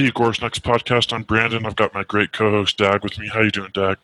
the 0.00 0.10
Agorist 0.10 0.40
Nexus 0.40 0.62
podcast. 0.62 1.12
I'm 1.12 1.24
Brandon. 1.24 1.66
I've 1.66 1.76
got 1.76 1.92
my 1.92 2.04
great 2.04 2.32
co-host 2.32 2.78
Dag 2.78 3.02
with 3.02 3.18
me. 3.18 3.28
How 3.28 3.42
you 3.42 3.50
doing, 3.50 3.70
Dag? 3.74 3.98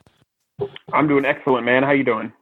I'm 0.92 1.08
doing 1.08 1.24
excellent, 1.24 1.64
man. 1.64 1.82
How 1.82 1.92
you 1.92 2.04
doing? 2.04 2.34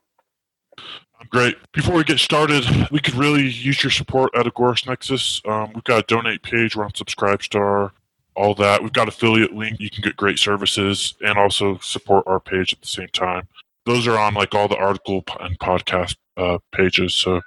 I'm 0.77 1.29
great. 1.30 1.56
Before 1.70 1.95
we 1.95 2.02
get 2.02 2.19
started, 2.19 2.64
we 2.91 2.98
could 2.98 3.14
really 3.14 3.42
use 3.42 3.84
your 3.84 3.92
support 3.92 4.34
at 4.34 4.47
Agorist 4.47 4.88
Nexus. 4.88 5.41
Um, 5.45 5.70
we've 5.73 5.84
got 5.84 6.01
a 6.01 6.06
donate 6.09 6.42
page. 6.42 6.75
We're 6.75 6.84
on 6.84 6.91
Subscribestar, 6.91 7.92
all 8.34 8.56
that. 8.56 8.83
We've 8.83 8.92
got 8.92 9.06
affiliate 9.06 9.55
link. 9.55 9.78
You 9.78 9.89
can 9.89 10.02
get 10.02 10.16
great 10.16 10.41
services 10.41 11.14
and 11.25 11.39
also 11.39 11.78
support 11.78 12.25
our 12.27 12.41
page 12.41 12.73
at 12.73 12.80
the 12.80 12.89
same 12.89 13.09
time. 13.12 13.47
Those 13.86 14.09
are 14.09 14.19
on 14.19 14.34
like 14.34 14.52
all 14.56 14.66
the 14.66 14.78
article 14.78 15.23
and 15.39 15.56
podcast 15.61 16.16
uh, 16.36 16.59
pages. 16.73 17.14
So 17.14 17.36
if 17.36 17.45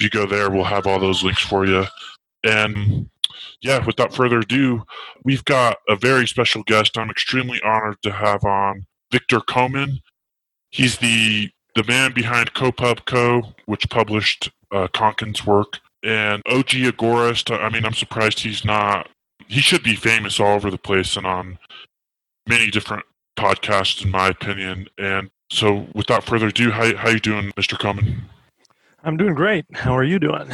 you 0.00 0.10
go 0.10 0.26
there, 0.26 0.50
we'll 0.50 0.64
have 0.64 0.88
all 0.88 0.98
those 0.98 1.22
links 1.22 1.42
for 1.42 1.64
you. 1.64 1.84
And 2.42 3.08
yeah, 3.60 3.84
without 3.84 4.14
further 4.14 4.40
ado, 4.40 4.84
we've 5.24 5.44
got 5.44 5.78
a 5.88 5.96
very 5.96 6.26
special 6.26 6.62
guest. 6.64 6.98
I'm 6.98 7.10
extremely 7.10 7.60
honored 7.62 7.96
to 8.02 8.12
have 8.12 8.44
on 8.44 8.86
Victor 9.10 9.40
Koman. 9.40 10.00
He's 10.70 10.98
the 10.98 11.50
the 11.74 11.84
man 11.84 12.12
behind 12.12 12.54
Copub 12.54 13.04
Co., 13.04 13.42
which 13.66 13.88
published 13.90 14.50
uh, 14.70 14.86
Konkin's 14.88 15.44
work, 15.44 15.80
and 16.02 16.42
OG 16.46 16.68
Agorist. 16.68 17.56
I 17.56 17.68
mean, 17.68 17.84
I'm 17.84 17.94
surprised 17.94 18.40
he's 18.40 18.64
not. 18.64 19.08
He 19.46 19.60
should 19.60 19.82
be 19.82 19.96
famous 19.96 20.38
all 20.38 20.54
over 20.54 20.70
the 20.70 20.78
place 20.78 21.16
and 21.16 21.26
on 21.26 21.58
many 22.48 22.70
different 22.70 23.04
podcasts, 23.36 24.04
in 24.04 24.10
my 24.10 24.28
opinion. 24.28 24.88
And 24.98 25.30
so, 25.50 25.86
without 25.94 26.24
further 26.24 26.48
ado, 26.48 26.70
how 26.70 26.96
how 26.96 27.10
you 27.10 27.20
doing, 27.20 27.50
Mr. 27.52 27.78
Koman? 27.78 28.22
I'm 29.02 29.16
doing 29.16 29.34
great. 29.34 29.66
How 29.74 29.96
are 29.96 30.04
you 30.04 30.18
doing? 30.18 30.50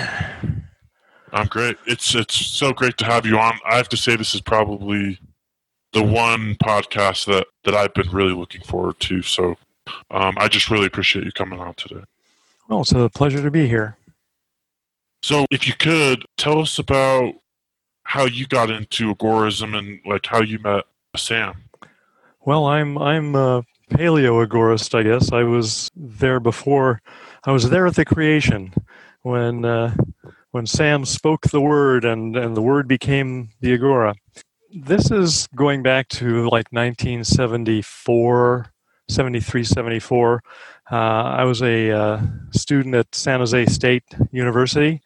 I'm 1.32 1.46
great. 1.46 1.76
It's 1.86 2.14
it's 2.14 2.34
so 2.34 2.72
great 2.72 2.96
to 2.98 3.04
have 3.04 3.26
you 3.26 3.38
on. 3.38 3.58
I 3.64 3.76
have 3.76 3.88
to 3.90 3.96
say 3.96 4.16
this 4.16 4.34
is 4.34 4.40
probably 4.40 5.18
the 5.92 6.02
one 6.02 6.56
podcast 6.56 7.26
that 7.26 7.46
that 7.64 7.74
I've 7.74 7.94
been 7.94 8.10
really 8.10 8.32
looking 8.32 8.62
forward 8.62 8.98
to. 9.00 9.22
So 9.22 9.56
um, 10.10 10.34
I 10.38 10.48
just 10.48 10.70
really 10.70 10.86
appreciate 10.86 11.24
you 11.24 11.32
coming 11.32 11.60
on 11.60 11.74
today. 11.74 12.02
Well, 12.68 12.82
it's 12.82 12.92
a 12.92 13.08
pleasure 13.08 13.42
to 13.42 13.50
be 13.50 13.66
here. 13.68 13.96
So 15.22 15.46
if 15.50 15.66
you 15.66 15.74
could 15.74 16.24
tell 16.36 16.60
us 16.60 16.78
about 16.78 17.34
how 18.04 18.24
you 18.24 18.46
got 18.46 18.70
into 18.70 19.14
agorism 19.14 19.76
and 19.76 20.00
like 20.06 20.26
how 20.26 20.42
you 20.42 20.58
met 20.58 20.84
Sam. 21.16 21.64
Well, 22.44 22.66
I'm 22.66 22.98
I'm 22.98 23.34
a 23.34 23.64
paleo 23.90 24.44
agorist, 24.46 24.98
I 24.98 25.02
guess. 25.02 25.32
I 25.32 25.42
was 25.42 25.90
there 25.94 26.40
before. 26.40 27.02
I 27.44 27.52
was 27.52 27.70
there 27.70 27.86
at 27.86 27.94
the 27.94 28.04
creation 28.04 28.72
when. 29.22 29.64
Uh, 29.64 29.94
when 30.52 30.66
Sam 30.66 31.04
spoke 31.04 31.48
the 31.48 31.60
word 31.60 32.04
and, 32.04 32.36
and 32.36 32.56
the 32.56 32.62
word 32.62 32.88
became 32.88 33.50
the 33.60 33.74
Agora. 33.74 34.14
This 34.72 35.10
is 35.10 35.48
going 35.54 35.82
back 35.82 36.08
to 36.08 36.48
like 36.48 36.66
1974, 36.70 38.72
73, 39.08 39.64
74. 39.64 40.42
Uh, 40.90 40.94
I 40.94 41.44
was 41.44 41.62
a 41.62 41.90
uh, 41.90 42.20
student 42.52 42.94
at 42.94 43.14
San 43.14 43.40
Jose 43.40 43.66
State 43.66 44.04
University, 44.32 45.00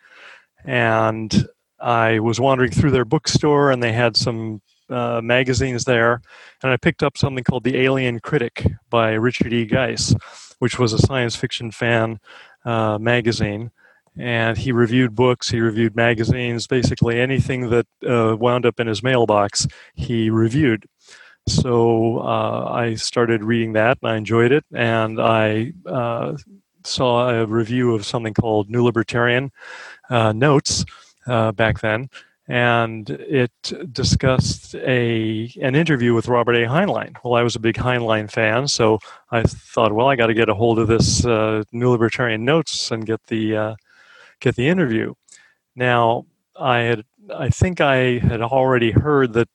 and 0.65 1.49
I 1.79 2.21
was 2.21 2.41
wandering 2.41 2.71
through 2.71 2.93
their 2.93 3.05
bookstore, 3.05 3.71
and 3.71 3.83
they 3.83 3.93
had 3.93 4.17
some 4.17 4.63
uh, 4.89 5.21
magazines 5.23 5.85
there, 5.85 6.23
and 6.63 6.73
I 6.73 6.77
picked 6.77 7.03
up 7.03 7.19
something 7.19 7.45
called 7.45 7.65
The 7.65 7.79
Alien 7.79 8.21
Critic 8.21 8.67
by 8.91 9.13
Richard 9.13 9.53
E. 9.53 9.67
Geis, 9.67 10.15
which 10.59 10.79
was 10.79 10.93
a 10.93 10.99
science 10.99 11.37
fiction 11.37 11.71
fan 11.71 12.19
uh, 12.65 12.99
magazine 12.99 13.71
and 14.17 14.57
he 14.57 14.73
reviewed 14.73 15.15
books, 15.15 15.51
he 15.51 15.61
reviewed 15.61 15.97
magazines, 15.97 16.67
basically 16.67 17.21
anything 17.21 17.71
that 17.71 17.87
uh, 18.07 18.37
wound 18.37 18.65
up 18.67 18.79
in 18.79 18.87
his 18.87 19.03
mailbox, 19.03 19.67
he 19.95 20.31
reviewed. 20.31 20.87
So 21.47 22.21
uh, 22.21 22.71
I 22.71 22.95
started 22.95 23.45
reading 23.45 23.75
that, 23.75 23.99
and 24.03 24.11
I 24.11 24.17
enjoyed 24.17 24.53
it, 24.53 24.65
and 24.73 25.21
I 25.21 25.73
uh, 25.85 26.37
saw 26.85 27.29
a 27.29 27.47
review 27.47 27.95
of 27.95 28.07
something 28.07 28.35
called 28.35 28.71
New 28.71 28.83
Libertarian 28.83 29.51
uh, 30.09 30.33
Notes 30.33 30.85
uh, 31.27 31.53
back 31.53 31.81
then, 31.81 32.09
and 32.49 33.11
it 33.11 33.53
discussed 33.93 34.75
a 34.77 35.53
an 35.61 35.75
interview 35.75 36.15
with 36.15 36.29
Robert 36.29 36.55
A. 36.55 36.67
Heinlein. 36.67 37.15
Well, 37.23 37.35
I 37.35 37.43
was 37.43 37.57
a 37.57 37.61
big 37.61 37.77
Heinlein 37.77 38.31
fan, 38.31 38.69
so 38.69 38.99
I 39.31 39.43
thought, 39.43 39.93
well, 39.93 40.09
I 40.09 40.17
got 40.17 40.29
to 40.29 40.35
get 40.35 40.49
a 40.49 40.55
hold 40.55 40.79
of 40.79 40.89
this 40.89 41.27
uh, 41.27 41.65
New 41.73 41.91
Libertarian 41.91 42.45
Notes 42.45 42.91
and 42.91 43.05
get 43.05 43.23
the 43.27 43.77
get 44.41 44.57
the 44.57 44.69
interview. 44.69 45.15
Now, 45.77 46.27
I 46.59 46.79
had 46.81 47.05
I 47.35 47.49
think 47.49 47.81
I 47.81 48.19
had 48.19 48.43
already 48.43 48.91
heard 48.91 49.33
that 49.33 49.49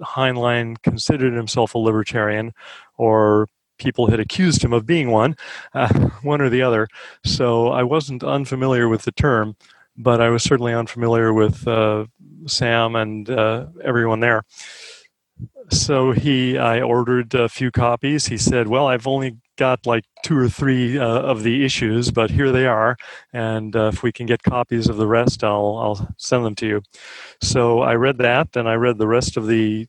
Heinlein 0.00 0.80
considered 0.82 1.34
himself 1.34 1.74
a 1.74 1.78
libertarian, 1.78 2.52
or 2.96 3.48
people 3.78 4.08
had 4.08 4.20
accused 4.20 4.62
him 4.62 4.72
of 4.72 4.86
being 4.86 5.10
one, 5.10 5.36
uh, 5.74 5.92
one 6.22 6.40
or 6.40 6.48
the 6.48 6.62
other. 6.62 6.88
So 7.24 7.68
I 7.68 7.82
wasn't 7.82 8.22
unfamiliar 8.22 8.88
with 8.88 9.02
the 9.02 9.12
term, 9.12 9.56
but 9.96 10.20
I 10.20 10.28
was 10.28 10.42
certainly 10.42 10.74
unfamiliar 10.74 11.32
with 11.32 11.66
uh, 11.66 12.06
Sam 12.46 12.96
and 12.96 13.28
uh, 13.28 13.66
everyone 13.82 14.20
there. 14.20 14.44
So 15.70 16.12
he, 16.12 16.56
I 16.58 16.80
ordered 16.80 17.34
a 17.34 17.48
few 17.48 17.70
copies. 17.70 18.26
He 18.26 18.38
said, 18.38 18.68
"Well, 18.68 18.86
I've 18.86 19.06
only 19.06 19.36
got 19.56 19.86
like 19.86 20.04
two 20.22 20.36
or 20.38 20.48
three 20.48 20.98
uh, 20.98 21.06
of 21.06 21.42
the 21.42 21.64
issues, 21.64 22.10
but 22.10 22.30
here 22.30 22.52
they 22.52 22.66
are. 22.66 22.96
And 23.32 23.74
uh, 23.74 23.90
if 23.92 24.02
we 24.02 24.12
can 24.12 24.26
get 24.26 24.42
copies 24.42 24.88
of 24.88 24.96
the 24.96 25.06
rest, 25.06 25.42
I'll 25.44 25.76
I'll 25.78 26.14
send 26.16 26.44
them 26.44 26.54
to 26.56 26.66
you. 26.66 26.82
So 27.42 27.80
I 27.80 27.94
read 27.94 28.18
that, 28.18 28.56
and 28.56 28.68
I 28.68 28.74
read 28.74 28.98
the 28.98 29.08
rest 29.08 29.36
of 29.36 29.46
the 29.46 29.86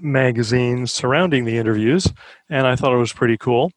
magazines 0.00 0.92
surrounding 0.92 1.44
the 1.44 1.58
interviews, 1.58 2.06
and 2.48 2.66
I 2.66 2.76
thought 2.76 2.92
it 2.92 2.98
was 2.98 3.12
pretty 3.12 3.36
cool. 3.36 3.72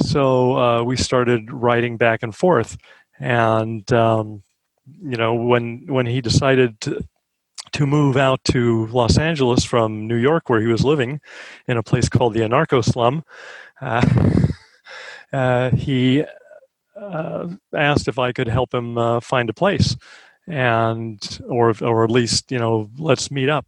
So 0.00 0.56
uh, 0.56 0.82
we 0.82 0.96
started 0.96 1.52
writing 1.52 1.96
back 1.96 2.22
and 2.22 2.34
forth, 2.34 2.76
and 3.18 3.90
um, 3.92 4.42
you 5.02 5.16
know 5.16 5.34
when 5.34 5.86
when 5.86 6.06
he 6.06 6.20
decided 6.20 6.80
to, 6.82 7.02
to 7.72 7.86
move 7.86 8.16
out 8.16 8.42
to 8.44 8.86
Los 8.88 9.18
Angeles 9.18 9.64
from 9.64 10.06
New 10.06 10.16
York, 10.16 10.48
where 10.48 10.60
he 10.60 10.66
was 10.66 10.84
living 10.84 11.20
in 11.66 11.76
a 11.76 11.82
place 11.82 12.08
called 12.08 12.34
the 12.34 12.40
Anarcho 12.40 12.84
Slum. 12.84 13.24
Uh, 13.80 14.06
uh, 15.32 15.70
he 15.70 16.24
uh, 16.96 17.48
asked 17.74 18.08
if 18.08 18.18
I 18.18 18.32
could 18.32 18.48
help 18.48 18.74
him 18.74 18.98
uh, 18.98 19.20
find 19.20 19.48
a 19.50 19.54
place, 19.54 19.96
and 20.46 21.40
or 21.48 21.74
or 21.82 22.04
at 22.04 22.10
least 22.10 22.50
you 22.52 22.58
know 22.58 22.90
let's 22.98 23.30
meet 23.30 23.48
up. 23.48 23.66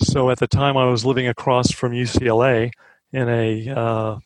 So 0.00 0.30
at 0.30 0.38
the 0.38 0.48
time, 0.48 0.76
I 0.76 0.86
was 0.86 1.04
living 1.04 1.28
across 1.28 1.70
from 1.70 1.92
UCLA 1.92 2.70
in 3.12 3.28
a 3.28 3.68
uh, 3.68 4.18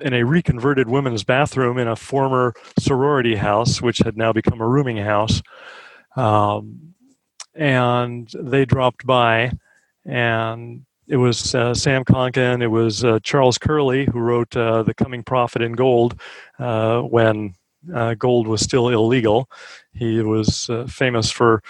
in 0.00 0.14
a 0.14 0.24
reconverted 0.24 0.88
women's 0.88 1.24
bathroom 1.24 1.78
in 1.78 1.88
a 1.88 1.96
former 1.96 2.54
sorority 2.78 3.36
house, 3.36 3.80
which 3.80 3.98
had 3.98 4.16
now 4.16 4.32
become 4.32 4.60
a 4.60 4.68
rooming 4.68 4.98
house. 4.98 5.42
Um, 6.16 6.91
and 7.54 8.32
they 8.38 8.64
dropped 8.64 9.06
by, 9.06 9.52
and 10.04 10.84
it 11.08 11.16
was 11.16 11.54
uh, 11.54 11.74
Sam 11.74 12.04
Konkin, 12.04 12.62
it 12.62 12.68
was 12.68 13.04
uh, 13.04 13.18
Charles 13.22 13.58
Curley 13.58 14.06
who 14.06 14.20
wrote 14.20 14.56
uh, 14.56 14.82
The 14.82 14.94
Coming 14.94 15.22
Profit 15.22 15.62
in 15.62 15.72
Gold 15.72 16.18
uh, 16.58 17.00
when 17.00 17.54
uh, 17.92 18.14
gold 18.14 18.46
was 18.46 18.60
still 18.62 18.88
illegal. 18.88 19.50
He 19.92 20.22
was 20.22 20.70
uh, 20.70 20.86
famous 20.86 21.30
for 21.30 21.62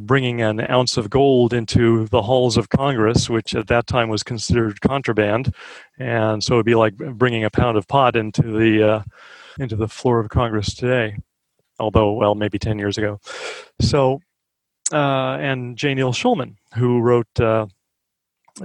bringing 0.00 0.42
an 0.42 0.60
ounce 0.70 0.96
of 0.98 1.08
gold 1.08 1.54
into 1.54 2.06
the 2.08 2.20
halls 2.22 2.56
of 2.56 2.68
Congress, 2.68 3.30
which 3.30 3.54
at 3.54 3.66
that 3.68 3.86
time 3.86 4.08
was 4.08 4.22
considered 4.22 4.80
contraband, 4.80 5.54
and 5.98 6.44
so 6.44 6.54
it'd 6.54 6.66
be 6.66 6.74
like 6.74 6.96
bringing 6.96 7.44
a 7.44 7.50
pound 7.50 7.78
of 7.78 7.88
pot 7.88 8.14
into 8.14 8.42
the 8.42 9.02
into 9.58 9.76
the 9.76 9.88
floor 9.88 10.20
of 10.20 10.28
Congress 10.28 10.74
today. 10.74 11.16
Although, 11.78 12.12
well, 12.12 12.34
maybe 12.34 12.58
ten 12.58 12.78
years 12.78 12.98
ago. 12.98 13.20
So, 13.80 14.20
and 14.94 15.76
J. 15.76 15.94
Schulman, 15.94 16.56
who 16.74 17.00
wrote 17.00 17.26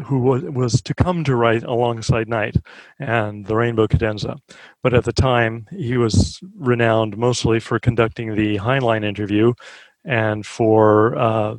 who 0.06 0.20
was, 0.20 0.44
was 0.44 0.82
to 0.84 0.94
come 0.94 1.24
to 1.24 1.36
write 1.36 1.64
alongside 1.64 2.28
Night 2.28 2.56
and 3.00 3.46
the 3.46 3.56
Rainbow 3.56 3.88
Cadenza. 3.88 4.38
But 4.84 4.94
at 4.94 5.04
the 5.04 5.14
time, 5.14 5.68
he 5.72 5.98
was 5.98 6.40
renowned 6.56 7.18
mostly 7.18 7.60
for 7.60 7.80
conducting 7.80 8.36
the 8.36 8.58
Heinlein 8.58 9.04
interview 9.04 9.54
and 10.06 10.46
for 10.46 11.18
uh, 11.18 11.56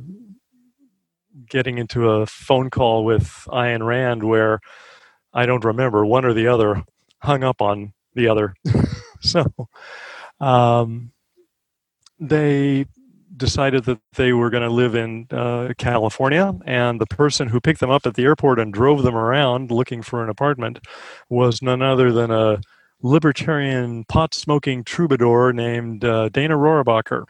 getting 1.49 1.77
into 1.77 2.09
a 2.09 2.25
phone 2.25 2.69
call 2.69 3.03
with 3.03 3.45
Ayn 3.49 3.85
Rand 3.85 4.23
where 4.23 4.59
I 5.33 5.45
don't 5.45 5.65
remember 5.65 6.05
one 6.05 6.25
or 6.25 6.33
the 6.33 6.47
other 6.47 6.83
hung 7.19 7.43
up 7.43 7.61
on 7.61 7.93
the 8.15 8.29
other. 8.29 8.55
so 9.19 9.45
um, 10.39 11.11
they 12.19 12.85
decided 13.41 13.83
that 13.85 13.99
they 14.15 14.31
were 14.33 14.49
going 14.49 14.63
to 14.63 14.69
live 14.83 14.95
in 14.95 15.27
uh, 15.31 15.73
California, 15.77 16.47
and 16.65 17.01
the 17.01 17.07
person 17.21 17.49
who 17.49 17.59
picked 17.59 17.81
them 17.81 17.91
up 17.91 18.05
at 18.07 18.15
the 18.15 18.23
airport 18.23 18.59
and 18.59 18.73
drove 18.73 19.03
them 19.03 19.15
around 19.15 19.71
looking 19.71 20.01
for 20.03 20.23
an 20.23 20.29
apartment 20.29 20.79
was 21.29 21.61
none 21.61 21.81
other 21.81 22.13
than 22.13 22.31
a 22.31 22.61
libertarian 23.01 24.05
pot 24.05 24.33
smoking 24.33 24.83
troubadour 24.85 25.51
named 25.53 26.05
uh, 26.05 26.29
Dana 26.29 26.55
Rohrabacher. 26.55 27.25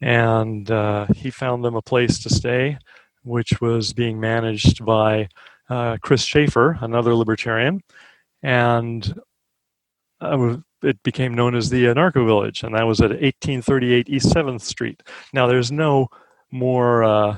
And 0.00 0.70
uh, 0.70 1.06
he 1.14 1.30
found 1.30 1.64
them 1.64 1.76
a 1.76 1.82
place 1.82 2.18
to 2.24 2.30
stay. 2.30 2.78
which 3.24 3.60
was 3.60 3.92
being 3.92 4.20
managed 4.20 4.84
by 4.84 5.28
uh, 5.68 5.96
Chris 6.02 6.22
Schaefer, 6.22 6.78
another 6.80 7.14
libertarian, 7.14 7.82
and 8.42 9.14
uh, 10.20 10.56
it 10.84 11.02
became 11.02 11.34
known 11.34 11.54
as 11.54 11.70
the 11.70 11.84
Anarcho 11.84 12.26
Village, 12.26 12.62
and 12.62 12.74
that 12.74 12.86
was 12.86 13.00
at 13.00 13.10
1838 13.10 14.08
East 14.08 14.30
Seventh 14.30 14.62
Street. 14.62 15.02
Now, 15.32 15.46
there's 15.46 15.72
no 15.72 16.08
more. 16.50 17.04
Uh, 17.04 17.36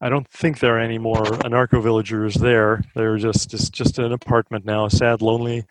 I 0.00 0.08
don't 0.08 0.28
think 0.28 0.60
there 0.60 0.76
are 0.76 0.80
any 0.80 0.98
more 0.98 1.22
anarcho 1.44 1.82
villagers 1.82 2.34
there. 2.34 2.82
They're 2.94 3.18
just 3.18 3.52
it's 3.52 3.68
just 3.68 3.98
an 3.98 4.12
apartment 4.12 4.64
now, 4.64 4.86
a 4.86 4.90
sad, 4.90 5.20
lonely, 5.20 5.64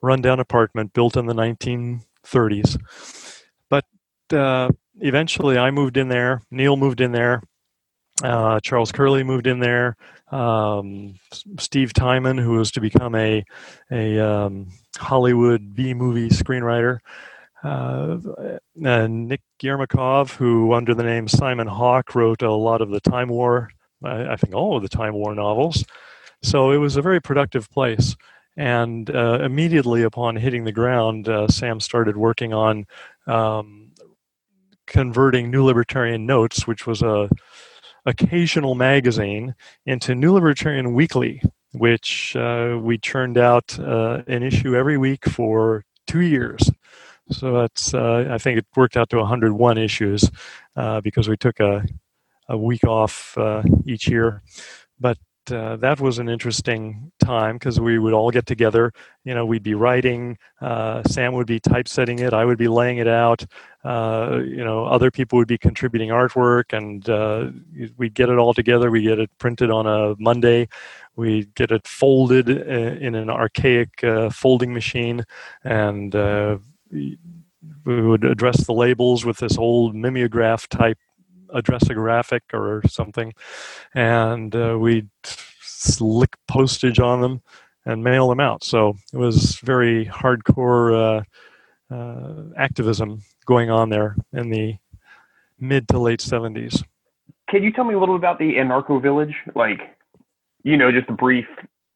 rundown 0.00 0.38
apartment 0.38 0.92
built 0.92 1.16
in 1.16 1.26
the 1.26 1.34
1930s. 1.34 2.78
But 3.68 3.84
uh, 4.32 4.70
eventually, 5.00 5.58
I 5.58 5.72
moved 5.72 5.96
in 5.96 6.08
there. 6.08 6.42
Neil 6.50 6.76
moved 6.76 7.00
in 7.00 7.10
there. 7.12 7.42
Uh, 8.22 8.60
Charles 8.60 8.92
Curley 8.92 9.24
moved 9.24 9.46
in 9.46 9.58
there. 9.58 9.96
Um, 10.30 11.14
Steve 11.58 11.92
Timon, 11.92 12.38
who 12.38 12.52
was 12.52 12.70
to 12.72 12.80
become 12.80 13.14
a 13.14 13.44
a 13.90 14.18
um, 14.18 14.68
Hollywood 14.96 15.74
B 15.74 15.94
movie 15.94 16.28
screenwriter. 16.28 17.00
Uh, 17.62 18.18
and 18.84 19.28
Nick 19.28 19.40
Yermakov, 19.62 20.32
who 20.32 20.74
under 20.74 20.94
the 20.94 21.02
name 21.02 21.26
Simon 21.26 21.66
Hawke 21.66 22.14
wrote 22.14 22.42
a 22.42 22.52
lot 22.52 22.82
of 22.82 22.90
the 22.90 23.00
Time 23.00 23.28
War, 23.28 23.70
I, 24.04 24.32
I 24.32 24.36
think 24.36 24.54
all 24.54 24.76
of 24.76 24.82
the 24.82 24.88
Time 24.88 25.14
War 25.14 25.34
novels. 25.34 25.84
So 26.42 26.72
it 26.72 26.76
was 26.76 26.96
a 26.96 27.02
very 27.02 27.20
productive 27.20 27.70
place. 27.70 28.16
And 28.56 29.10
uh, 29.10 29.40
immediately 29.42 30.02
upon 30.02 30.36
hitting 30.36 30.64
the 30.64 30.72
ground, 30.72 31.28
uh, 31.28 31.48
Sam 31.48 31.80
started 31.80 32.16
working 32.16 32.52
on 32.52 32.86
um, 33.26 33.92
converting 34.86 35.50
New 35.50 35.64
Libertarian 35.64 36.26
Notes, 36.26 36.66
which 36.66 36.86
was 36.86 37.02
a 37.02 37.28
occasional 38.06 38.74
magazine, 38.74 39.54
into 39.86 40.14
New 40.14 40.32
Libertarian 40.32 40.94
Weekly, 40.94 41.42
which 41.72 42.36
uh, 42.36 42.78
we 42.80 42.98
churned 42.98 43.38
out 43.38 43.78
uh, 43.78 44.22
an 44.26 44.42
issue 44.42 44.76
every 44.76 44.98
week 44.98 45.24
for 45.26 45.84
two 46.06 46.20
years. 46.20 46.70
So 47.30 47.52
that's 47.52 47.94
uh, 47.94 48.28
I 48.30 48.38
think 48.38 48.58
it 48.58 48.66
worked 48.76 48.96
out 48.96 49.08
to 49.10 49.16
101 49.16 49.78
issues 49.78 50.30
uh, 50.76 51.00
because 51.00 51.28
we 51.28 51.36
took 51.36 51.60
a 51.60 51.84
a 52.48 52.58
week 52.58 52.84
off 52.84 53.36
uh, 53.38 53.62
each 53.86 54.08
year, 54.08 54.42
but. 55.00 55.18
Uh, 55.50 55.76
that 55.76 56.00
was 56.00 56.18
an 56.18 56.28
interesting 56.28 57.12
time 57.18 57.56
because 57.56 57.78
we 57.78 57.98
would 57.98 58.14
all 58.14 58.30
get 58.30 58.46
together. 58.46 58.92
You 59.24 59.34
know, 59.34 59.44
we'd 59.44 59.62
be 59.62 59.74
writing. 59.74 60.38
Uh, 60.60 61.02
Sam 61.04 61.34
would 61.34 61.46
be 61.46 61.60
typesetting 61.60 62.20
it. 62.20 62.32
I 62.32 62.44
would 62.44 62.58
be 62.58 62.68
laying 62.68 62.98
it 62.98 63.08
out. 63.08 63.44
Uh, 63.84 64.40
you 64.44 64.64
know, 64.64 64.86
other 64.86 65.10
people 65.10 65.38
would 65.38 65.48
be 65.48 65.58
contributing 65.58 66.08
artwork, 66.08 66.72
and 66.72 67.06
we'd 67.96 68.14
get 68.14 68.30
it 68.30 68.38
all 68.38 68.54
together. 68.54 68.90
We 68.90 69.02
get 69.02 69.18
it 69.18 69.30
printed 69.38 69.70
on 69.70 69.86
a 69.86 70.14
Monday. 70.18 70.68
We 71.16 71.46
get 71.54 71.70
it 71.70 71.86
folded 71.86 72.48
in 72.48 73.14
an 73.14 73.28
archaic 73.28 74.04
folding 74.32 74.72
machine, 74.72 75.24
and 75.62 76.14
we 77.84 78.00
would 78.00 78.24
address 78.24 78.64
the 78.64 78.72
labels 78.72 79.24
with 79.24 79.38
this 79.38 79.58
old 79.58 79.94
mimeograph 79.94 80.68
type 80.68 80.98
addressographic 81.54 82.40
or 82.52 82.82
something, 82.88 83.32
and 83.94 84.54
uh, 84.54 84.76
we'd 84.78 85.08
slick 85.24 86.36
postage 86.48 86.98
on 86.98 87.20
them 87.20 87.42
and 87.86 88.02
mail 88.02 88.28
them 88.28 88.40
out. 88.40 88.64
So 88.64 88.94
it 89.12 89.18
was 89.18 89.56
very 89.56 90.06
hardcore 90.06 91.22
uh, 91.90 91.94
uh, 91.94 92.42
activism 92.56 93.22
going 93.46 93.70
on 93.70 93.90
there 93.90 94.16
in 94.32 94.50
the 94.50 94.76
mid 95.58 95.88
to 95.88 95.98
late 95.98 96.20
70s. 96.20 96.82
Can 97.48 97.62
you 97.62 97.72
tell 97.72 97.84
me 97.84 97.94
a 97.94 97.98
little 97.98 98.16
about 98.16 98.38
the 98.38 98.54
Anarcho 98.54 99.00
Village? 99.00 99.34
Like, 99.54 99.96
you 100.62 100.76
know, 100.76 100.90
just 100.90 101.08
a 101.08 101.12
brief, 101.12 101.46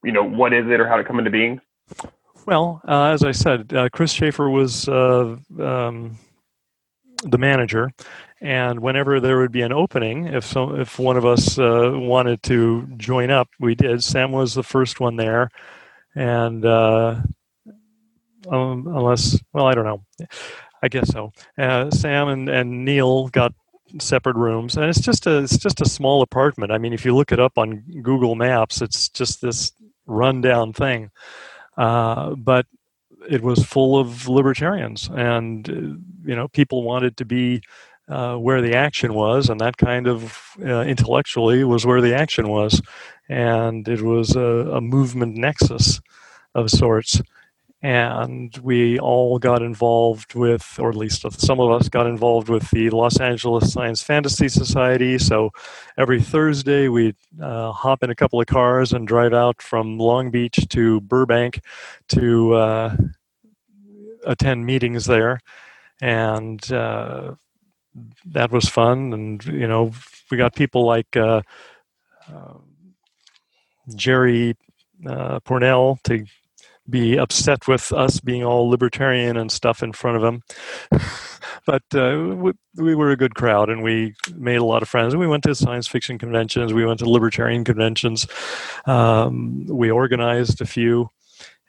you 0.03 0.11
know, 0.11 0.23
what 0.23 0.53
is 0.53 0.65
it 0.67 0.79
or 0.79 0.87
how 0.87 0.95
to 0.95 1.03
come 1.03 1.17
into 1.17 1.31
being? 1.31 1.59
Well, 2.45 2.81
uh, 2.87 3.05
as 3.05 3.23
I 3.23 3.31
said, 3.31 3.73
uh, 3.73 3.89
Chris 3.89 4.11
Schaefer 4.11 4.49
was 4.49 4.87
uh, 4.87 5.37
um, 5.59 6.17
the 7.23 7.37
manager, 7.37 7.91
and 8.41 8.79
whenever 8.79 9.19
there 9.19 9.39
would 9.39 9.51
be 9.51 9.61
an 9.61 9.73
opening, 9.73 10.27
if 10.27 10.45
so, 10.45 10.75
if 10.75 10.99
one 10.99 11.17
of 11.17 11.25
us 11.25 11.59
uh, 11.59 11.91
wanted 11.93 12.41
to 12.43 12.87
join 12.97 13.29
up, 13.29 13.49
we 13.59 13.75
did. 13.75 14.03
Sam 14.03 14.31
was 14.31 14.53
the 14.53 14.63
first 14.63 14.99
one 14.99 15.15
there, 15.15 15.49
and 16.15 16.65
uh, 16.65 17.21
um, 18.49 18.87
unless, 18.87 19.39
well, 19.53 19.65
I 19.65 19.73
don't 19.73 19.85
know, 19.85 20.05
I 20.81 20.87
guess 20.87 21.09
so. 21.09 21.31
Uh, 21.57 21.89
Sam 21.91 22.29
and, 22.29 22.49
and 22.49 22.85
Neil 22.85 23.27
got 23.27 23.53
separate 23.99 24.35
rooms, 24.35 24.77
and 24.77 24.85
it's 24.85 25.01
just 25.01 25.27
a 25.27 25.39
it's 25.39 25.57
just 25.57 25.81
a 25.81 25.89
small 25.89 26.21
apartment. 26.21 26.71
I 26.71 26.77
mean, 26.77 26.93
if 26.93 27.03
you 27.03 27.15
look 27.15 27.31
it 27.31 27.39
up 27.39 27.57
on 27.57 27.83
Google 28.01 28.35
Maps, 28.35 28.81
it's 28.81 29.09
just 29.09 29.41
this 29.41 29.71
rundown 30.05 30.73
thing. 30.73 31.11
Uh, 31.77 32.35
but 32.35 32.65
it 33.27 33.41
was 33.41 33.63
full 33.63 33.99
of 33.99 34.27
libertarians, 34.27 35.09
and 35.13 35.69
uh, 35.69 35.73
you 36.29 36.35
know 36.35 36.47
people 36.47 36.83
wanted 36.83 37.17
to 37.17 37.25
be 37.25 37.61
uh, 38.07 38.35
where 38.35 38.61
the 38.61 38.75
action 38.75 39.13
was, 39.13 39.49
and 39.49 39.59
that 39.59 39.77
kind 39.77 40.07
of 40.07 40.39
uh, 40.61 40.81
intellectually 40.81 41.63
was 41.63 41.85
where 41.85 42.01
the 42.01 42.15
action 42.15 42.49
was, 42.49 42.81
and 43.27 43.87
it 43.87 44.01
was 44.01 44.35
a, 44.35 44.71
a 44.73 44.81
movement 44.81 45.35
nexus 45.35 46.01
of 46.55 46.71
sorts 46.71 47.21
and 47.81 48.57
we 48.57 48.99
all 48.99 49.39
got 49.39 49.61
involved 49.61 50.35
with, 50.35 50.75
or 50.79 50.89
at 50.89 50.97
least 50.97 51.25
some 51.39 51.61
of 51.61 51.71
us 51.71 51.87
got 51.87 52.07
involved 52.07 52.49
with 52.49 52.69
the 52.71 52.89
Los 52.89 53.19
Angeles 53.19 53.71
Science 53.71 54.03
Fantasy 54.03 54.49
Society. 54.49 55.17
So 55.17 55.51
every 55.97 56.21
Thursday 56.21 56.89
we'd 56.89 57.15
uh, 57.41 57.71
hop 57.71 58.03
in 58.03 58.09
a 58.09 58.15
couple 58.15 58.41
of 58.41 58.47
cars 58.47 58.91
and 58.91 59.07
drive 59.07 59.33
out 59.33 59.61
from 59.61 59.97
Long 59.97 60.29
Beach 60.29 60.67
to 60.69 60.99
Burbank 61.01 61.61
to 62.09 62.53
uh, 62.53 62.97
attend 64.25 64.65
meetings 64.65 65.05
there. 65.05 65.39
And 66.01 66.69
uh, 66.73 67.35
that 68.25 68.51
was 68.51 68.67
fun. 68.67 69.13
And, 69.13 69.45
you 69.45 69.67
know, 69.67 69.93
we 70.29 70.37
got 70.37 70.53
people 70.53 70.85
like 70.85 71.15
uh, 71.15 71.43
uh, 72.27 72.55
Jerry 73.95 74.57
uh, 75.07 75.39
Pournelle 75.39 76.01
to 76.03 76.25
be 76.89 77.17
upset 77.17 77.67
with 77.67 77.91
us 77.91 78.19
being 78.19 78.43
all 78.43 78.69
libertarian 78.69 79.37
and 79.37 79.51
stuff 79.51 79.83
in 79.83 79.93
front 79.93 80.17
of 80.17 80.23
him. 80.23 80.43
but 81.65 81.83
uh, 81.93 82.35
we, 82.35 82.51
we, 82.75 82.95
were 82.95 83.11
a 83.11 83.17
good 83.17 83.35
crowd 83.35 83.69
and 83.69 83.83
we 83.83 84.15
made 84.35 84.57
a 84.57 84.65
lot 84.65 84.81
of 84.81 84.89
friends. 84.89 85.15
We 85.15 85.27
went 85.27 85.43
to 85.43 85.55
science 85.55 85.87
fiction 85.87 86.17
conventions, 86.17 86.73
we 86.73 86.85
went 86.85 86.99
to 86.99 87.09
libertarian 87.09 87.63
conventions, 87.63 88.27
um, 88.85 89.65
we 89.67 89.91
organized 89.91 90.61
a 90.61 90.65
few. 90.65 91.09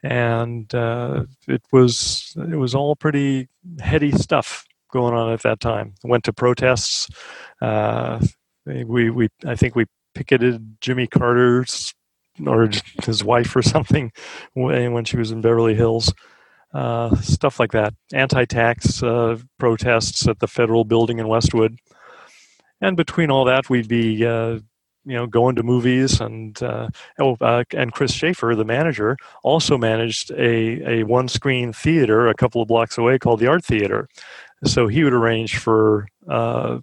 And 0.02 0.74
uh, 0.74 1.24
it 1.46 1.62
was 1.72 2.34
it 2.36 2.56
was 2.56 2.74
all 2.74 2.96
pretty 2.96 3.48
heady 3.80 4.12
stuff 4.12 4.64
going 4.90 5.14
on 5.14 5.30
at 5.30 5.42
that 5.42 5.60
time. 5.60 5.94
Went 6.02 6.24
to 6.24 6.32
protests. 6.32 7.06
Uh, 7.60 8.18
we 8.64 9.10
we 9.10 9.28
I 9.44 9.56
think 9.56 9.74
we 9.74 9.84
picketed 10.14 10.76
Jimmy 10.80 11.06
Carter's 11.06 11.94
or 12.46 12.70
his 13.04 13.24
wife 13.24 13.54
or 13.54 13.62
something 13.62 14.12
when 14.54 15.04
she 15.04 15.16
was 15.16 15.30
in 15.30 15.40
Beverly 15.40 15.74
Hills. 15.74 16.12
Uh, 16.72 17.16
stuff 17.16 17.58
like 17.58 17.72
that. 17.72 17.94
Anti-tax 18.12 19.02
uh, 19.02 19.38
protests 19.58 20.28
at 20.28 20.38
the 20.38 20.46
federal 20.46 20.84
building 20.84 21.18
in 21.18 21.26
Westwood, 21.26 21.76
and 22.80 22.96
between 22.96 23.28
all 23.28 23.44
that, 23.44 23.68
we'd 23.68 23.88
be 23.88 24.24
uh, 24.24 24.60
you 25.04 25.16
know 25.16 25.26
going 25.26 25.56
to 25.56 25.62
movies 25.62 26.20
and 26.20 26.62
uh, 26.62 26.88
oh 27.18 27.36
uh, 27.40 27.64
and 27.74 27.92
Chris 27.92 28.12
Schaefer, 28.12 28.54
the 28.54 28.64
manager, 28.64 29.16
also 29.42 29.76
managed 29.76 30.30
a 30.32 31.00
a 31.00 31.02
one 31.04 31.28
screen 31.28 31.72
theater 31.72 32.28
a 32.28 32.34
couple 32.34 32.62
of 32.62 32.68
blocks 32.68 32.98
away 32.98 33.18
called 33.18 33.40
the 33.40 33.46
Art 33.46 33.64
Theater. 33.64 34.08
So 34.64 34.86
he 34.88 35.04
would 35.04 35.14
arrange 35.14 35.56
for 35.56 36.06
uh, 36.28 36.80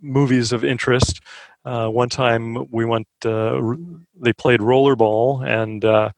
movies 0.00 0.52
of 0.52 0.64
interest 0.64 1.20
uh, 1.68 1.88
one 1.90 2.08
time 2.08 2.66
we 2.70 2.86
went, 2.86 3.06
uh, 3.26 3.60
they 4.18 4.32
played 4.32 4.60
rollerball, 4.60 5.46
and 5.46 5.84
uh, 5.84 6.10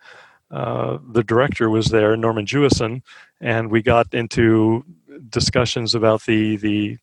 uh, 0.52 0.98
the 1.10 1.24
director 1.24 1.68
was 1.68 1.86
there, 1.86 2.16
Norman 2.16 2.46
Jewison, 2.46 3.02
and 3.40 3.68
we 3.68 3.82
got 3.82 4.14
into 4.14 4.84
discussions 5.28 5.92
about 5.92 6.22
the 6.24 6.56
the 6.56 6.98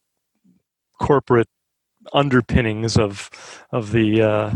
corporate 0.97 1.49
underpinnings 2.13 2.97
of 2.97 3.29
of 3.73 3.91
the 3.91 4.21
uh, 4.21 4.51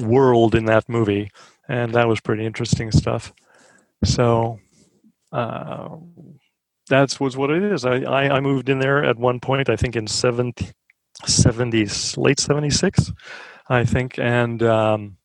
world 0.00 0.54
in 0.54 0.64
that 0.64 0.88
movie, 0.88 1.30
and 1.68 1.92
that 1.92 2.08
was 2.08 2.20
pretty 2.20 2.46
interesting 2.46 2.90
stuff. 2.90 3.32
So. 4.04 4.58
Uh, 5.30 5.96
that's 6.88 7.18
was 7.18 7.38
what 7.38 7.50
it 7.50 7.62
is. 7.62 7.86
I, 7.86 8.02
I, 8.02 8.36
I 8.36 8.40
moved 8.40 8.68
in 8.68 8.78
there 8.78 9.02
at 9.02 9.16
one 9.16 9.40
point. 9.40 9.70
I 9.70 9.76
think 9.76 9.96
in 9.96 10.06
70, 10.06 10.72
70s, 11.24 12.16
late 12.16 12.40
76, 12.40 13.12
I 13.68 13.84
think, 13.84 14.18
and 14.18 14.62
um, 14.62 15.16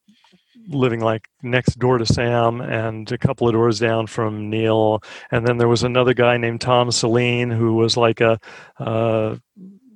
living 0.68 1.00
like 1.00 1.28
next 1.42 1.80
door 1.80 1.98
to 1.98 2.06
Sam 2.06 2.62
and 2.62 3.12
a 3.12 3.18
couple 3.18 3.48
of 3.48 3.54
doors 3.54 3.80
down 3.80 4.08
from 4.08 4.50
Neil. 4.50 5.02
And 5.32 5.48
then 5.48 5.58
there 5.58 5.68
was 5.68 5.84
another 5.84 6.14
guy 6.14 6.38
named 6.38 6.62
Tom 6.62 6.90
Saleen 6.90 7.56
who 7.56 7.76
was 7.76 7.98
like 7.98 8.22
a, 8.22 8.40
uh, 8.80 9.38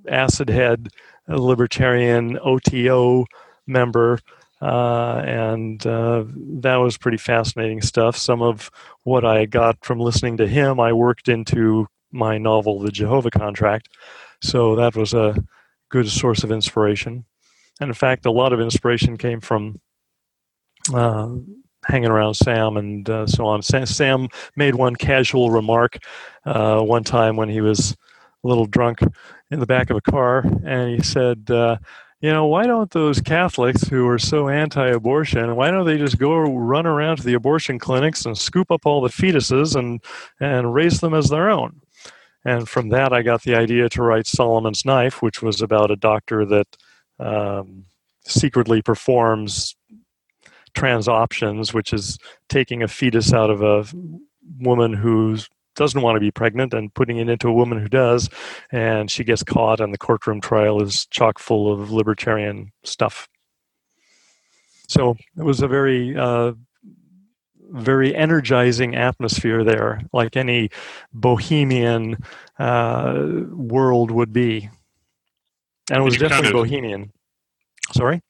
acid 0.08 0.50
head 0.50 0.90
libertarian 1.28 2.38
OTO 2.40 3.26
member. 3.68 4.20
Uh, 4.62 5.24
and 5.26 5.86
uh, 5.88 6.24
that 6.60 6.76
was 6.76 6.98
pretty 6.98 7.18
fascinating 7.18 7.82
stuff. 7.82 8.16
Some 8.16 8.42
of 8.42 8.70
what 9.04 9.26
I 9.26 9.46
got 9.46 9.84
from 9.84 10.00
listening 10.00 10.38
to 10.38 10.48
him, 10.48 10.80
I 10.80 10.94
worked 10.94 11.30
into 11.30 11.88
my 12.12 12.38
novel, 12.38 12.80
The 12.80 12.92
Jehovah 12.92 13.32
Contract. 13.32 13.90
So 14.42 14.76
that 14.76 14.96
was 14.96 15.14
a 15.14 15.36
good 15.92 16.10
source 16.10 16.44
of 16.44 16.52
inspiration. 16.52 17.26
And 17.80 17.90
in 17.90 17.94
fact, 17.94 18.26
a 18.26 18.32
lot 18.32 18.54
of 18.54 18.60
inspiration 18.60 19.18
came 19.18 19.42
from 19.42 19.80
uh, 20.94 21.30
hanging 21.86 22.10
around 22.10 22.36
Sam 22.36 22.78
and 22.78 23.10
uh, 23.10 23.28
so 23.28 23.46
on. 23.46 23.62
Sam 23.62 24.28
made 24.56 24.76
one 24.76 24.96
casual 24.96 25.52
remark 25.52 25.98
uh, 26.46 26.82
one 26.82 27.04
time 27.04 27.36
when 27.36 27.50
he 27.50 27.62
was 27.62 27.96
a 28.44 28.48
little 28.48 28.66
drunk 28.66 29.00
in 29.52 29.60
the 29.60 29.66
back 29.66 29.90
of 29.90 29.98
a 29.98 30.02
car, 30.02 30.44
and 30.66 30.96
he 30.96 31.04
said, 31.04 31.50
uh, 31.52 31.78
you 32.22 32.32
know, 32.32 32.46
why 32.46 32.66
don't 32.66 32.92
those 32.92 33.20
Catholics 33.20 33.84
who 33.88 34.08
are 34.08 34.20
so 34.20 34.48
anti-abortion, 34.48 35.56
why 35.56 35.72
don't 35.72 35.86
they 35.86 35.98
just 35.98 36.20
go 36.20 36.38
run 36.38 36.86
around 36.86 37.18
to 37.18 37.24
the 37.24 37.34
abortion 37.34 37.80
clinics 37.80 38.26
and 38.26 38.38
scoop 38.38 38.72
up 38.72 38.86
all 38.86 39.02
the 39.02 39.10
fetuses 39.10 39.76
and 39.76 40.02
and 40.40 40.74
raise 40.74 41.00
them 41.00 41.14
as 41.14 41.30
their 41.30 41.50
own? 41.50 41.82
And 42.44 42.68
from 42.68 42.90
that, 42.90 43.14
I 43.14 43.22
got 43.22 43.44
the 43.44 43.56
idea 43.56 43.90
to 43.90 44.02
write 44.02 44.26
Solomon's 44.26 44.86
Knife, 44.86 45.22
which 45.22 45.42
was 45.42 45.62
about 45.62 45.92
a 45.92 45.96
doctor 45.96 46.46
that 46.46 46.78
um, 47.20 47.86
secretly 48.26 48.82
performs 48.82 49.76
transoptions, 50.74 51.74
which 51.74 51.94
is 51.94 52.18
taking 52.50 52.82
a 52.82 52.88
fetus 52.88 53.34
out 53.34 53.50
of 53.50 53.62
a 53.62 53.86
woman 54.60 54.94
who 54.94 55.38
doesn't 55.76 56.02
want 56.02 56.16
to 56.16 56.20
be 56.20 56.32
pregnant 56.32 56.74
and 56.74 56.94
putting 56.94 57.18
it 57.18 57.30
into 57.30 57.48
a 57.48 57.54
woman 57.54 57.80
who 57.80 57.88
does, 57.88 58.30
and 58.72 59.10
she 59.10 59.24
gets 59.24 59.44
caught, 59.44 59.80
and 59.80 59.94
the 59.94 59.98
courtroom 59.98 60.42
trial 60.42 60.82
is 60.82 61.06
chock 61.08 61.40
full 61.40 61.72
of 61.72 61.92
libertarian 61.92 62.72
stuff. 62.84 63.30
So 64.88 65.16
it 65.38 65.44
was 65.44 65.62
a 65.62 65.68
very, 65.68 66.18
uh, 66.18 66.54
very 67.72 68.16
energizing 68.16 68.96
atmosphere 68.96 69.64
there, 69.64 70.02
like 70.14 70.36
any 70.36 70.70
bohemian 71.14 72.18
uh, 72.60 73.28
world 73.52 74.12
would 74.12 74.34
be, 74.34 74.70
and 75.90 76.00
it 76.00 76.04
was 76.04 76.18
definitely 76.18 76.44
kind 76.44 76.48
of, 76.48 76.54
bohemian. 76.54 77.12
Sorry. 77.94 78.22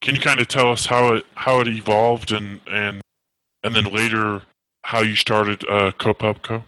Can 0.00 0.14
you 0.14 0.20
kind 0.20 0.40
of 0.40 0.48
tell 0.48 0.70
us 0.70 0.86
how 0.86 1.14
it 1.14 1.26
how 1.34 1.60
it 1.60 1.68
evolved 1.68 2.32
and 2.32 2.60
and 2.70 3.00
and 3.64 3.74
then 3.74 3.84
later 3.84 4.42
how 4.82 5.00
you 5.02 5.16
started 5.16 5.64
uh, 5.68 5.92
CoPubCo? 5.92 6.62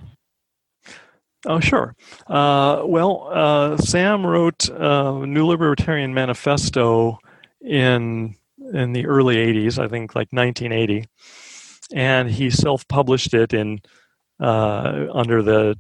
Oh, 1.47 1.59
sure. 1.59 1.97
Uh, 2.27 2.83
well, 2.85 3.29
uh, 3.33 3.77
Sam 3.79 4.27
wrote 4.27 4.69
uh, 4.69 5.25
New 5.25 5.47
Libertarian 5.47 6.13
Manifesto 6.13 7.19
in 7.63 8.35
in 8.75 8.93
the 8.93 9.07
early 9.07 9.37
'80s, 9.37 9.79
I 9.79 9.89
think, 9.89 10.15
like 10.15 10.29
1980, 10.33 11.07
and 11.93 12.31
he 12.31 12.51
self-published 12.51 13.35
it 13.35 13.53
in 13.53 13.81
uh, 14.41 15.07
under 15.13 15.43
the 15.43 15.79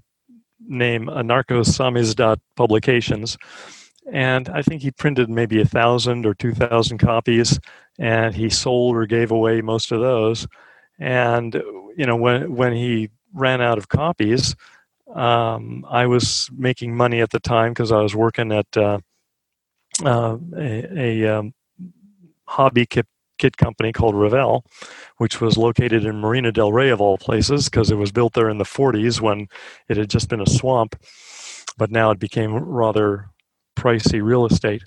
name 0.67 1.07
Anarcho 1.07 2.38
Publications. 2.57 3.38
And 4.12 4.49
I 4.49 4.62
think 4.62 4.83
he 4.83 4.90
printed 4.90 5.31
maybe 5.31 5.61
a 5.61 5.67
thousand 5.67 6.26
or 6.26 6.35
two 6.35 6.52
thousand 6.52 6.99
copies, 6.99 7.61
and 7.99 8.35
he 8.35 8.50
sold 8.50 8.97
or 8.97 9.07
gave 9.07 9.31
away 9.31 9.61
most 9.61 9.93
of 9.93 10.00
those. 10.00 10.47
And 10.99 11.55
you 11.97 12.07
know, 12.07 12.17
when 12.17 12.55
when 12.55 12.73
he 12.73 13.11
ran 13.33 13.61
out 13.61 13.79
of 13.79 13.88
copies, 13.88 14.57
um, 15.14 15.85
I 15.88 16.07
was 16.07 16.50
making 16.57 16.97
money 16.97 17.21
at 17.21 17.31
the 17.31 17.40
time 17.40 17.73
because 17.73 17.93
I 17.93 18.00
was 18.00 18.14
working 18.14 18.52
at 18.52 18.76
uh, 18.76 18.99
uh, 20.05 20.38
a, 20.57 20.99
a 20.99 21.38
um, 21.38 21.55
hobby 22.47 22.87
kit, 23.41 23.57
company 23.57 23.93
called 23.93 24.15
Revell, 24.15 24.65
which 25.17 25.41
was 25.41 25.57
located 25.57 26.05
in 26.05 26.21
Marina 26.21 26.53
del 26.53 26.73
Rey 26.73 26.91
of 26.91 27.01
all 27.01 27.19
places 27.19 27.69
because 27.69 27.91
it 27.91 27.97
was 27.97 28.13
built 28.13 28.35
there 28.35 28.51
in 28.51 28.59
the 28.59 28.65
40s 28.65 29.21
when 29.21 29.49
it 29.89 29.97
had 29.97 30.11
just 30.11 30.29
been 30.29 30.41
a 30.41 30.47
swamp, 30.47 30.95
but 31.77 31.91
now 31.91 32.11
it 32.11 32.19
became 32.19 32.55
rather 32.55 33.31
pricey 33.77 34.23
real 34.23 34.47
estate. 34.47 34.83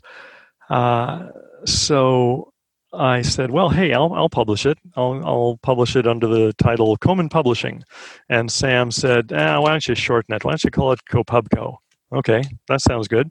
Uh, 0.69 1.27
so 1.65 2.53
I 2.93 3.23
said, 3.23 3.51
"Well, 3.51 3.69
hey, 3.69 3.93
I'll 3.93 4.13
I'll 4.13 4.29
publish 4.29 4.65
it. 4.65 4.77
I'll 4.95 5.21
I'll 5.25 5.59
publish 5.63 5.95
it 5.95 6.07
under 6.07 6.27
the 6.27 6.53
title 6.53 6.95
Koman 6.97 7.29
Publishing." 7.29 7.83
And 8.29 8.51
Sam 8.51 8.91
said, 8.91 9.33
ah, 9.33 9.59
"Why 9.59 9.71
don't 9.71 9.87
you 9.87 9.95
shorten 9.95 10.35
it? 10.35 10.43
Why 10.43 10.51
don't 10.51 10.63
you 10.63 10.71
call 10.71 10.91
it 10.91 10.99
CoPubCo?" 11.09 11.77
Okay, 12.13 12.43
that 12.67 12.81
sounds 12.81 13.07
good. 13.07 13.29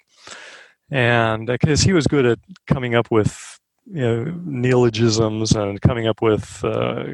And 0.91 1.47
because 1.47 1.83
uh, 1.83 1.87
he 1.87 1.93
was 1.93 2.07
good 2.07 2.27
at 2.27 2.39
coming 2.67 2.95
up 2.95 3.11
with 3.11 3.61
you 3.87 4.01
know, 4.01 4.25
neologisms 4.45 5.53
and 5.53 5.81
coming 5.81 6.07
up 6.07 6.23
with 6.23 6.65
uh, 6.65 7.05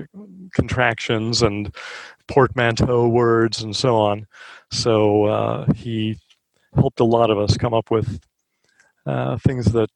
contractions 0.55 1.43
and 1.43 1.75
portmanteau 2.27 3.09
words 3.09 3.63
and 3.63 3.75
so 3.75 3.97
on, 3.97 4.27
so 4.71 5.25
uh, 5.25 5.73
he 5.73 6.19
helped 6.75 7.01
a 7.01 7.05
lot 7.05 7.31
of 7.31 7.39
us 7.39 7.57
come 7.57 7.75
up 7.75 7.91
with 7.91 8.21
uh, 9.07 9.39
things 9.39 9.67
that 9.73 9.91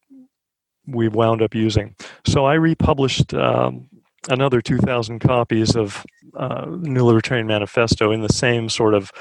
we 0.87 1.09
wound 1.09 1.43
up 1.43 1.55
using. 1.55 1.95
So 2.27 2.45
I 2.45 2.55
republished 2.55 3.35
um, 3.35 3.89
another 4.29 4.61
2,000 4.61 5.19
copies 5.19 5.77
of 5.77 6.05
uh, 6.35 6.67
New 6.69 7.05
Libertarian 7.05 7.47
Manifesto 7.47 8.11
in 8.13 8.23
the 8.23 8.33
same 8.33 8.69
sort 8.69 8.95
of 8.95 9.13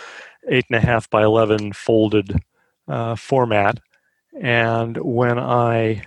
eight 0.49 0.65
and 0.69 0.77
a 0.77 0.85
half 0.85 1.09
by 1.09 1.23
11 1.23 1.73
folded 1.73 2.39
uh, 2.87 3.15
format. 3.15 3.79
And 4.39 4.97
when 4.97 5.37
I 5.37 6.03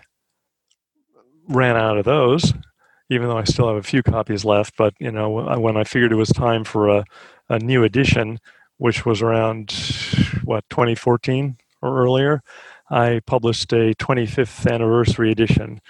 ran 1.48 1.76
out 1.76 1.98
of 1.98 2.04
those, 2.04 2.52
even 3.10 3.28
though 3.28 3.38
I 3.38 3.44
still 3.44 3.68
have 3.68 3.76
a 3.76 3.82
few 3.82 4.02
copies 4.02 4.44
left, 4.44 4.76
but 4.76 4.94
you 4.98 5.10
know, 5.10 5.58
when 5.58 5.76
I 5.76 5.84
figured 5.84 6.12
it 6.12 6.16
was 6.16 6.30
time 6.30 6.64
for 6.64 6.88
a, 6.88 7.04
a 7.48 7.58
new 7.58 7.84
edition, 7.84 8.38
which 8.78 9.06
was 9.06 9.22
around 9.22 9.72
what 10.44 10.64
2014 10.70 11.56
or 11.82 12.02
earlier, 12.02 12.42
I 12.90 13.20
published 13.26 13.72
a 13.72 13.94
25th 13.94 14.70
anniversary 14.70 15.30
edition 15.30 15.80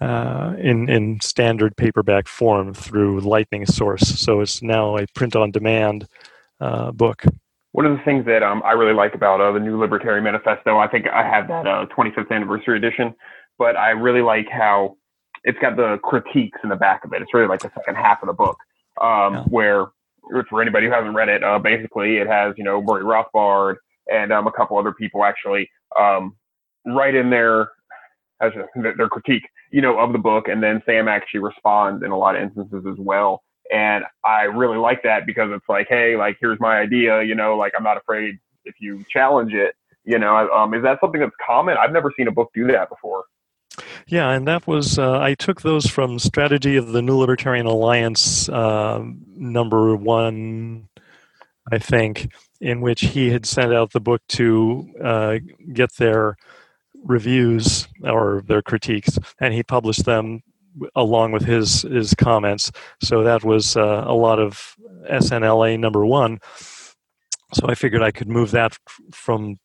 uh, 0.00 0.54
in 0.58 0.88
in 0.88 1.20
standard 1.20 1.76
paperback 1.76 2.28
form 2.28 2.74
through 2.74 3.20
Lightning 3.20 3.64
Source. 3.66 4.20
So 4.20 4.40
it's 4.40 4.62
now 4.62 4.96
a 4.98 5.06
print-on-demand 5.14 6.06
uh, 6.60 6.92
book. 6.92 7.24
One 7.72 7.86
of 7.86 7.96
the 7.96 8.04
things 8.04 8.24
that 8.26 8.42
um, 8.42 8.62
I 8.64 8.72
really 8.72 8.92
like 8.92 9.14
about 9.14 9.40
uh, 9.40 9.52
the 9.52 9.60
New 9.60 9.78
Libertarian 9.78 10.22
Manifesto, 10.22 10.78
I 10.78 10.86
think 10.88 11.08
I 11.08 11.22
have 11.28 11.48
that 11.48 11.64
25th 11.90 12.30
uh, 12.30 12.34
anniversary 12.34 12.76
edition, 12.76 13.14
but 13.58 13.76
I 13.76 13.90
really 13.90 14.22
like 14.22 14.48
how 14.50 14.96
it's 15.44 15.58
got 15.58 15.76
the 15.76 15.98
critiques 16.02 16.58
in 16.62 16.70
the 16.70 16.76
back 16.76 17.04
of 17.04 17.12
it. 17.12 17.22
It's 17.22 17.34
really 17.34 17.46
like 17.46 17.60
the 17.60 17.70
second 17.74 17.96
half 17.96 18.22
of 18.22 18.28
the 18.28 18.32
book, 18.32 18.56
um, 19.00 19.34
yeah. 19.34 19.44
where 19.44 19.86
for 20.48 20.62
anybody 20.62 20.86
who 20.86 20.92
hasn't 20.92 21.14
read 21.14 21.28
it, 21.28 21.44
uh, 21.44 21.58
basically 21.58 22.16
it 22.16 22.26
has 22.26 22.54
you 22.56 22.64
know 22.64 22.82
Murray 22.82 23.04
Rothbard 23.04 23.76
and 24.10 24.32
um, 24.32 24.46
a 24.46 24.52
couple 24.52 24.78
other 24.78 24.92
people 24.92 25.24
actually 25.24 25.70
um, 25.98 26.36
right 26.86 27.14
in 27.14 27.30
there 27.30 27.70
as 28.40 28.52
a, 28.54 28.94
their 28.96 29.08
critique, 29.08 29.44
you 29.70 29.80
know, 29.80 29.98
of 29.98 30.12
the 30.12 30.18
book, 30.18 30.48
and 30.48 30.62
then 30.62 30.82
Sam 30.86 31.08
actually 31.08 31.40
responds 31.40 32.02
in 32.02 32.10
a 32.10 32.18
lot 32.18 32.36
of 32.36 32.42
instances 32.42 32.84
as 32.90 32.96
well. 32.98 33.42
And 33.72 34.04
I 34.24 34.42
really 34.42 34.76
like 34.76 35.02
that 35.04 35.26
because 35.26 35.50
it's 35.52 35.68
like, 35.68 35.86
hey, 35.88 36.16
like 36.16 36.36
here's 36.40 36.60
my 36.60 36.78
idea, 36.78 37.22
you 37.22 37.34
know, 37.34 37.56
like 37.56 37.72
I'm 37.76 37.84
not 37.84 37.96
afraid 37.96 38.38
if 38.64 38.74
you 38.80 39.04
challenge 39.10 39.52
it, 39.54 39.74
you 40.04 40.18
know. 40.18 40.50
Um, 40.50 40.74
is 40.74 40.82
that 40.82 40.98
something 41.00 41.20
that's 41.20 41.32
common? 41.44 41.76
I've 41.78 41.92
never 41.92 42.12
seen 42.16 42.28
a 42.28 42.32
book 42.32 42.50
do 42.54 42.66
that 42.68 42.88
before. 42.90 43.24
Yeah, 44.06 44.30
and 44.30 44.46
that 44.46 44.66
was 44.66 44.98
uh, 44.98 45.18
I 45.18 45.34
took 45.34 45.62
those 45.62 45.86
from 45.86 46.18
Strategy 46.18 46.76
of 46.76 46.92
the 46.92 47.02
New 47.02 47.16
Libertarian 47.16 47.66
Alliance 47.66 48.48
uh, 48.48 49.02
number 49.36 49.96
one, 49.96 50.88
I 51.72 51.78
think, 51.78 52.32
in 52.60 52.80
which 52.80 53.00
he 53.00 53.30
had 53.30 53.46
sent 53.46 53.72
out 53.72 53.92
the 53.92 54.00
book 54.00 54.22
to 54.28 54.88
uh, 55.02 55.38
get 55.72 55.94
their 55.96 56.36
reviews 57.04 57.88
or 58.02 58.42
their 58.46 58.62
critiques, 58.62 59.18
and 59.40 59.52
he 59.54 59.62
published 59.62 60.04
them 60.04 60.42
along 60.94 61.32
with 61.32 61.44
his 61.44 61.82
his 61.82 62.14
comments. 62.14 62.70
So 63.02 63.22
that 63.24 63.44
was 63.44 63.76
uh, 63.76 64.04
a 64.06 64.14
lot 64.14 64.38
of 64.38 64.74
SNLA 65.10 65.78
number 65.78 66.04
one. 66.06 66.38
So 67.52 67.66
I 67.68 67.74
figured 67.74 68.02
I 68.02 68.10
could 68.10 68.28
move 68.28 68.50
that 68.52 68.76
from 69.12 69.58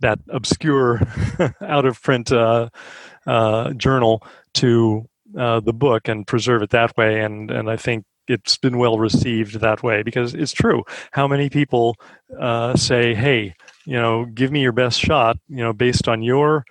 that 0.00 0.18
obscure, 0.28 1.00
out 1.60 1.86
of 1.86 2.02
print 2.02 2.32
uh, 2.32 2.68
uh, 3.26 3.72
journal 3.72 4.22
to 4.54 5.08
uh, 5.36 5.60
the 5.60 5.72
book 5.72 6.08
and 6.08 6.26
preserve 6.26 6.62
it 6.62 6.70
that 6.70 6.96
way. 6.96 7.20
And 7.20 7.50
and 7.50 7.70
I 7.70 7.76
think 7.76 8.04
it's 8.28 8.56
been 8.58 8.78
well 8.78 8.98
received 8.98 9.60
that 9.60 9.82
way 9.82 10.02
because 10.02 10.34
it's 10.34 10.52
true. 10.52 10.82
How 11.12 11.28
many 11.28 11.48
people 11.48 11.96
uh, 12.38 12.76
say, 12.76 13.14
"Hey, 13.14 13.54
you 13.84 13.94
know, 13.94 14.24
give 14.26 14.50
me 14.50 14.62
your 14.62 14.72
best 14.72 15.00
shot," 15.00 15.38
you 15.48 15.58
know, 15.58 15.72
based 15.72 16.08
on 16.08 16.22
your 16.22 16.64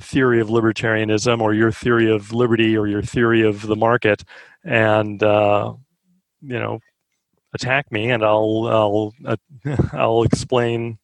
theory 0.00 0.40
of 0.40 0.48
libertarianism 0.48 1.40
or 1.40 1.52
your 1.54 1.70
theory 1.70 2.10
of 2.10 2.32
liberty 2.32 2.76
or 2.76 2.86
your 2.86 3.02
theory 3.02 3.42
of 3.42 3.66
the 3.66 3.76
market, 3.76 4.24
and 4.64 5.22
uh, 5.22 5.72
you 6.42 6.58
know, 6.58 6.80
attack 7.54 7.90
me, 7.92 8.10
and 8.10 8.24
I'll 8.24 8.66
I'll 8.68 9.14
uh, 9.24 9.36
I'll 9.92 10.22
explain 10.22 10.98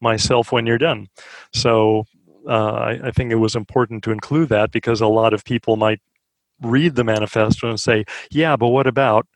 myself 0.00 0.52
when 0.52 0.66
you're 0.66 0.78
done. 0.78 1.08
So 1.52 2.04
uh, 2.48 2.72
I, 2.72 3.08
I, 3.08 3.10
think 3.10 3.30
it 3.30 3.36
was 3.36 3.54
important 3.54 4.02
to 4.04 4.10
include 4.10 4.48
that 4.48 4.70
because 4.70 5.00
a 5.00 5.06
lot 5.06 5.34
of 5.34 5.44
people 5.44 5.76
might 5.76 6.00
read 6.62 6.94
the 6.94 7.04
manifesto 7.04 7.68
and 7.68 7.80
say, 7.80 8.04
"Yeah, 8.30 8.56
but 8.56 8.68
what 8.68 8.86
about?" 8.86 9.26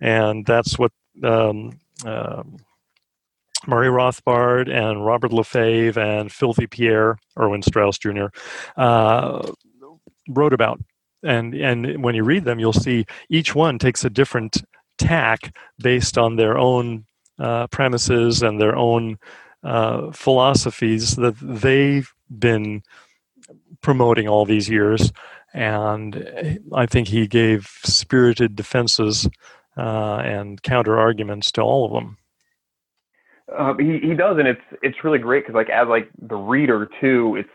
And 0.00 0.46
that's 0.46 0.78
what 0.78 0.92
um, 1.22 1.78
um, 2.04 2.56
Murray 3.66 3.88
Rothbard 3.88 4.70
and 4.70 5.04
Robert 5.04 5.30
LeFevre 5.30 5.96
and 5.96 6.32
Filthy 6.32 6.66
Pierre, 6.66 7.18
Erwin 7.38 7.62
Strauss 7.62 7.98
Jr., 7.98 8.26
uh, 8.76 9.52
wrote 10.28 10.52
about. 10.52 10.80
And, 11.22 11.54
and 11.54 12.02
when 12.02 12.14
you 12.14 12.24
read 12.24 12.44
them, 12.44 12.58
you'll 12.58 12.72
see 12.72 13.06
each 13.28 13.54
one 13.54 13.78
takes 13.78 14.04
a 14.04 14.10
different 14.10 14.62
tack 14.98 15.54
based 15.78 16.18
on 16.18 16.36
their 16.36 16.58
own 16.58 17.06
uh, 17.38 17.68
premises 17.68 18.42
and 18.42 18.60
their 18.60 18.76
own 18.76 19.18
uh, 19.62 20.10
philosophies 20.10 21.14
that 21.16 21.36
they've 21.40 22.12
been 22.38 22.82
promoting 23.80 24.28
all 24.28 24.44
these 24.44 24.68
years. 24.68 25.12
And 25.54 26.60
I 26.72 26.86
think 26.86 27.08
he 27.08 27.26
gave 27.26 27.68
spirited 27.84 28.56
defenses 28.56 29.28
uh, 29.76 30.16
and 30.24 30.62
counter 30.62 30.98
arguments 30.98 31.52
to 31.52 31.62
all 31.62 31.84
of 31.84 31.92
them. 31.92 32.18
Uh, 33.56 33.74
he 33.74 33.98
he 33.98 34.14
does, 34.14 34.38
and 34.38 34.48
it's 34.48 34.62
it's 34.82 35.04
really 35.04 35.18
great 35.18 35.44
because 35.44 35.54
like 35.54 35.68
as 35.68 35.86
like 35.88 36.08
the 36.18 36.36
reader 36.36 36.88
too, 37.00 37.36
it's 37.36 37.50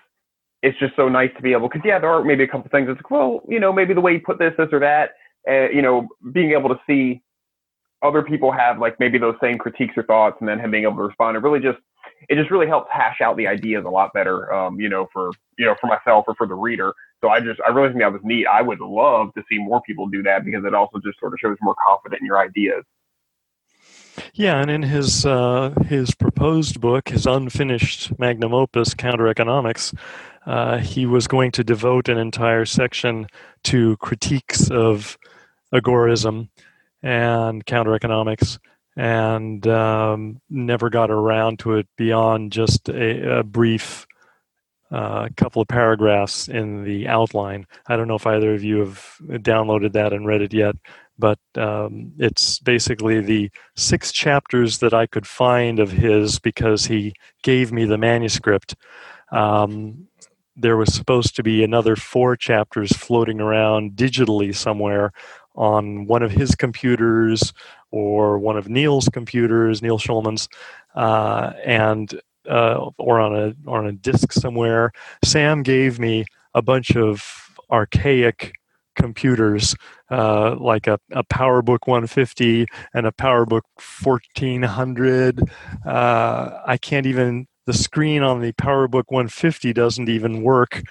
it's 0.62 0.78
just 0.80 0.96
so 0.96 1.10
nice 1.10 1.32
to 1.36 1.42
be 1.42 1.54
able 1.54 1.70
because 1.70 1.82
yeah, 1.84 1.98
there 1.98 2.10
are 2.10 2.24
maybe 2.24 2.44
a 2.44 2.48
couple 2.48 2.70
things. 2.70 2.88
It's 2.90 2.98
like, 2.98 3.10
well, 3.10 3.42
you 3.48 3.60
know, 3.60 3.74
maybe 3.74 3.94
the 3.94 4.02
way 4.02 4.14
you 4.14 4.20
put 4.20 4.38
this, 4.38 4.54
this 4.58 4.68
or 4.72 4.80
that, 4.80 5.12
uh, 5.50 5.70
you 5.70 5.82
know, 5.82 6.08
being 6.34 6.52
able 6.52 6.70
to 6.70 6.80
see 6.86 7.22
other 8.04 8.22
people 8.22 8.52
have 8.52 8.80
like 8.80 9.00
maybe 9.00 9.18
those 9.18 9.36
same 9.42 9.58
critiques 9.58 9.94
or 9.98 10.04
thoughts, 10.04 10.38
and 10.40 10.48
then 10.48 10.60
him 10.60 10.72
being 10.72 10.84
able 10.84 10.98
to 10.98 11.04
respond. 11.04 11.36
It 11.36 11.42
really 11.42 11.60
just 11.60 11.80
it 12.30 12.36
just 12.36 12.52
really 12.52 12.68
helps 12.68 12.90
hash 12.92 13.22
out 13.22 13.38
the 13.38 13.48
ideas 13.48 13.86
a 13.86 13.90
lot 13.90 14.14
better, 14.14 14.54
um, 14.54 14.80
you 14.80 14.90
know, 14.90 15.08
for 15.14 15.32
you 15.58 15.66
know 15.66 15.76
for 15.80 15.88
myself 15.88 16.26
or 16.28 16.36
for 16.36 16.48
the 16.48 16.56
reader. 16.56 16.94
So 17.22 17.30
I 17.30 17.40
just 17.40 17.60
I 17.66 17.72
really 17.72 17.90
think 17.90 18.02
that 18.02 18.14
was 18.14 18.22
neat. 18.24 18.48
I 18.48 18.62
would 18.62 18.80
love 18.80 19.34
to 19.36 19.44
see 19.50 19.58
more 19.58 19.82
people 19.82 20.08
do 20.08 20.24
that 20.24 20.46
because 20.46 20.64
it 20.66 20.74
also 20.74 21.00
just 21.04 21.20
sort 21.20 21.34
of 21.34 21.40
shows 21.40 21.58
more 21.62 21.76
confident 21.86 22.22
in 22.22 22.26
your 22.26 22.40
ideas. 22.40 22.84
Yeah, 24.34 24.60
and 24.62 24.70
in 24.70 24.84
his 24.84 25.26
uh, 25.26 25.74
his 25.88 26.14
proposed 26.16 26.82
book, 26.82 27.10
his 27.10 27.26
unfinished 27.26 28.18
magnum 28.20 28.54
opus, 28.54 28.94
Counter 28.94 29.28
Economics, 29.28 29.94
uh, 30.46 30.78
he 30.78 31.06
was 31.06 31.28
going 31.28 31.52
to 31.52 31.64
devote 31.64 32.10
an 32.10 32.18
entire 32.18 32.66
section 32.66 33.28
to 33.66 33.98
critiques 33.98 34.70
of 34.72 35.18
agorism 35.74 36.50
and 37.04 37.66
counter 37.66 37.94
economics, 37.94 38.58
and 38.98 39.66
um, 39.68 40.42
never 40.50 40.90
got 40.90 41.12
around 41.12 41.60
to 41.60 41.76
it 41.76 41.88
beyond 41.98 42.52
just 42.52 42.90
a, 42.90 43.40
a 43.40 43.44
brief 43.44 44.08
uh, 44.90 45.30
couple 45.38 45.62
of 45.62 45.68
paragraphs 45.68 46.48
in 46.48 46.84
the 46.84 47.08
outline. 47.08 47.68
I 47.88 47.96
don't 47.96 48.08
know 48.08 48.16
if 48.16 48.26
either 48.26 48.56
of 48.56 48.64
you 48.64 48.80
have 48.80 49.06
downloaded 49.28 49.94
that 49.94 50.14
and 50.14 50.26
read 50.26 50.42
it 50.42 50.54
yet, 50.54 50.76
but 51.20 51.38
um, 51.56 52.14
it's 52.18 52.58
basically 52.60 53.22
the 53.22 53.52
six 53.76 54.12
chapters 54.12 54.80
that 54.80 54.96
I 54.96 55.06
could 55.06 55.28
find 55.28 55.80
of 55.80 55.92
his 55.92 56.40
because 56.40 56.86
he 56.86 57.14
gave 57.44 57.72
me 57.72 57.86
the 57.86 57.98
manuscript. 58.00 58.76
Um, 59.32 60.08
there 60.56 60.78
was 60.78 60.92
supposed 60.92 61.36
to 61.36 61.44
be 61.44 61.64
another 61.64 61.96
four 61.96 62.36
chapters 62.36 62.92
floating 62.96 63.40
around 63.40 63.92
digitally 63.92 64.56
somewhere 64.56 65.12
on 65.58 66.06
one 66.06 66.24
of 66.24 66.32
his 66.32 66.56
computers 66.56 67.54
or 67.92 68.40
one 68.40 68.58
of 68.58 68.70
Neil's 68.70 69.10
computers, 69.10 69.82
Neil 69.82 69.98
Schulman's, 69.98 70.48
uh, 70.96 71.54
and 71.66 72.20
uh, 72.50 72.90
or 72.98 73.20
on 73.20 73.36
a 73.36 73.54
or 73.70 73.80
on 73.80 73.88
a 73.88 73.92
disk 73.92 74.32
somewhere. 74.32 74.92
Sam 75.24 75.64
gave 75.64 76.00
me 76.00 76.26
a 76.54 76.62
bunch 76.62 76.96
of 76.96 77.24
archaic 77.70 78.54
computers 78.98 79.76
uh, 80.12 80.56
like 80.60 80.88
a, 80.88 81.00
a 81.12 81.24
PowerBook 81.24 81.80
150 81.86 82.66
and 82.94 83.08
a 83.08 83.12
PowerBook 83.12 83.62
1400. 84.04 85.42
Uh, 85.86 86.60
I 86.66 86.78
can't 86.78 87.06
even, 87.06 87.48
the 87.66 87.74
screen 87.74 88.24
on 88.24 88.42
the 88.42 88.52
PowerBook 88.54 89.06
150 89.08 89.72
doesn't 89.74 90.10
even 90.10 90.42
work. 90.42 90.82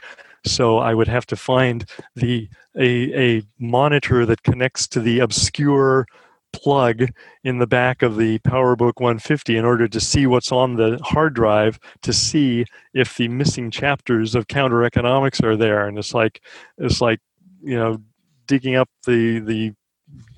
So 0.47 0.79
I 0.79 0.95
would 0.95 1.09
have 1.09 1.27
to 1.27 1.37
find 1.37 1.85
the 2.15 2.49
a, 2.79 3.37
a 3.39 3.43
monitor 3.59 4.27
that 4.27 4.43
connects 4.43 4.87
to 4.89 5.01
the 5.01 5.21
obscure 5.21 6.07
plug 6.53 7.11
in 7.45 7.59
the 7.59 7.67
back 7.67 8.03
of 8.03 8.17
the 8.17 8.39
PowerBook 8.41 8.95
150 9.01 9.57
in 9.57 9.65
order 9.65 9.87
to 9.89 10.01
see 10.01 10.27
what's 10.27 10.51
on 10.51 10.77
the 10.77 10.99
hard 11.03 11.35
drive 11.35 11.79
to 12.03 12.13
see 12.13 12.65
if 12.95 13.17
the 13.17 13.29
missing 13.29 13.71
chapters 13.71 14.35
of 14.35 14.49
counter 14.49 14.85
economics 14.85 15.41
are 15.43 15.57
there. 15.57 15.87
And 15.87 15.99
it's 15.99 16.15
like 16.15 16.43
it's 16.79 17.01
like 17.01 17.21
you 17.63 17.77
know 17.77 18.01
digging 18.47 18.75
up 18.75 18.89
the 19.07 19.41
the 19.41 19.75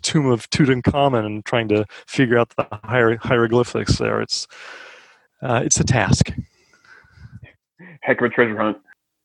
tomb 0.02 0.26
of 0.26 0.48
Tutankhamun 0.50 1.24
and 1.24 1.44
trying 1.44 1.68
to 1.68 1.84
figure 2.06 2.38
out 2.38 2.50
the 2.56 2.66
hier- 2.88 3.18
hieroglyphics 3.18 3.98
there. 3.98 4.20
It's 4.20 4.46
uh, 5.42 5.62
it's 5.64 5.78
a 5.78 5.84
task. 5.84 6.32
Heck 8.00 8.20
of 8.20 8.26
a 8.26 8.28
treasure 8.28 8.56
hunt. 8.56 8.78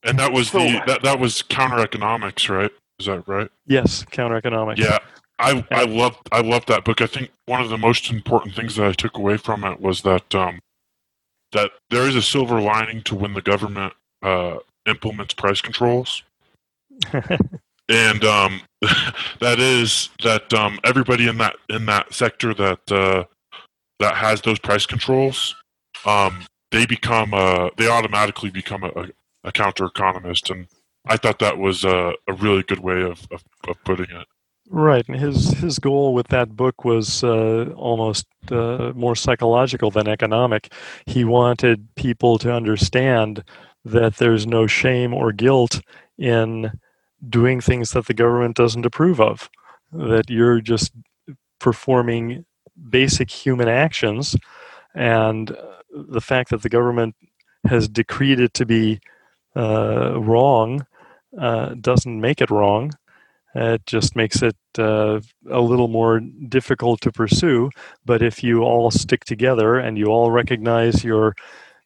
And 0.04 0.18
that 0.18 0.32
was 0.32 0.50
the 0.52 0.82
that, 0.86 1.02
that 1.02 1.18
was 1.18 1.42
counter 1.42 1.80
economics, 1.80 2.48
right? 2.48 2.70
Is 2.98 3.06
that 3.06 3.26
right? 3.26 3.50
Yes, 3.66 4.04
counter 4.10 4.36
economics. 4.36 4.80
Yeah. 4.80 4.98
I, 5.38 5.64
I 5.70 5.84
loved 5.84 6.28
I 6.30 6.42
loved 6.42 6.68
that 6.68 6.84
book. 6.84 7.00
I 7.00 7.06
think 7.06 7.30
one 7.46 7.60
of 7.60 7.68
the 7.68 7.78
most 7.78 8.10
important 8.10 8.54
things 8.54 8.76
that 8.76 8.86
I 8.86 8.92
took 8.92 9.16
away 9.16 9.36
from 9.36 9.64
it 9.64 9.80
was 9.80 10.02
that 10.02 10.32
um, 10.32 10.60
that 11.52 11.72
there 11.90 12.06
is 12.06 12.14
a 12.14 12.22
silver 12.22 12.60
lining 12.60 13.02
to 13.02 13.14
when 13.14 13.34
the 13.34 13.42
government 13.42 13.94
uh, 14.22 14.58
implements 14.86 15.34
price 15.34 15.60
controls. 15.60 16.22
and 17.88 18.24
um, 18.24 18.60
that 19.40 19.58
is 19.58 20.10
that 20.22 20.52
um, 20.54 20.78
everybody 20.84 21.28
in 21.28 21.38
that 21.38 21.56
in 21.68 21.86
that 21.86 22.14
sector 22.14 22.54
that 22.54 22.92
uh, 22.92 23.24
that 23.98 24.16
has 24.16 24.42
those 24.42 24.58
price 24.58 24.86
controls, 24.86 25.54
um, 26.06 26.44
they 26.70 26.86
become 26.86 27.34
uh, 27.34 27.70
they 27.76 27.88
automatically 27.88 28.50
become 28.50 28.84
a, 28.84 29.08
a 29.42 29.52
counter 29.52 29.84
economist, 29.84 30.50
and 30.50 30.66
I 31.06 31.16
thought 31.16 31.38
that 31.40 31.58
was 31.58 31.84
a, 31.84 32.14
a 32.26 32.32
really 32.32 32.62
good 32.62 32.80
way 32.80 33.02
of, 33.02 33.26
of, 33.30 33.44
of, 33.68 33.82
putting 33.84 34.10
it. 34.10 34.26
Right, 34.70 35.06
and 35.06 35.18
his 35.18 35.50
his 35.58 35.78
goal 35.78 36.14
with 36.14 36.28
that 36.28 36.56
book 36.56 36.84
was 36.84 37.22
uh, 37.22 37.66
almost 37.76 38.26
uh, 38.50 38.92
more 38.94 39.14
psychological 39.14 39.90
than 39.90 40.08
economic. 40.08 40.72
He 41.04 41.24
wanted 41.24 41.94
people 41.96 42.38
to 42.38 42.52
understand 42.52 43.44
that 43.84 44.16
there's 44.16 44.46
no 44.46 44.66
shame 44.66 45.12
or 45.12 45.32
guilt 45.32 45.82
in 46.16 46.72
doing 47.28 47.60
things 47.60 47.90
that 47.90 48.06
the 48.06 48.14
government 48.14 48.56
doesn't 48.56 48.86
approve 48.86 49.20
of, 49.20 49.50
that 49.92 50.30
you're 50.30 50.62
just 50.62 50.92
performing 51.58 52.46
basic 52.88 53.30
human 53.30 53.68
actions, 53.68 54.34
and 54.94 55.54
the 55.90 56.22
fact 56.22 56.48
that 56.50 56.62
the 56.62 56.70
government 56.70 57.14
has 57.66 57.86
decreed 57.86 58.40
it 58.40 58.54
to 58.54 58.64
be 58.64 58.98
uh, 59.54 60.18
wrong 60.18 60.86
uh, 61.38 61.74
doesn't 61.80 62.20
make 62.20 62.40
it 62.40 62.50
wrong. 62.50 62.92
It 63.54 63.86
just 63.86 64.16
makes 64.16 64.42
it 64.42 64.56
uh, 64.78 65.20
a 65.48 65.60
little 65.60 65.88
more 65.88 66.20
difficult 66.48 67.00
to 67.02 67.12
pursue. 67.12 67.70
But 68.04 68.20
if 68.22 68.42
you 68.42 68.62
all 68.62 68.90
stick 68.90 69.24
together 69.24 69.76
and 69.76 69.96
you 69.96 70.06
all 70.06 70.32
recognize 70.32 71.04
your 71.04 71.36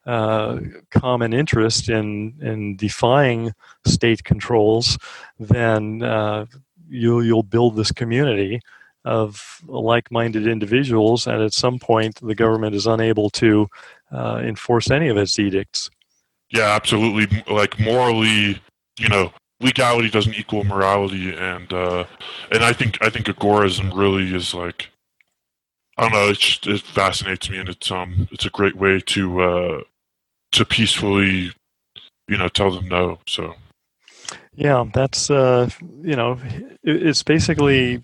uh, 0.05 0.59
common 0.89 1.33
interest 1.33 1.89
in 1.89 2.33
in 2.41 2.75
defying 2.75 3.53
state 3.85 4.23
controls, 4.23 4.97
then 5.39 6.01
uh, 6.01 6.45
you'll 6.89 7.23
you'll 7.23 7.43
build 7.43 7.75
this 7.75 7.91
community 7.91 8.61
of 9.05 9.61
like-minded 9.67 10.47
individuals, 10.47 11.27
and 11.27 11.41
at 11.41 11.53
some 11.53 11.79
point, 11.79 12.19
the 12.21 12.35
government 12.35 12.75
is 12.75 12.87
unable 12.87 13.29
to 13.29 13.67
uh, 14.11 14.41
enforce 14.43 14.89
any 14.89 15.07
of 15.07 15.17
its 15.17 15.37
edicts. 15.39 15.89
Yeah, 16.49 16.75
absolutely. 16.75 17.43
Like 17.47 17.79
morally, 17.79 18.59
you 18.99 19.09
know, 19.09 19.31
legality 19.59 20.09
doesn't 20.09 20.35
equal 20.35 20.63
morality, 20.63 21.35
and 21.35 21.71
uh, 21.73 22.05
and 22.51 22.63
I 22.63 22.73
think 22.73 22.97
I 23.01 23.09
think 23.09 23.27
agorism 23.27 23.95
really 23.95 24.35
is 24.35 24.53
like 24.53 24.89
I 25.97 26.03
don't 26.03 26.13
know. 26.13 26.29
It 26.29 26.39
just 26.39 26.67
it 26.67 26.81
fascinates 26.81 27.49
me, 27.49 27.57
and 27.57 27.67
it's 27.67 27.91
um 27.91 28.27
it's 28.31 28.45
a 28.45 28.49
great 28.49 28.75
way 28.75 29.01
to 29.07 29.41
uh, 29.41 29.81
to 30.53 30.65
peacefully, 30.65 31.51
you 32.27 32.37
know, 32.37 32.47
tell 32.47 32.71
them 32.71 32.87
no. 32.87 33.19
So. 33.27 33.55
Yeah, 34.55 34.85
that's 34.93 35.29
uh, 35.29 35.69
you 36.01 36.15
know, 36.15 36.39
it's 36.83 37.23
basically 37.23 38.03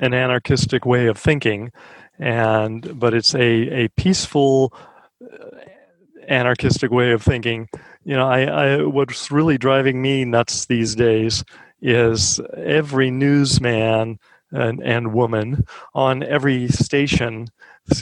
an 0.00 0.14
anarchistic 0.14 0.86
way 0.86 1.06
of 1.06 1.18
thinking, 1.18 1.70
and 2.18 2.98
but 2.98 3.12
it's 3.12 3.34
a 3.34 3.84
a 3.84 3.88
peaceful 3.96 4.72
uh, 5.22 5.56
anarchistic 6.28 6.90
way 6.90 7.12
of 7.12 7.22
thinking. 7.22 7.68
You 8.04 8.16
know, 8.16 8.28
I, 8.28 8.42
I 8.42 8.82
what's 8.84 9.30
really 9.30 9.58
driving 9.58 10.00
me 10.00 10.24
nuts 10.24 10.66
these 10.66 10.94
days 10.94 11.44
is 11.82 12.40
every 12.56 13.10
newsman 13.10 14.18
and, 14.52 14.82
and 14.82 15.12
woman 15.12 15.64
on 15.94 16.22
every 16.22 16.68
station 16.68 17.48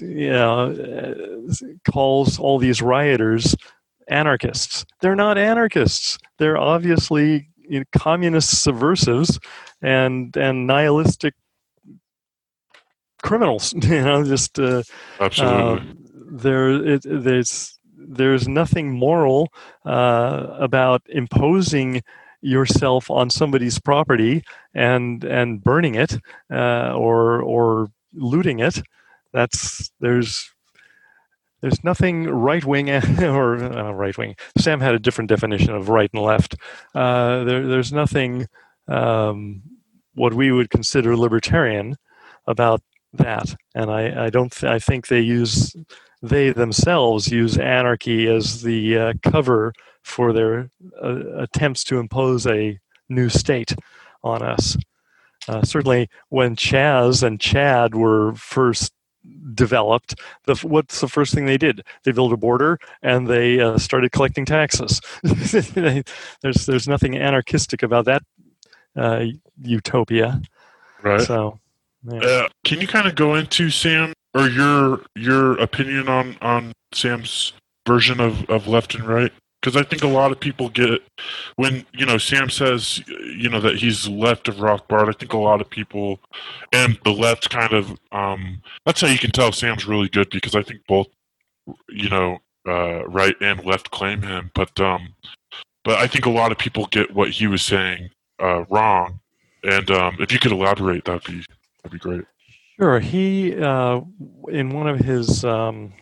you 0.01 0.31
know, 0.31 1.49
calls 1.91 2.39
all 2.39 2.59
these 2.59 2.83
rioters 2.83 3.55
anarchists. 4.09 4.85
They're 5.01 5.17
not 5.17 5.39
anarchists. 5.39 6.19
They're 6.39 6.59
obviously 6.59 7.49
you 7.69 7.81
know, 7.81 7.85
communist 7.93 8.63
subversives 8.63 9.39
and 9.83 10.37
and 10.37 10.67
nihilistic 10.67 11.35
criminals. 13.23 13.75
You 13.83 14.03
know, 14.03 14.25
just 14.25 14.59
uh, 14.59 14.83
Absolutely. 15.21 15.89
uh, 15.89 15.95
there 16.31 16.71
it, 16.71 17.03
there's 17.05 17.78
there's 18.09 18.49
nothing 18.49 18.91
moral 18.91 19.53
uh, 19.85 20.47
about 20.59 21.03
imposing 21.09 22.03
yourself 22.41 23.11
on 23.11 23.31
somebody's 23.31 23.79
property 23.79 24.45
and 24.75 25.25
and 25.25 25.63
burning 25.63 25.95
it 25.95 26.19
uh, 26.53 26.93
or 26.95 27.43
or 27.43 27.91
looting 28.15 28.61
it. 28.61 28.81
That's 29.33 29.91
there's 30.01 30.51
there's 31.61 31.83
nothing 31.83 32.25
right 32.25 32.65
wing 32.65 32.91
or 33.23 33.57
uh, 33.57 33.93
right 33.93 34.17
wing. 34.17 34.37
Sam 34.57 34.81
had 34.81 34.95
a 34.95 34.99
different 34.99 35.29
definition 35.29 35.75
of 35.75 35.89
right 35.89 36.11
and 36.13 36.23
left. 36.23 36.55
Uh, 36.95 37.45
there, 37.45 37.67
there's 37.67 37.93
nothing 37.93 38.47
um, 38.87 39.63
what 40.15 40.35
we 40.35 40.53
would 40.53 40.71
consider 40.71 41.17
libertarian 41.17 41.97
about 42.47 42.81
that, 43.15 43.55
and 43.75 43.91
I, 43.91 44.27
I 44.27 44.31
don't. 44.31 44.53
Th- 44.53 44.71
I 44.71 44.79
think 44.79 45.09
they 45.09 45.21
use 45.21 45.75
they 46.23 46.51
themselves 46.51 47.29
use 47.29 47.59
anarchy 47.59 48.27
as 48.27 48.63
the 48.63 48.99
uh, 48.99 49.13
cover 49.23 49.73
for 50.03 50.33
their 50.33 50.71
uh, 51.03 51.37
attempts 51.37 51.85
to 51.85 51.99
impose 51.99 52.47
a 52.47 52.79
new 53.09 53.29
state 53.29 53.75
on 54.23 54.43
us. 54.43 54.77
Uh, 55.47 55.63
certainly, 55.63 56.09
when 56.29 56.57
Chaz 56.57 57.23
and 57.23 57.41
Chad 57.41 57.95
were 57.95 58.35
first 58.35 58.93
developed, 59.55 60.15
the, 60.45 60.55
what's 60.57 61.01
the 61.01 61.09
first 61.09 61.35
thing 61.35 61.47
they 61.47 61.57
did? 61.57 61.83
They 62.05 62.13
built 62.13 62.33
a 62.33 62.37
border 62.37 62.79
and 63.03 63.27
they 63.27 63.61
uh, 63.61 63.79
started 63.79 64.13
collecting 64.13 64.45
taxes. 64.45 65.01
there's 65.23 66.67
there's 66.67 66.89
nothing 66.89 67.17
anarchistic 67.17 67.83
about 67.83 68.05
that 68.07 68.23
uh, 68.97 69.27
utopia. 69.63 70.41
right. 71.03 71.21
So, 71.21 71.59
yeah. 72.05 72.21
Uh, 72.21 72.49
can 72.65 72.81
you 72.81 72.87
kind 72.87 73.07
of 73.07 73.15
go 73.15 73.35
into 73.35 73.71
Sam 73.71 74.13
or 74.39 74.49
your 74.49 75.01
your 75.17 75.59
opinion 75.59 76.09
on 76.09 76.37
on 76.41 76.73
Sam's 76.93 77.53
version 77.87 78.21
of 78.21 78.49
of 78.49 78.69
left 78.69 78.95
and 78.95 79.05
right? 79.05 79.33
Because 79.61 79.75
I 79.75 79.83
think 79.83 80.05
a 80.05 80.09
lot 80.09 80.31
of 80.31 80.39
people 80.39 80.69
get 80.69 81.03
when 81.57 81.85
you 81.93 82.07
know 82.07 82.19
Sam 82.19 82.49
says 82.49 83.03
you 83.09 83.49
know 83.49 83.61
that 83.61 83.77
he's 83.77 84.07
left 84.09 84.47
of 84.49 84.57
Rothbard. 84.57 85.09
I 85.09 85.13
think 85.13 85.33
a 85.33 85.39
lot 85.39 85.61
of 85.61 85.69
people 85.69 86.21
and 86.73 86.99
the 87.05 87.13
left 87.13 87.51
kind 87.51 87.73
of 87.73 87.99
um, 88.13 88.63
that's 88.87 89.01
how 89.01 89.09
you 89.09 89.19
can 89.19 89.33
tell 89.33 89.51
Sam's 89.51 89.87
really 89.87 90.09
good 90.09 90.31
because 90.31 90.55
I 90.55 90.63
think 90.63 90.83
both 90.87 91.09
you 91.89 92.09
know 92.09 92.39
uh, 92.67 93.07
right 93.09 93.35
and 93.41 93.65
left 93.65 93.91
claim 93.91 94.23
him, 94.23 94.53
but 94.55 94.79
um, 94.81 95.15
but 95.85 95.99
I 95.99 96.07
think 96.07 96.27
a 96.27 96.31
lot 96.31 96.53
of 96.53 96.59
people 96.59 96.87
get 96.87 97.15
what 97.15 97.31
he 97.31 97.47
was 97.49 97.63
saying 97.63 98.11
uh, 98.41 98.65
wrong. 98.71 99.21
And 99.65 99.91
um, 99.91 100.17
if 100.21 100.33
you 100.33 100.39
could 100.39 100.53
elaborate, 100.53 101.05
that'd 101.05 101.25
be 101.25 101.45
that'd 101.83 101.93
be 101.93 101.99
great. 101.99 102.25
Sure. 102.79 103.01
He, 103.01 103.57
uh, 103.61 104.01
in 104.49 104.71
one 104.71 104.87
of 104.89 105.01
his 105.01 105.45
um, 105.45 105.93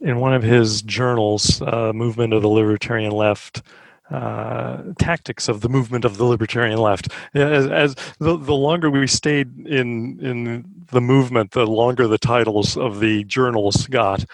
in 0.00 0.18
one 0.20 0.34
of 0.34 0.42
his 0.42 0.82
journals, 0.82 1.60
uh, 1.62 1.92
"Movement 1.94 2.32
of 2.32 2.42
the 2.42 2.48
Libertarian 2.48 3.12
Left," 3.12 3.62
uh, 4.10 4.82
tactics 4.98 5.48
of 5.48 5.60
the 5.60 5.68
movement 5.68 6.04
of 6.04 6.16
the 6.18 6.24
libertarian 6.24 6.78
left. 6.78 7.08
As, 7.34 7.66
as 7.66 7.94
the, 8.20 8.36
the 8.38 8.54
longer 8.54 8.90
we 8.90 9.06
stayed 9.06 9.48
in 9.66 10.18
in 10.24 10.64
the 10.92 11.00
movement, 11.00 11.50
the 11.52 11.66
longer 11.66 12.06
the 12.06 12.18
titles 12.18 12.76
of 12.76 13.00
the 13.00 13.24
journals 13.24 13.86
got. 13.88 14.24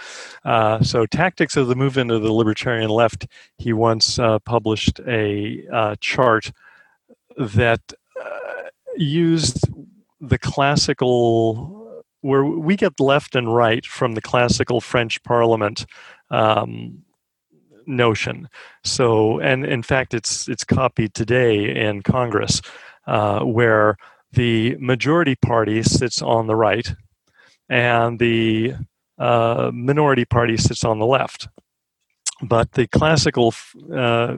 Uh, 0.44 0.82
so, 0.82 1.06
tactics 1.06 1.56
of 1.56 1.68
the 1.68 1.74
movement 1.76 2.10
of 2.12 2.22
the 2.22 2.32
libertarian 2.32 2.90
left. 2.90 3.26
He 3.58 3.72
once 3.72 4.18
uh, 4.18 4.38
published 4.40 5.00
a 5.08 5.66
uh, 5.72 5.96
chart 6.00 6.52
that 7.38 7.80
uh, 8.22 8.62
used 8.96 9.60
the 10.28 10.38
classical 10.38 12.02
where 12.20 12.44
we 12.44 12.74
get 12.74 12.98
left 12.98 13.36
and 13.36 13.54
right 13.54 13.84
from 13.84 14.14
the 14.14 14.22
classical 14.22 14.80
French 14.80 15.22
Parliament 15.24 15.84
um, 16.30 17.02
notion. 17.86 18.48
So, 18.82 19.38
and 19.40 19.66
in 19.66 19.82
fact, 19.82 20.14
it's 20.14 20.48
it's 20.48 20.64
copied 20.64 21.12
today 21.12 21.76
in 21.76 22.02
Congress, 22.02 22.62
uh, 23.06 23.40
where 23.40 23.96
the 24.32 24.76
majority 24.80 25.36
party 25.36 25.82
sits 25.82 26.22
on 26.22 26.46
the 26.46 26.56
right, 26.56 26.94
and 27.68 28.18
the 28.18 28.74
uh, 29.18 29.70
minority 29.72 30.24
party 30.24 30.56
sits 30.56 30.82
on 30.82 30.98
the 30.98 31.06
left. 31.06 31.48
But 32.42 32.72
the 32.72 32.86
classical, 32.86 33.54
uh, 33.94 34.36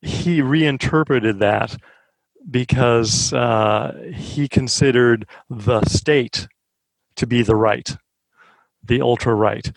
he 0.00 0.42
reinterpreted 0.42 1.40
that 1.40 1.76
because 2.50 3.32
uh, 3.32 3.94
he 4.14 4.48
considered 4.48 5.26
the 5.50 5.82
state 5.84 6.48
to 7.16 7.26
be 7.26 7.42
the 7.42 7.56
right, 7.56 7.96
the 8.82 9.00
ultra 9.00 9.34
right, 9.34 9.70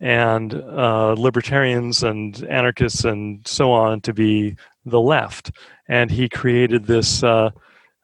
and 0.00 0.54
uh, 0.54 1.14
libertarians 1.18 2.02
and 2.02 2.44
anarchists 2.44 3.04
and 3.04 3.46
so 3.46 3.72
on 3.72 4.00
to 4.02 4.12
be 4.12 4.56
the 4.84 5.00
left. 5.00 5.50
And 5.88 6.10
he 6.10 6.28
created 6.28 6.86
this 6.86 7.22
uh, 7.22 7.50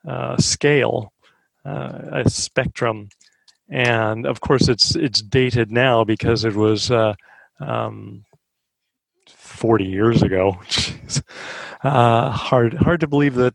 uh, 0.07 0.37
scale, 0.39 1.13
uh, 1.65 1.99
a 2.13 2.31
spectrum, 2.31 3.09
and 3.69 4.27
of 4.27 4.41
course 4.41 4.69
it's 4.69 4.95
it's 4.97 5.23
dated 5.23 5.71
now 5.71 6.05
because 6.05 6.45
it 6.45 6.55
was. 6.55 6.91
Uh, 6.91 7.15
um, 7.61 8.25
40 9.27 9.85
years 9.85 10.23
ago. 10.23 10.59
uh, 11.85 12.31
hard, 12.31 12.75
hard 12.75 13.01
to 13.01 13.07
believe 13.07 13.35
that 13.35 13.55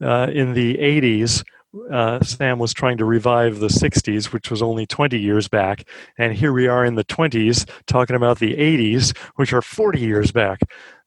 uh, 0.00 0.28
in 0.32 0.54
the 0.54 0.76
80s, 0.76 1.44
uh, 1.92 2.20
Sam 2.22 2.58
was 2.58 2.72
trying 2.72 2.98
to 2.98 3.04
revive 3.04 3.58
the 3.58 3.68
60s, 3.68 4.32
which 4.32 4.50
was 4.50 4.62
only 4.62 4.86
20 4.86 5.18
years 5.18 5.48
back. 5.48 5.88
And 6.18 6.34
here 6.34 6.52
we 6.52 6.66
are 6.66 6.84
in 6.84 6.96
the 6.96 7.04
20s 7.04 7.68
talking 7.86 8.16
about 8.16 8.38
the 8.38 8.54
80s, 8.54 9.16
which 9.36 9.52
are 9.52 9.62
40 9.62 10.00
years 10.00 10.32
back. 10.32 10.60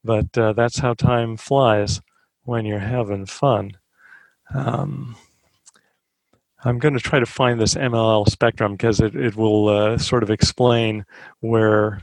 But 0.04 0.38
uh, 0.38 0.54
that's 0.54 0.80
how 0.80 0.94
time 0.94 1.38
flies 1.38 2.02
when 2.44 2.66
you're 2.66 2.80
having 2.80 3.26
fun. 3.26 3.72
Um, 4.54 5.16
I'm 6.66 6.80
going 6.80 6.94
to 6.94 7.00
try 7.00 7.20
to 7.20 7.26
find 7.26 7.60
this 7.60 7.76
MLL 7.76 8.30
spectrum 8.30 8.74
because 8.74 9.02
it, 9.02 9.16
it 9.16 9.36
will 9.36 9.68
uh, 9.68 9.98
sort 9.98 10.24
of 10.24 10.30
explain 10.30 11.06
where 11.42 12.02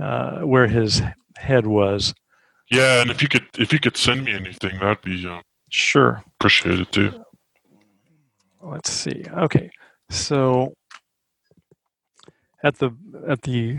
uh, 0.00 0.40
where 0.40 0.66
his 0.66 1.00
head 1.36 1.66
was. 1.66 2.12
Yeah, 2.70 3.02
and 3.02 3.10
if 3.10 3.22
you 3.22 3.28
could 3.28 3.46
if 3.56 3.72
you 3.72 3.78
could 3.78 3.96
send 3.96 4.24
me 4.24 4.32
anything, 4.32 4.78
that'd 4.80 5.02
be 5.02 5.16
uh, 5.74 6.20
Appreciate 6.38 6.80
it 6.80 6.92
too. 6.92 7.12
let's 8.62 8.90
see. 8.90 9.24
Okay. 9.36 9.70
So 10.10 10.74
at 12.62 12.78
the 12.78 12.90
at 13.28 13.42
the 13.42 13.78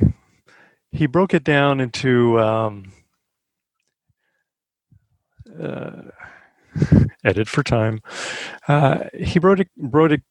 he 0.92 1.06
broke 1.08 1.34
it 1.34 1.44
down 1.44 1.80
into 1.80 2.40
um, 2.40 2.92
uh, 5.62 6.04
edit 7.24 7.48
for 7.48 7.64
time. 7.64 8.02
Uh, 8.68 9.06
he 9.14 9.40
broke 9.40 9.60
it 9.60 9.70
broke 9.78 10.12
it 10.12 10.22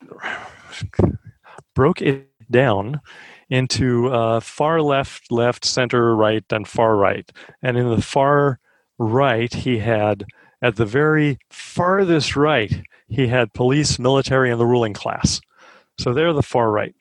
broke 1.74 2.02
it 2.02 2.28
down 2.50 3.00
into 3.48 4.08
uh, 4.08 4.40
far 4.40 4.80
left 4.82 5.30
left 5.30 5.64
center 5.64 6.14
right 6.14 6.44
and 6.50 6.68
far 6.68 6.96
right. 6.96 7.30
And 7.62 7.76
in 7.76 7.88
the 7.88 8.02
far 8.02 8.58
right 8.98 9.52
he 9.52 9.78
had 9.78 10.24
at 10.64 10.76
the 10.76 10.86
very 10.86 11.38
farthest 11.50 12.36
right 12.36 12.82
he 13.06 13.26
had 13.26 13.52
police, 13.52 13.98
military, 13.98 14.50
and 14.50 14.58
the 14.58 14.64
ruling 14.66 14.94
class. 14.94 15.40
So 15.98 16.14
they're 16.14 16.32
the 16.32 16.42
far 16.42 16.70
right, 16.70 16.94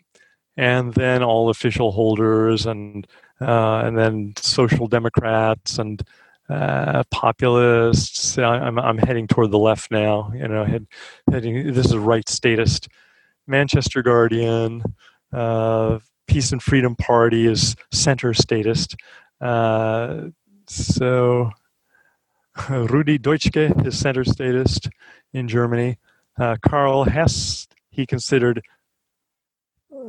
and 0.58 0.94
then 0.94 1.24
all 1.24 1.50
official 1.50 1.94
holders, 1.94 2.66
and 2.66 3.08
uh, 3.40 3.84
and 3.86 3.98
then 3.98 4.34
social 4.38 4.88
democrats 4.88 5.80
and 5.80 6.04
uh, 6.50 7.04
populists. 7.10 8.38
I'm 8.38 8.78
I'm 8.78 8.98
heading 8.98 9.28
toward 9.28 9.52
the 9.52 9.60
left 9.60 9.90
now. 9.92 10.32
You 10.36 10.48
know, 10.50 10.66
head, 10.66 10.86
heading. 11.32 11.72
This 11.72 11.86
is 11.86 11.96
right 11.96 12.28
statist. 12.28 12.90
Manchester 13.48 14.04
Guardian, 14.04 14.84
uh, 15.32 16.00
Peace 16.28 16.52
and 16.52 16.62
Freedom 16.62 16.98
Party 16.98 17.48
is 17.48 17.78
center 17.94 18.34
statist. 18.34 18.98
Uh, 19.40 20.28
so 20.68 21.50
Rudi 22.70 23.18
Dutschke 23.20 23.86
is 23.86 23.98
center 23.98 24.24
statist 24.24 24.90
in 25.34 25.48
Germany. 25.48 25.98
Uh, 26.40 26.56
Karl 26.62 27.04
Hess, 27.06 27.68
he 27.90 28.06
considered 28.06 28.62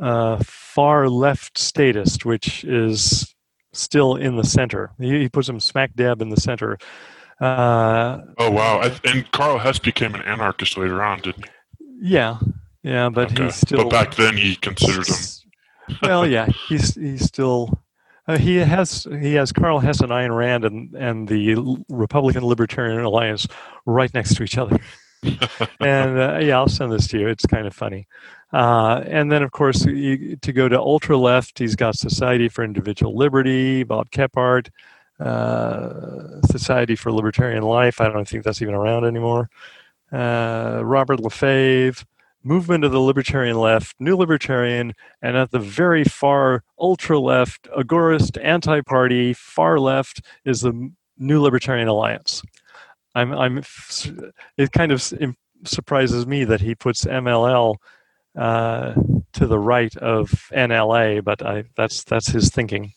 uh, 0.01 0.43
far 0.45 1.09
left 1.09 1.59
statist, 1.59 2.25
which 2.25 2.65
is 2.65 3.35
still 3.73 4.17
in 4.17 4.37
the 4.37 4.45
center. 4.45 4.93
He, 4.99 5.21
he 5.21 5.29
puts 5.29 5.49
him 5.49 5.61
smack 5.61 5.95
dab 5.95 6.23
in 6.23 6.31
the 6.31 6.41
center. 6.41 6.79
Uh, 7.41 8.21
Oh 8.39 8.51
wow! 8.51 8.81
I, 8.81 8.97
and 9.05 9.31
Karl 9.33 9.59
Hess 9.59 9.79
became 9.79 10.15
an 10.15 10.23
anarchist 10.23 10.77
later 10.77 11.03
on, 11.03 11.21
didn't 11.21 11.45
he? 11.47 11.51
yeah, 12.01 12.39
yeah, 12.83 13.09
but 13.09 13.33
Okay. 13.33 13.45
he's 13.45 13.57
still. 13.57 13.79
But 13.85 13.91
back 13.91 14.15
then, 14.15 14.37
he 14.37 14.55
considered 14.57 15.07
him. 15.09 15.97
well, 16.03 16.27
yeah, 16.27 16.47
he's 16.69 16.95
he's 16.95 17.25
still 17.25 17.83
Uh, 18.27 18.39
he 18.39 18.57
has 18.57 19.07
he 19.21 19.35
has 19.35 19.53
Karl 19.53 19.81
Hess 19.81 20.01
and 20.01 20.11
Ayn 20.11 20.35
Rand 20.35 20.65
and 20.65 20.95
and 20.95 21.29
the 21.29 21.83
Republican 21.89 22.45
Libertarian 22.45 23.01
Alliance 23.01 23.47
right 23.85 24.13
next 24.15 24.37
to 24.37 24.43
each 24.43 24.57
other. 24.57 24.79
and 25.81 26.19
uh, 26.19 26.39
yeah, 26.41 26.57
I'll 26.57 26.69
send 26.69 26.93
this 26.93 27.07
to 27.09 27.19
you. 27.19 27.29
It's 27.29 27.47
kind 27.47 27.67
of 27.67 27.75
funny. 27.75 28.07
Uh, 28.53 29.03
and 29.07 29.33
then, 29.33 29.43
of 29.43 29.51
course, 29.51 29.83
to 29.83 30.53
go 30.55 30.69
to 30.69 30.79
ultra 30.79 31.17
left, 31.17 31.59
he's 31.59 31.75
got 31.75 31.97
Society 31.97 32.49
for 32.49 32.63
Individual 32.63 33.17
Liberty, 33.17 33.83
Bob 33.83 34.11
Kephart, 34.11 34.69
uh, 35.19 36.41
Society 36.47 36.95
for 36.95 37.11
Libertarian 37.11 37.65
Life. 37.65 38.01
I 38.01 38.09
don't 38.09 38.29
think 38.29 38.45
that's 38.45 38.63
even 38.63 38.75
around 38.75 39.07
anymore. 39.07 39.51
Uh, 40.13 40.83
Robert 40.85 41.19
LeFevre, 41.19 42.05
Movement 42.45 42.85
of 42.85 42.93
the 42.93 43.01
Libertarian 43.01 43.59
Left, 43.59 43.97
New 43.99 44.17
Libertarian, 44.17 44.93
and 45.23 45.37
at 45.37 45.51
the 45.51 45.59
very 45.59 46.05
far 46.05 46.63
ultra 46.79 47.19
left, 47.19 47.69
agorist, 47.77 48.39
anti 48.43 48.83
party, 48.83 49.33
far 49.33 49.81
left 49.81 50.21
is 50.45 50.61
the 50.61 50.93
New 51.19 51.41
Libertarian 51.41 51.89
Alliance. 51.89 52.43
I'm, 53.15 53.33
I'm, 53.33 53.63
it 54.59 54.73
kind 54.73 54.93
of 54.93 55.03
surprises 55.65 56.27
me 56.27 56.45
that 56.45 56.61
he 56.61 56.75
puts 56.75 57.05
MLL 57.05 57.77
uh, 58.37 58.95
to 59.33 59.47
the 59.47 59.59
right 59.59 59.97
of 59.97 60.31
NLA, 60.53 61.23
but 61.25 61.45
I, 61.45 61.65
that's 61.77 62.05
that's 62.05 62.29
his 62.29 62.51
thinking. 62.51 62.93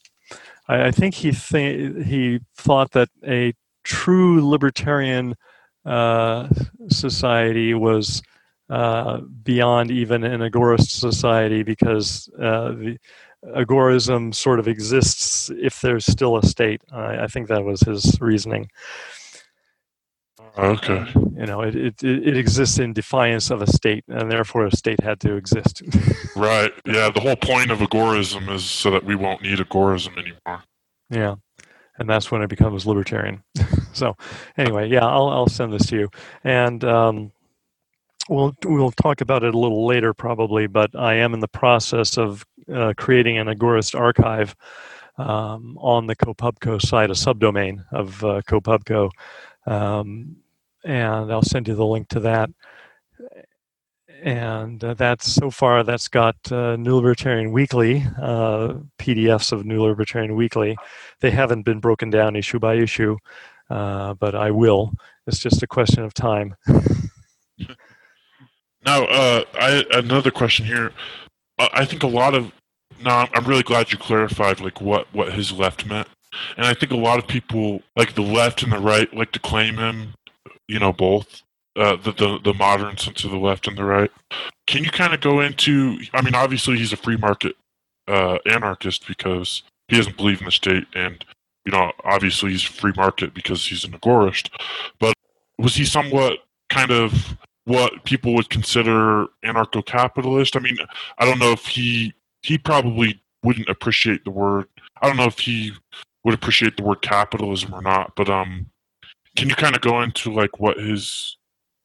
I, 0.67 0.87
I 0.87 0.91
think 0.91 1.13
he 1.13 1.31
th- 1.31 2.05
he 2.05 2.39
thought 2.55 2.91
that 2.91 3.09
a 3.25 3.53
true 3.83 4.47
libertarian 4.47 5.35
uh, 5.85 6.49
society 6.89 7.73
was 7.73 8.21
uh, 8.69 9.19
beyond 9.43 9.91
even 9.91 10.23
an 10.23 10.41
agorist 10.41 10.89
society 10.89 11.63
because 11.63 12.29
uh, 12.39 12.69
the 12.71 12.97
agorism 13.55 14.33
sort 14.33 14.59
of 14.59 14.67
exists 14.67 15.49
if 15.55 15.81
there's 15.81 16.05
still 16.05 16.37
a 16.37 16.43
state. 16.43 16.81
I, 16.91 17.23
I 17.23 17.27
think 17.27 17.47
that 17.47 17.63
was 17.63 17.81
his 17.81 18.19
reasoning. 18.19 18.69
Okay. 20.57 21.05
You 21.15 21.45
know, 21.45 21.61
it, 21.61 21.75
it, 21.75 22.03
it 22.03 22.35
exists 22.35 22.79
in 22.79 22.93
defiance 22.93 23.51
of 23.51 23.61
a 23.61 23.67
state, 23.67 24.03
and 24.07 24.31
therefore 24.31 24.65
a 24.65 24.75
state 24.75 24.99
had 25.01 25.19
to 25.19 25.35
exist. 25.35 25.83
right. 26.35 26.71
Yeah. 26.85 27.11
The 27.11 27.19
whole 27.19 27.35
point 27.35 27.69
of 27.69 27.79
agorism 27.79 28.49
is 28.49 28.65
so 28.65 28.89
that 28.91 29.03
we 29.03 29.15
won't 29.15 29.43
need 29.43 29.59
agorism 29.59 30.17
anymore. 30.17 30.63
Yeah. 31.09 31.35
And 31.99 32.09
that's 32.09 32.31
when 32.31 32.41
it 32.41 32.49
becomes 32.49 32.85
libertarian. 32.85 33.43
so, 33.93 34.15
anyway, 34.57 34.89
yeah, 34.89 35.05
I'll, 35.05 35.29
I'll 35.29 35.49
send 35.49 35.73
this 35.73 35.87
to 35.87 35.95
you. 35.95 36.09
And 36.43 36.83
um, 36.83 37.31
we'll, 38.29 38.55
we'll 38.65 38.91
talk 38.91 39.21
about 39.21 39.43
it 39.43 39.53
a 39.53 39.57
little 39.57 39.85
later, 39.85 40.13
probably, 40.13 40.67
but 40.67 40.95
I 40.95 41.15
am 41.15 41.33
in 41.33 41.39
the 41.39 41.47
process 41.47 42.17
of 42.17 42.45
uh, 42.73 42.93
creating 42.97 43.37
an 43.37 43.47
agorist 43.47 43.97
archive 43.97 44.55
um, 45.17 45.77
on 45.79 46.07
the 46.07 46.15
CoPubCo 46.15 46.81
site, 46.81 47.09
a 47.09 47.13
subdomain 47.13 47.83
of 47.91 48.23
uh, 48.23 48.41
CoPubCo. 48.47 49.09
Um, 49.65 50.37
and 50.83 51.31
I'll 51.31 51.41
send 51.41 51.67
you 51.67 51.75
the 51.75 51.85
link 51.85 52.07
to 52.09 52.19
that. 52.21 52.49
And 54.23 54.83
uh, 54.83 54.95
that's 54.95 55.31
so 55.31 55.51
far 55.51 55.83
that's 55.83 56.07
got 56.07 56.35
uh, 56.51 56.75
New 56.75 56.95
Libertarian 56.95 57.51
Weekly 57.51 58.03
uh, 58.19 58.73
PDFs 58.97 59.51
of 59.51 59.65
New 59.65 59.83
Libertarian 59.83 60.35
Weekly. 60.35 60.75
They 61.19 61.29
haven't 61.29 61.63
been 61.63 61.79
broken 61.79 62.09
down 62.09 62.35
issue 62.35 62.57
by 62.57 62.75
issue, 62.75 63.17
uh, 63.69 64.15
but 64.15 64.33
I 64.33 64.49
will. 64.49 64.93
It's 65.27 65.39
just 65.39 65.61
a 65.61 65.67
question 65.67 66.03
of 66.03 66.13
time. 66.13 66.55
now, 68.87 69.03
uh, 69.03 69.43
I 69.53 69.83
another 69.91 70.31
question 70.31 70.65
here. 70.65 70.93
I 71.59 71.83
think 71.83 72.03
a 72.03 72.07
lot 72.07 72.33
of 72.33 72.53
now 73.03 73.27
I'm 73.33 73.45
really 73.45 73.63
glad 73.63 73.91
you 73.91 73.97
clarified 73.97 74.61
like 74.61 74.79
what 74.79 75.13
what 75.13 75.33
his 75.33 75.51
left 75.51 75.85
meant, 75.85 76.07
and 76.55 76.65
I 76.65 76.73
think 76.73 76.93
a 76.93 76.97
lot 76.97 77.19
of 77.19 77.27
people 77.27 77.81
like 77.97 78.15
the 78.15 78.21
left 78.21 78.63
and 78.63 78.71
the 78.71 78.79
right 78.79 79.13
like 79.13 79.33
to 79.33 79.39
claim 79.39 79.75
him 79.75 80.13
you 80.69 80.79
know 80.79 80.93
both 80.93 81.43
uh, 81.75 81.97
the, 81.97 82.13
the 82.13 82.39
the 82.43 82.53
modern 82.53 82.97
sense 82.97 83.25
of 83.25 83.31
the 83.31 83.37
left 83.37 83.67
and 83.67 83.77
the 83.77 83.83
right. 83.83 84.11
Can 84.67 84.85
you 84.85 84.89
kind 84.89 85.13
of 85.13 85.19
go 85.19 85.41
into? 85.41 85.99
I 86.13 86.21
mean, 86.21 86.33
obviously 86.33 86.77
he's 86.77 86.93
a 86.93 86.97
free 86.97 87.17
market 87.17 87.57
uh, 88.07 88.37
anarchist 88.49 89.05
because 89.05 89.63
he 89.89 89.97
doesn't 89.97 90.15
believe 90.15 90.39
in 90.39 90.45
the 90.45 90.51
state, 90.51 90.85
and 90.95 91.25
you 91.65 91.73
know, 91.73 91.91
obviously 92.05 92.51
he's 92.51 92.63
free 92.63 92.93
market 92.95 93.33
because 93.33 93.65
he's 93.65 93.83
an 93.83 93.91
agorist. 93.91 94.49
But 94.97 95.13
was 95.57 95.75
he 95.75 95.83
somewhat 95.83 96.39
kind 96.69 96.91
of 96.91 97.37
what 97.67 98.05
people 98.05 98.33
would 98.33 98.49
consider 98.49 99.27
anarcho-capitalist? 99.43 100.55
I 100.55 100.59
mean, 100.59 100.77
I 101.17 101.25
don't 101.25 101.37
know 101.37 101.51
if 101.51 101.65
he 101.65 102.13
he 102.41 102.57
probably 102.57 103.21
wouldn't 103.43 103.67
appreciate 103.67 104.23
the 104.23 104.31
word. 104.31 104.67
I 105.01 105.07
don't 105.07 105.17
know 105.17 105.25
if 105.25 105.37
he 105.37 105.73
would 106.23 106.33
appreciate 106.33 106.77
the 106.77 106.83
word 106.83 107.01
capitalism 107.01 107.73
or 107.73 107.81
not, 107.81 108.13
but 108.15 108.29
um, 108.29 108.67
can 109.35 109.49
you 109.49 109.55
kind 109.55 109.75
of 109.75 109.81
go 109.81 110.01
into 110.01 110.31
like 110.31 110.59
what 110.59 110.77
his 110.77 111.37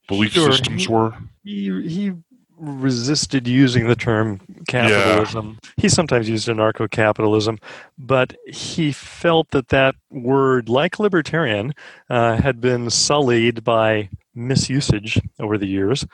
belief 0.07 0.33
sure. 0.33 0.53
systems 0.53 0.87
he, 0.87 0.93
were? 0.93 1.15
He 1.43 1.89
he 1.89 2.13
resisted 2.59 3.49
using 3.49 3.89
the 3.89 3.97
term 3.97 4.41
capitalism. 4.69 5.59
Yeah. 5.65 5.71
He 5.79 5.89
sometimes 5.89 6.29
used 6.29 6.47
anarcho-capitalism, 6.47 7.59
but 7.99 8.37
he 8.47 8.93
felt 8.93 9.51
that 9.51 9.71
that 9.71 9.97
word, 10.11 10.69
like 10.69 11.01
libertarian, 11.01 11.75
uh, 12.09 12.37
had 12.37 12.61
been 12.61 12.89
sullied 12.89 13.65
by 13.65 14.11
misusage 14.37 15.21
over 15.41 15.59
the 15.59 15.67
years, 15.67 16.07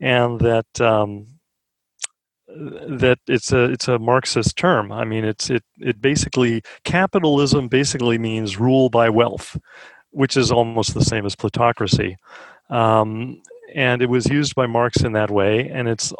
and 0.00 0.40
that 0.40 0.80
um, 0.80 1.26
that 2.48 3.18
it's 3.26 3.52
a 3.52 3.64
it's 3.64 3.88
a 3.88 3.98
Marxist 3.98 4.56
term. 4.56 4.92
I 4.92 5.04
mean, 5.04 5.24
it's 5.24 5.50
it 5.50 5.64
it 5.80 6.00
basically 6.00 6.62
capitalism 6.84 7.68
basically 7.68 8.18
means 8.18 8.58
rule 8.58 8.88
by 8.88 9.08
wealth, 9.08 9.56
which 10.10 10.36
is 10.36 10.50
almost 10.50 10.94
the 10.94 11.04
same 11.04 11.26
as 11.26 11.36
plutocracy. 11.36 12.16
Um, 12.70 13.42
and 13.74 14.00
it 14.00 14.08
was 14.08 14.26
used 14.26 14.54
by 14.54 14.66
Marx 14.66 15.02
in 15.02 15.12
that 15.12 15.30
way, 15.30 15.68
and 15.68 15.88
it's 15.88 16.12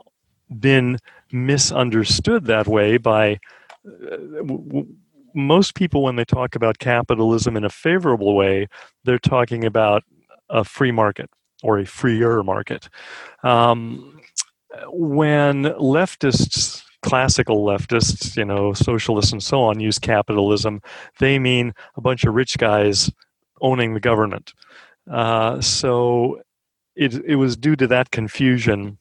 been 0.60 0.98
misunderstood 1.32 2.44
that 2.46 2.68
way 2.68 2.98
by 2.98 3.38
uh, 3.86 4.16
w- 4.38 4.86
most 5.34 5.74
people 5.74 6.02
when 6.02 6.16
they 6.16 6.24
talk 6.24 6.54
about 6.54 6.78
capitalism 6.78 7.56
in 7.56 7.64
a 7.64 7.68
favorable 7.68 8.34
way, 8.34 8.66
they're 9.04 9.18
talking 9.18 9.64
about 9.64 10.02
a 10.48 10.64
free 10.64 10.92
market 10.92 11.28
or 11.66 11.78
a 11.78 11.84
freer 11.84 12.42
market. 12.42 12.88
Um, 13.42 14.20
when 14.88 15.64
leftists 15.64 16.82
classical 17.02 17.64
leftists, 17.64 18.36
you 18.36 18.44
know, 18.44 18.72
socialists 18.72 19.32
and 19.32 19.42
so 19.42 19.62
on, 19.62 19.80
use 19.80 19.98
capitalism, 19.98 20.80
they 21.18 21.38
mean 21.38 21.72
a 21.96 22.00
bunch 22.00 22.24
of 22.24 22.34
rich 22.34 22.58
guys 22.58 23.10
owning 23.60 23.94
the 23.94 24.00
government. 24.00 24.52
Uh, 25.10 25.60
so 25.60 26.40
it, 26.96 27.14
it 27.24 27.36
was 27.36 27.56
due 27.56 27.76
to 27.76 27.86
that 27.86 28.10
confusion 28.10 28.98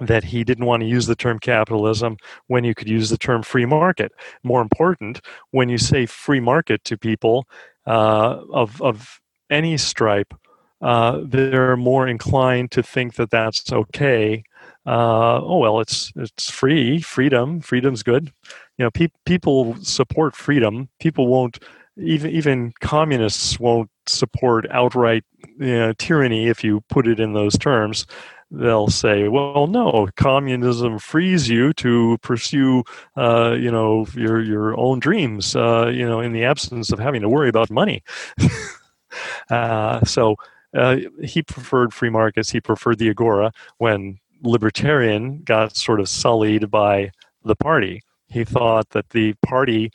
that 0.00 0.24
he 0.24 0.44
didn't 0.44 0.66
want 0.66 0.82
to 0.82 0.86
use 0.86 1.06
the 1.06 1.16
term 1.16 1.38
capitalism 1.38 2.16
when 2.46 2.64
you 2.64 2.74
could 2.74 2.88
use 2.88 3.10
the 3.10 3.18
term 3.18 3.42
free 3.42 3.66
market. 3.66 4.12
More 4.42 4.62
important, 4.62 5.20
when 5.50 5.68
you 5.68 5.78
say 5.78 6.06
free 6.06 6.40
market 6.40 6.84
to 6.84 6.96
people 6.96 7.46
uh, 7.86 8.40
of, 8.52 8.80
of 8.82 9.20
any 9.50 9.76
stripe, 9.76 10.32
uh, 10.80 11.20
they're 11.24 11.76
more 11.76 12.08
inclined 12.08 12.70
to 12.72 12.82
think 12.82 13.14
that 13.14 13.30
that's 13.30 13.72
okay. 13.72 14.42
Uh, 14.86 15.40
oh 15.42 15.58
well, 15.58 15.80
it's 15.80 16.12
it's 16.16 16.50
free, 16.50 17.00
freedom, 17.00 17.60
freedom's 17.60 18.02
good. 18.02 18.32
You 18.78 18.84
know, 18.84 18.90
pe- 18.90 19.08
people 19.26 19.76
support 19.82 20.34
freedom. 20.34 20.88
People 20.98 21.26
won't 21.26 21.58
even 21.98 22.30
even 22.30 22.72
communists 22.80 23.60
won't 23.60 23.90
support 24.06 24.66
outright 24.70 25.24
you 25.58 25.78
know, 25.78 25.92
tyranny 25.94 26.48
if 26.48 26.64
you 26.64 26.80
put 26.88 27.06
it 27.06 27.20
in 27.20 27.34
those 27.34 27.58
terms. 27.58 28.06
They'll 28.50 28.88
say, 28.88 29.28
"Well, 29.28 29.68
no, 29.68 30.08
communism 30.16 30.98
frees 30.98 31.48
you 31.48 31.72
to 31.74 32.18
pursue, 32.22 32.82
uh, 33.16 33.52
you 33.58 33.70
know, 33.70 34.06
your 34.14 34.42
your 34.42 34.76
own 34.78 34.98
dreams, 34.98 35.54
uh, 35.54 35.86
you 35.86 36.08
know, 36.08 36.20
in 36.20 36.32
the 36.32 36.44
absence 36.44 36.90
of 36.90 36.98
having 36.98 37.20
to 37.20 37.28
worry 37.28 37.48
about 37.48 37.70
money." 37.70 38.02
uh, 39.50 40.04
so 40.04 40.36
uh, 40.74 40.96
he 41.22 41.42
preferred 41.42 41.92
free 41.92 42.10
markets. 42.10 42.50
He 42.50 42.60
preferred 42.60 42.98
the 42.98 43.10
agora 43.10 43.52
when 43.78 44.18
libertarian 44.42 45.42
got 45.42 45.76
sort 45.76 46.00
of 46.00 46.08
sullied 46.08 46.70
by 46.70 47.10
the 47.44 47.56
party. 47.56 48.02
He 48.28 48.44
thought 48.44 48.90
that 48.90 49.10
the 49.10 49.34
party 49.46 49.90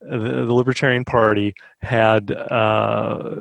the, 0.00 0.18
the 0.18 0.54
Libertarian 0.54 1.04
Party 1.04 1.54
had 1.82 2.30
uh, 2.30 3.34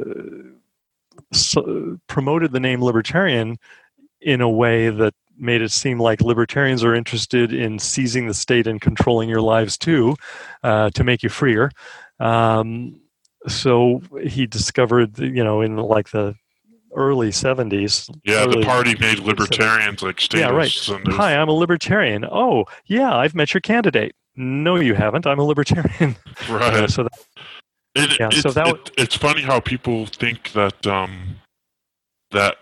so 1.32 1.99
promoted 2.08 2.52
the 2.52 2.60
name 2.60 2.84
Libertarian 2.84 3.58
in 4.21 4.41
a 4.41 4.49
way 4.49 4.89
that 4.89 5.13
made 5.38 5.62
it 5.62 5.71
seem 5.71 5.99
like 5.99 6.19
libertarians 6.19 6.84
are 6.84 6.93
interested 6.93 7.54
in 7.54 7.80
seizing 7.80 8.28
the 8.28 8.34
state 8.34 8.67
and 8.67 8.82
controlling 8.82 9.30
your 9.30 9.41
lives 9.41 9.78
too, 9.78 10.15
uh, 10.63 10.89
to 10.89 11.04
make 11.04 11.23
you 11.23 11.30
freer. 11.30 11.71
Um, 12.19 12.99
so 13.47 14.02
he 14.21 14.45
discovered, 14.45 15.17
you 15.17 15.43
know, 15.43 15.62
in 15.62 15.78
like 15.78 16.10
the 16.10 16.36
early 16.95 17.30
70s. 17.30 18.10
Yeah, 18.23 18.43
early 18.43 18.60
the 18.62 18.65
party 18.65 18.95
made 18.99 19.19
libertarians 19.19 20.02
70s. 20.02 20.04
like 20.04 20.21
statists. 20.21 20.89
Yeah, 20.89 20.95
right. 20.97 21.08
Hi, 21.15 21.36
I'm 21.36 21.49
a 21.49 21.54
libertarian. 21.54 22.25
Oh, 22.25 22.65
yeah, 22.86 23.15
I've 23.15 23.36
met 23.36 23.54
your 23.54 23.62
candidate. 23.62 24.13
no, 24.36 24.75
you 24.78 24.93
haven't. 24.95 25.25
I'm 25.28 25.39
a 25.39 25.43
libertarian. 25.43 26.15
Right. 26.49 26.89
So 26.89 27.04
that, 27.04 27.12
It, 27.95 28.19
Yeah, 28.19 28.28
it's, 28.28 28.41
so 28.41 28.52
that 28.52 28.65
w- 28.65 28.84
it- 28.84 28.91
it's 28.97 29.15
funny 29.15 29.41
how 29.41 29.60
people 29.60 30.06
think 30.06 30.52
that 30.54 30.88
um, 30.88 31.36
that 32.32 32.58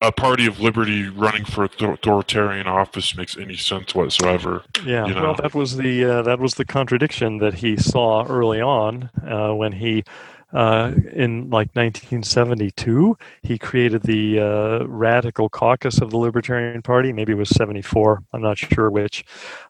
a 0.00 0.12
party 0.12 0.46
of 0.46 0.60
liberty 0.60 1.08
running 1.08 1.44
for 1.44 1.64
authoritarian 1.64 2.66
office 2.68 3.16
makes 3.16 3.36
any 3.36 3.56
sense 3.56 3.94
whatsoever. 3.94 4.62
yeah. 4.84 5.06
you 5.06 5.14
know. 5.14 5.22
Well, 5.22 5.34
that 5.34 5.54
was 5.54 5.76
the 5.76 6.04
uh, 6.04 6.22
that 6.22 6.38
was 6.38 6.54
the 6.54 6.64
contradiction 6.64 7.38
that 7.38 7.54
he 7.54 7.76
saw 7.76 8.24
early 8.26 8.60
on 8.60 9.10
uh, 9.26 9.52
when 9.54 9.72
he. 9.72 10.04
Uh, 10.52 10.92
in 11.12 11.50
like 11.50 11.68
1972, 11.74 13.16
he 13.42 13.58
created 13.58 14.02
the 14.02 14.40
uh, 14.40 14.84
Radical 14.86 15.50
Caucus 15.50 16.00
of 16.00 16.10
the 16.10 16.16
Libertarian 16.16 16.80
Party. 16.80 17.12
Maybe 17.12 17.32
it 17.32 17.38
was 17.38 17.50
74. 17.50 18.22
I'm 18.32 18.40
not 18.40 18.56
sure 18.56 18.90
which, 18.90 19.24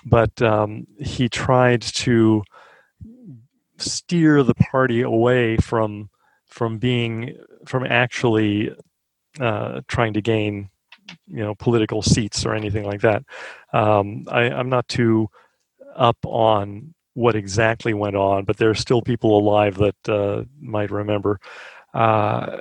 but 0.05 0.41
um, 0.41 0.87
he 1.01 1.29
tried 1.29 1.83
to 1.83 2.45
steer 3.77 4.43
the 4.43 4.55
party 4.55 5.03
away 5.03 5.57
from 5.57 6.11
from 6.47 6.79
being 6.79 7.37
from 7.67 7.85
actually 7.85 8.73
uh, 9.41 9.81
trying 9.89 10.13
to 10.15 10.21
gain 10.21 10.71
you 11.27 11.43
know 11.43 11.55
political 11.55 12.03
seats 12.03 12.45
or 12.47 12.55
anything 12.55 12.85
like 12.85 13.01
that. 13.01 13.23
Um, 13.73 14.27
I, 14.31 14.43
I'm 14.43 14.69
not 14.69 14.89
too 14.89 15.29
up 15.97 16.19
on 16.25 16.95
what 17.19 17.35
exactly 17.35 17.93
went 17.93 18.15
on, 18.15 18.45
but 18.45 18.59
there 18.59 18.71
are 18.71 18.75
still 18.75 19.03
people 19.03 19.37
alive 19.37 19.79
that 19.79 20.09
uh, 20.09 20.45
might 20.61 20.93
remember. 20.93 21.41
Uh, 21.93 22.59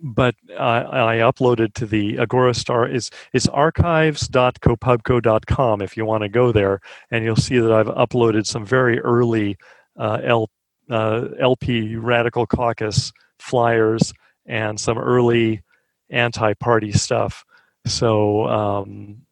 but 0.00 0.36
I, 0.56 0.78
I 0.78 1.16
uploaded 1.16 1.74
to 1.74 1.84
the 1.84 2.20
Agora 2.20 2.54
Star 2.54 2.86
is 2.86 3.10
is 3.32 3.48
archives.kopubco.com 3.48 5.82
if 5.82 5.96
you 5.96 6.04
want 6.04 6.22
to 6.22 6.28
go 6.28 6.52
there, 6.52 6.80
and 7.10 7.24
you'll 7.24 7.34
see 7.34 7.58
that 7.58 7.72
I've 7.72 7.88
uploaded 7.88 8.46
some 8.46 8.64
very 8.64 9.00
early 9.00 9.58
uh, 9.96 10.20
L, 10.22 10.50
uh, 10.88 11.24
LP 11.40 11.96
Radical 11.96 12.46
Caucus 12.46 13.12
flyers 13.40 14.12
and 14.46 14.78
some 14.78 14.98
early 14.98 15.64
anti-party 16.10 16.92
stuff. 16.92 17.44
So 17.86 18.46
um, 18.46 19.22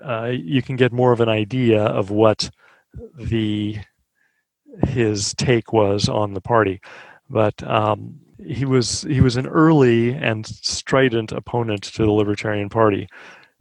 uh, 0.00 0.30
you 0.32 0.62
can 0.62 0.76
get 0.76 0.92
more 0.92 1.10
of 1.10 1.20
an 1.20 1.28
idea 1.28 1.82
of 1.82 2.12
what 2.12 2.48
the 3.18 3.78
his 4.88 5.34
take 5.34 5.72
was 5.72 6.08
on 6.08 6.34
the 6.34 6.40
party. 6.40 6.80
But 7.28 7.62
um, 7.62 8.20
he 8.44 8.64
was 8.64 9.02
he 9.02 9.20
was 9.20 9.36
an 9.36 9.46
early 9.46 10.10
and 10.10 10.46
strident 10.46 11.32
opponent 11.32 11.82
to 11.84 12.04
the 12.04 12.12
Libertarian 12.12 12.68
Party. 12.68 13.08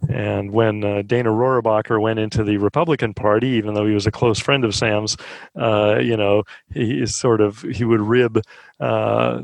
And 0.10 0.52
when 0.52 0.84
uh, 0.84 1.02
Dana 1.04 1.30
Rohrabacher 1.30 2.00
went 2.00 2.20
into 2.20 2.44
the 2.44 2.58
Republican 2.58 3.14
Party, 3.14 3.48
even 3.48 3.74
though 3.74 3.88
he 3.88 3.94
was 3.94 4.06
a 4.06 4.12
close 4.12 4.40
friend 4.40 4.64
of 4.64 4.76
Sam's, 4.76 5.18
uh, 5.56 6.00
you 6.00 6.18
know, 6.18 6.44
he 6.74 7.02
is 7.02 7.16
sort 7.16 7.42
of 7.42 7.62
he 7.62 7.86
would 7.86 8.02
rib 8.02 8.42
uh, 8.80 9.44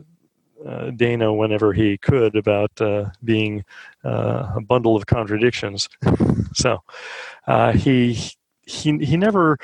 uh, 0.66 0.92
Dana 0.92 1.34
whenever 1.34 1.74
he 1.74 1.98
could 1.98 2.36
about 2.36 2.80
uh, 2.80 3.10
being 3.24 3.64
uh, 4.04 4.52
a 4.58 4.62
bundle 4.62 4.96
of 4.96 5.08
contradictions. 5.08 5.90
so 6.54 6.84
he 7.74 8.32
he 8.64 8.98
he 9.00 9.18
never 9.18 9.58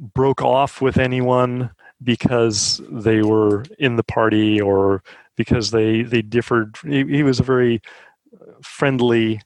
broke 0.00 0.42
off 0.42 0.80
with 0.80 0.96
anyone 0.98 1.70
because 2.02 2.80
they 2.90 3.22
were 3.22 3.64
in 3.78 3.96
the 3.96 4.02
party 4.02 4.60
or 4.60 5.02
because 5.36 5.70
they 5.70 6.02
they 6.02 6.22
differed. 6.22 6.76
He, 6.84 7.04
he 7.04 7.22
was 7.22 7.40
a 7.40 7.44
very 7.44 7.80
friendly, 8.62 9.40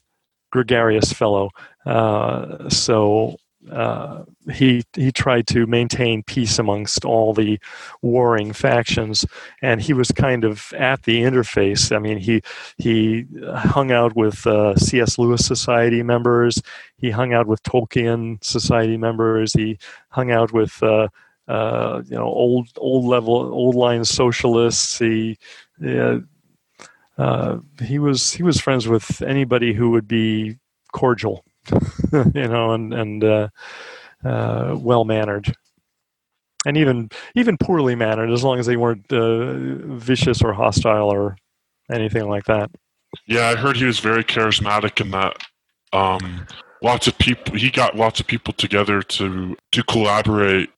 gregarious 0.51 1.13
fellow. 1.13 1.51
Uh, 1.85 2.69
so 2.69 3.37
uh, 3.71 4.25
he 4.53 4.85
he 4.95 5.11
tried 5.11 5.47
to 5.49 5.67
maintain 5.67 6.23
peace 6.23 6.59
amongst 6.59 7.05
all 7.05 7.33
the 7.33 7.59
warring 8.03 8.53
factions, 8.53 9.25
and 9.63 9.81
he 9.81 9.93
was 9.93 10.11
kind 10.11 10.45
of 10.45 10.73
at 10.75 11.05
the 11.05 11.23
interface. 11.23 11.95
I 11.95 11.99
mean, 11.99 12.19
he 12.19 12.43
he 12.77 13.27
hung 13.55 13.91
out 13.91 14.15
with 14.17 14.47
uh, 14.47 14.77
C.S. 14.77 15.19
Lewis 15.19 15.47
Society 15.47 16.03
members. 16.03 16.61
He 16.99 17.11
hung 17.11 17.33
out 17.33 17.47
with 17.47 17.63
Tolkien 17.63 18.43
Society 18.45 18.97
members. 18.97 19.53
He 19.55 19.79
hung 20.11 20.31
out 20.31 20.53
with 20.53 20.83
uh, 20.83 21.09
uh, 21.49 22.03
you 22.07 22.17
know 22.17 22.27
old 22.27 22.69
old 22.77 23.07
level 23.07 23.35
old 23.35 23.75
line 23.75 24.05
socialists. 24.05 24.99
He 24.99 25.39
uh, 27.17 27.59
he 27.83 27.99
was 27.99 28.33
he 28.33 28.43
was 28.43 28.61
friends 28.61 28.89
with 28.89 29.23
anybody 29.23 29.73
who 29.73 29.91
would 29.91 30.09
be 30.09 30.59
cordial, 30.93 31.45
you 32.35 32.49
know, 32.49 32.73
and 32.73 32.93
and 32.95 33.25
uh, 33.25 33.49
uh, 34.25 34.77
well 34.79 35.05
mannered, 35.05 35.55
and 36.67 36.77
even 36.77 37.11
even 37.35 37.57
poorly 37.59 37.95
mannered, 37.95 38.31
as 38.31 38.45
long 38.45 38.59
as 38.59 38.67
they 38.67 38.77
weren't 38.77 39.13
uh, 39.13 39.55
vicious 39.97 40.43
or 40.43 40.53
hostile 40.53 41.13
or 41.13 41.37
anything 41.91 42.29
like 42.29 42.45
that. 42.45 42.71
Yeah, 43.27 43.49
I 43.49 43.57
heard 43.57 43.77
he 43.77 43.85
was 43.85 44.01
very 44.01 44.25
charismatic 44.25 45.01
in 45.01 45.11
that. 45.13 45.37
Um, 45.93 46.47
lots 46.83 47.07
of 47.07 47.17
people. 47.19 47.57
He 47.57 47.71
got 47.71 47.97
lots 47.97 48.21
of 48.21 48.27
people 48.27 48.53
together 48.55 49.03
to 49.03 49.57
to 49.73 49.83
collaborate 49.85 50.71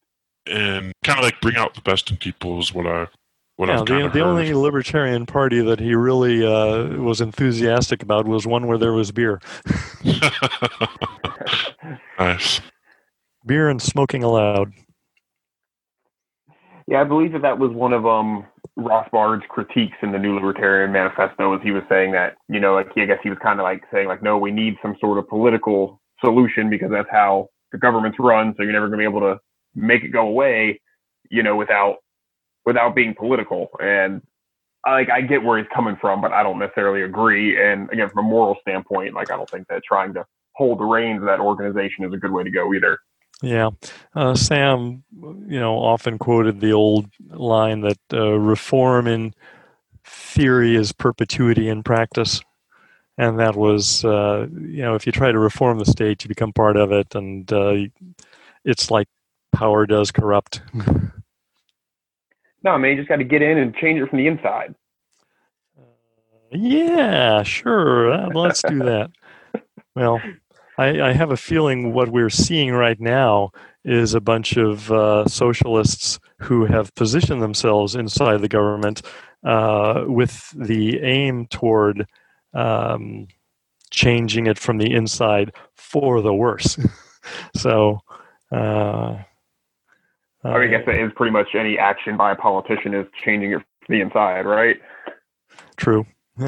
and 0.46 0.92
kind 1.04 1.18
of 1.18 1.24
like 1.24 1.40
bring 1.40 1.56
out 1.56 1.74
the 1.74 1.80
best 1.80 2.10
in 2.10 2.16
people. 2.16 2.58
Is 2.60 2.74
what 2.74 2.86
I 2.86 3.08
what 3.56 3.68
Yeah, 3.68 3.82
the, 3.84 4.06
of 4.06 4.12
the 4.12 4.20
only 4.20 4.52
libertarian 4.52 5.24
party 5.24 5.62
that 5.62 5.80
he 5.80 5.94
really 5.94 6.46
uh, 6.46 7.00
was 7.00 7.20
enthusiastic 7.20 8.02
about 8.02 8.26
was 8.26 8.46
one 8.46 8.66
where 8.66 8.78
there 8.78 8.92
was 8.92 9.12
beer, 9.12 9.40
nice. 12.18 12.60
beer 13.46 13.68
and 13.68 13.80
smoking 13.80 14.22
allowed. 14.22 14.72
Yeah, 16.86 17.00
I 17.00 17.04
believe 17.04 17.32
that 17.32 17.42
that 17.42 17.58
was 17.58 17.72
one 17.72 17.92
of 17.92 18.06
um 18.06 18.46
Rothbard's 18.76 19.44
critiques 19.48 19.96
in 20.02 20.12
the 20.12 20.18
New 20.18 20.34
Libertarian 20.34 20.92
Manifesto. 20.92 21.50
Was 21.50 21.60
he 21.62 21.70
was 21.70 21.82
saying 21.88 22.12
that 22.12 22.34
you 22.48 22.60
know, 22.60 22.74
like 22.74 22.88
I 22.96 23.06
guess 23.06 23.18
he 23.22 23.30
was 23.30 23.38
kind 23.42 23.58
of 23.58 23.64
like 23.64 23.82
saying 23.92 24.06
like, 24.06 24.22
no, 24.22 24.36
we 24.36 24.50
need 24.50 24.74
some 24.82 24.96
sort 25.00 25.18
of 25.18 25.26
political 25.28 26.00
solution 26.22 26.68
because 26.68 26.90
that's 26.90 27.08
how 27.10 27.48
the 27.72 27.78
government's 27.78 28.18
run. 28.20 28.54
So 28.56 28.62
you're 28.62 28.72
never 28.72 28.88
going 28.88 29.00
to 29.00 29.10
be 29.10 29.16
able 29.16 29.20
to 29.20 29.38
make 29.74 30.02
it 30.02 30.08
go 30.08 30.26
away, 30.26 30.80
you 31.30 31.42
know, 31.42 31.56
without 31.56 31.96
without 32.66 32.94
being 32.94 33.14
political. 33.14 33.70
And 33.80 34.20
I, 34.84 34.92
like 34.92 35.10
I 35.10 35.20
get 35.22 35.42
where 35.42 35.56
he's 35.56 35.68
coming 35.74 35.96
from, 36.00 36.20
but 36.20 36.32
I 36.32 36.42
don't 36.42 36.58
necessarily 36.58 37.02
agree. 37.02 37.62
And 37.62 37.90
again, 37.90 38.10
from 38.10 38.26
a 38.26 38.28
moral 38.28 38.56
standpoint, 38.60 39.14
like 39.14 39.30
I 39.30 39.36
don't 39.36 39.48
think 39.48 39.68
that 39.68 39.82
trying 39.84 40.12
to 40.14 40.26
hold 40.54 40.80
the 40.80 40.84
reins 40.84 41.20
of 41.20 41.26
that 41.26 41.40
organization 41.40 42.04
is 42.04 42.12
a 42.12 42.16
good 42.16 42.32
way 42.32 42.44
to 42.44 42.50
go 42.50 42.74
either. 42.74 42.98
Yeah, 43.42 43.70
uh, 44.14 44.34
Sam, 44.34 45.04
you 45.20 45.60
know, 45.60 45.76
often 45.76 46.16
quoted 46.18 46.60
the 46.60 46.72
old 46.72 47.06
line 47.28 47.82
that 47.82 47.98
uh, 48.10 48.32
reform 48.32 49.06
in 49.06 49.34
theory 50.04 50.74
is 50.74 50.92
perpetuity 50.92 51.68
in 51.68 51.82
practice, 51.82 52.40
and 53.18 53.38
that 53.38 53.54
was, 53.54 54.06
uh, 54.06 54.46
you 54.50 54.80
know, 54.80 54.94
if 54.94 55.04
you 55.04 55.12
try 55.12 55.32
to 55.32 55.38
reform 55.38 55.78
the 55.78 55.84
state, 55.84 56.24
you 56.24 56.28
become 56.28 56.54
part 56.54 56.78
of 56.78 56.92
it, 56.92 57.14
and 57.14 57.52
uh, 57.52 57.74
it's 58.64 58.90
like 58.90 59.08
power 59.52 59.84
does 59.84 60.10
corrupt. 60.10 60.62
No, 62.66 62.76
man, 62.76 62.90
you 62.90 62.96
just 62.96 63.08
got 63.08 63.16
to 63.16 63.24
get 63.24 63.42
in 63.42 63.58
and 63.58 63.72
change 63.76 64.00
it 64.00 64.10
from 64.10 64.18
the 64.18 64.26
inside. 64.26 64.74
Yeah, 66.50 67.44
sure. 67.44 68.12
uh, 68.12 68.28
let's 68.34 68.60
do 68.62 68.80
that. 68.80 69.10
Well, 69.94 70.20
I, 70.76 71.00
I 71.00 71.12
have 71.14 71.30
a 71.30 71.38
feeling 71.38 71.94
what 71.94 72.10
we're 72.10 72.28
seeing 72.28 72.72
right 72.74 73.00
now 73.00 73.50
is 73.82 74.12
a 74.12 74.20
bunch 74.20 74.58
of 74.58 74.92
uh, 74.92 75.26
socialists 75.26 76.20
who 76.40 76.66
have 76.66 76.94
positioned 76.94 77.40
themselves 77.40 77.94
inside 77.94 78.42
the 78.42 78.48
government 78.48 79.00
uh, 79.42 80.04
with 80.06 80.52
the 80.54 81.00
aim 81.00 81.46
toward 81.46 82.06
um, 82.52 83.26
changing 83.90 84.48
it 84.48 84.58
from 84.58 84.76
the 84.76 84.92
inside 84.92 85.54
for 85.76 86.20
the 86.20 86.34
worse. 86.34 86.76
so, 87.56 88.00
uh, 90.46 90.50
I 90.50 90.58
mean, 90.60 90.68
I 90.68 90.76
guess 90.78 90.86
that 90.86 90.94
is 90.96 91.12
pretty 91.16 91.32
much 91.32 91.48
any 91.54 91.78
action 91.78 92.16
by 92.16 92.32
a 92.32 92.36
politician 92.36 92.94
is 92.94 93.06
changing 93.24 93.52
it 93.52 93.58
from 93.84 93.96
the 93.96 94.00
inside, 94.00 94.46
right? 94.46 94.76
True. 95.76 96.06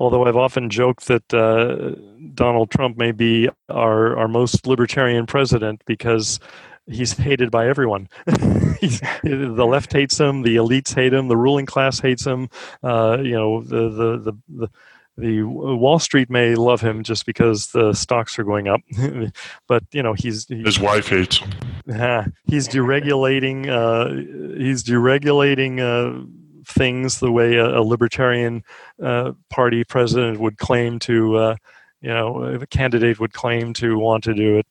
Although 0.00 0.26
I've 0.26 0.36
often 0.36 0.70
joked 0.70 1.06
that 1.06 1.32
uh, 1.32 1.94
Donald 2.34 2.70
Trump 2.70 2.96
may 2.98 3.12
be 3.12 3.48
our, 3.68 4.16
our 4.16 4.28
most 4.28 4.66
libertarian 4.66 5.26
president 5.26 5.82
because 5.86 6.40
he's 6.86 7.12
hated 7.12 7.50
by 7.50 7.68
everyone. 7.68 8.08
the 8.26 9.66
left 9.68 9.92
hates 9.92 10.18
him, 10.18 10.42
the 10.42 10.56
elites 10.56 10.94
hate 10.94 11.14
him, 11.14 11.28
the 11.28 11.36
ruling 11.36 11.66
class 11.66 12.00
hates 12.00 12.26
him. 12.26 12.48
Uh, 12.82 13.18
you 13.22 13.32
know, 13.32 13.62
the, 13.62 13.88
the, 13.88 14.18
the, 14.18 14.32
the 14.48 14.68
the 15.16 15.42
Wall 15.42 15.98
Street 15.98 16.28
may 16.28 16.54
love 16.54 16.80
him 16.80 17.02
just 17.02 17.26
because 17.26 17.68
the 17.68 17.92
stocks 17.92 18.38
are 18.38 18.44
going 18.44 18.68
up, 18.68 18.80
but 19.68 19.84
you 19.92 20.02
know 20.02 20.12
he's, 20.12 20.46
His 20.48 20.80
wife 20.80 21.08
hates 21.08 21.38
him. 21.38 21.52
uh, 21.92 22.24
he's 22.44 22.68
deregulating. 22.68 23.68
Uh, 23.68 24.56
he's 24.58 24.82
deregulating 24.82 25.80
uh, 25.80 26.26
things 26.66 27.20
the 27.20 27.30
way 27.30 27.56
a, 27.56 27.78
a 27.78 27.82
libertarian 27.82 28.64
uh, 29.02 29.32
party 29.50 29.84
president 29.84 30.40
would 30.40 30.58
claim 30.58 30.98
to, 31.00 31.36
uh, 31.36 31.56
you 32.00 32.08
know 32.08 32.42
a 32.44 32.66
candidate 32.66 33.20
would 33.20 33.32
claim 33.32 33.72
to 33.74 33.98
want 33.98 34.24
to 34.24 34.34
do 34.34 34.58
it 34.58 34.66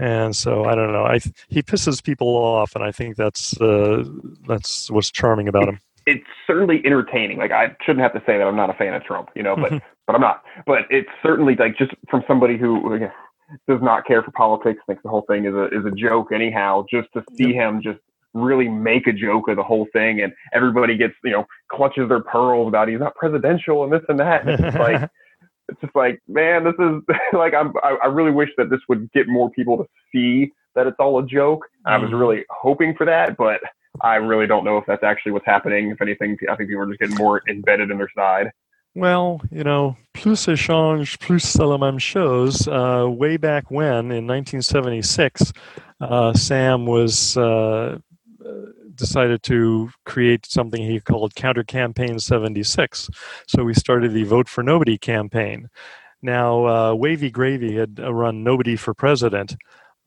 and 0.00 0.34
so 0.34 0.64
I 0.64 0.74
don't 0.74 0.92
know. 0.92 1.04
I 1.04 1.20
he 1.48 1.62
pisses 1.62 2.02
people 2.02 2.28
off, 2.28 2.74
and 2.74 2.82
I 2.82 2.90
think 2.90 3.16
that's 3.16 3.60
uh, 3.60 4.02
that's 4.48 4.90
what's 4.90 5.10
charming 5.10 5.46
about 5.46 5.68
him. 5.68 5.78
It's 6.06 6.24
certainly 6.46 6.82
entertaining. 6.84 7.38
Like 7.38 7.52
I 7.52 7.76
shouldn't 7.84 8.02
have 8.02 8.12
to 8.14 8.22
say 8.26 8.38
that 8.38 8.46
I'm 8.46 8.56
not 8.56 8.70
a 8.70 8.74
fan 8.74 8.94
of 8.94 9.04
Trump, 9.04 9.30
you 9.34 9.42
know, 9.42 9.56
but 9.56 9.70
but 10.06 10.14
I'm 10.14 10.20
not. 10.20 10.42
But 10.66 10.82
it's 10.90 11.10
certainly 11.22 11.56
like 11.56 11.76
just 11.76 11.92
from 12.08 12.24
somebody 12.26 12.56
who 12.56 12.98
does 13.68 13.80
not 13.82 14.06
care 14.06 14.22
for 14.22 14.30
politics, 14.32 14.80
thinks 14.86 15.02
the 15.02 15.08
whole 15.08 15.24
thing 15.28 15.44
is 15.44 15.54
a 15.54 15.66
is 15.66 15.84
a 15.84 15.90
joke 15.90 16.32
anyhow. 16.32 16.84
Just 16.90 17.08
to 17.14 17.22
see 17.36 17.52
him 17.52 17.80
just 17.82 17.98
really 18.32 18.68
make 18.68 19.06
a 19.06 19.12
joke 19.12 19.48
of 19.48 19.56
the 19.56 19.62
whole 19.62 19.86
thing, 19.92 20.20
and 20.20 20.32
everybody 20.52 20.96
gets 20.96 21.14
you 21.24 21.32
know 21.32 21.46
clutches 21.70 22.08
their 22.08 22.22
pearls 22.22 22.68
about 22.68 22.88
he's 22.88 23.00
not 23.00 23.14
presidential 23.14 23.84
and 23.84 23.92
this 23.92 24.02
and 24.08 24.18
that. 24.18 24.46
And 24.46 24.64
it's 24.64 24.76
like 24.76 25.10
it's 25.70 25.80
just 25.80 25.94
like, 25.94 26.20
man, 26.28 26.64
this 26.64 26.74
is 26.78 27.02
like 27.32 27.54
I'm. 27.54 27.72
I, 27.82 27.96
I, 28.04 28.06
really 28.06 28.30
wish 28.32 28.50
that 28.58 28.70
this 28.70 28.80
would 28.88 29.10
get 29.12 29.28
more 29.28 29.50
people 29.50 29.78
to 29.78 29.84
see 30.12 30.52
that 30.74 30.86
it's 30.86 30.96
all 30.98 31.18
a 31.18 31.26
joke. 31.26 31.66
Mm. 31.86 31.92
I 31.92 31.98
was 31.98 32.10
mm. 32.10 32.20
really 32.20 32.44
hoping 32.50 32.94
for 32.96 33.06
that, 33.06 33.36
but 33.36 33.60
I 34.00 34.16
really 34.16 34.46
don't 34.46 34.64
know 34.64 34.78
if 34.78 34.86
that's 34.86 35.02
actually 35.02 35.32
what's 35.32 35.46
happening. 35.46 35.90
If 35.90 36.00
anything, 36.00 36.36
I 36.50 36.56
think 36.56 36.68
people 36.68 36.82
are 36.82 36.86
just 36.86 37.00
getting 37.00 37.16
more 37.16 37.42
embedded 37.48 37.90
in 37.90 37.98
their 37.98 38.10
side. 38.14 38.52
Well, 38.94 39.40
you 39.50 39.62
know, 39.62 39.96
plus 40.14 40.46
échange, 40.46 41.18
plus 41.20 41.56
la 41.56 41.76
même 41.76 42.00
chose. 42.00 42.66
Uh, 42.66 43.06
way 43.08 43.36
back 43.36 43.70
when, 43.70 44.10
in 44.10 44.26
1976, 44.26 45.52
uh, 46.00 46.32
Sam 46.32 46.86
was 46.86 47.36
uh, 47.36 47.98
decided 49.00 49.42
to 49.44 49.90
create 50.04 50.46
something 50.46 50.82
he 50.82 51.00
called 51.00 51.34
Counter 51.34 51.64
Campaign 51.64 52.18
76. 52.18 53.08
So 53.46 53.64
we 53.64 53.74
started 53.74 54.12
the 54.12 54.24
Vote 54.24 54.48
for 54.48 54.62
Nobody 54.62 54.98
campaign. 54.98 55.68
Now, 56.22 56.66
uh, 56.66 56.94
Wavy 56.94 57.30
Gravy 57.30 57.76
had 57.76 57.98
run 57.98 58.44
Nobody 58.44 58.76
for 58.76 58.92
President, 58.92 59.56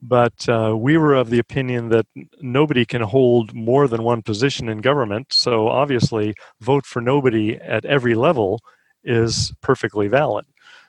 but 0.06 0.46
uh, 0.50 0.76
we 0.76 0.98
were 0.98 1.14
of 1.14 1.30
the 1.30 1.38
opinion 1.38 1.88
that 1.88 2.06
nobody 2.40 2.84
can 2.84 3.00
hold 3.00 3.54
more 3.54 3.88
than 3.88 4.02
one 4.02 4.20
position 4.20 4.68
in 4.68 4.78
government. 4.78 5.32
So 5.32 5.68
obviously, 5.68 6.34
Vote 6.60 6.84
for 6.84 7.00
Nobody 7.00 7.56
at 7.56 7.86
every 7.86 8.14
level 8.14 8.60
is 9.02 9.52
perfectly 9.62 10.08
valid. 10.08 10.44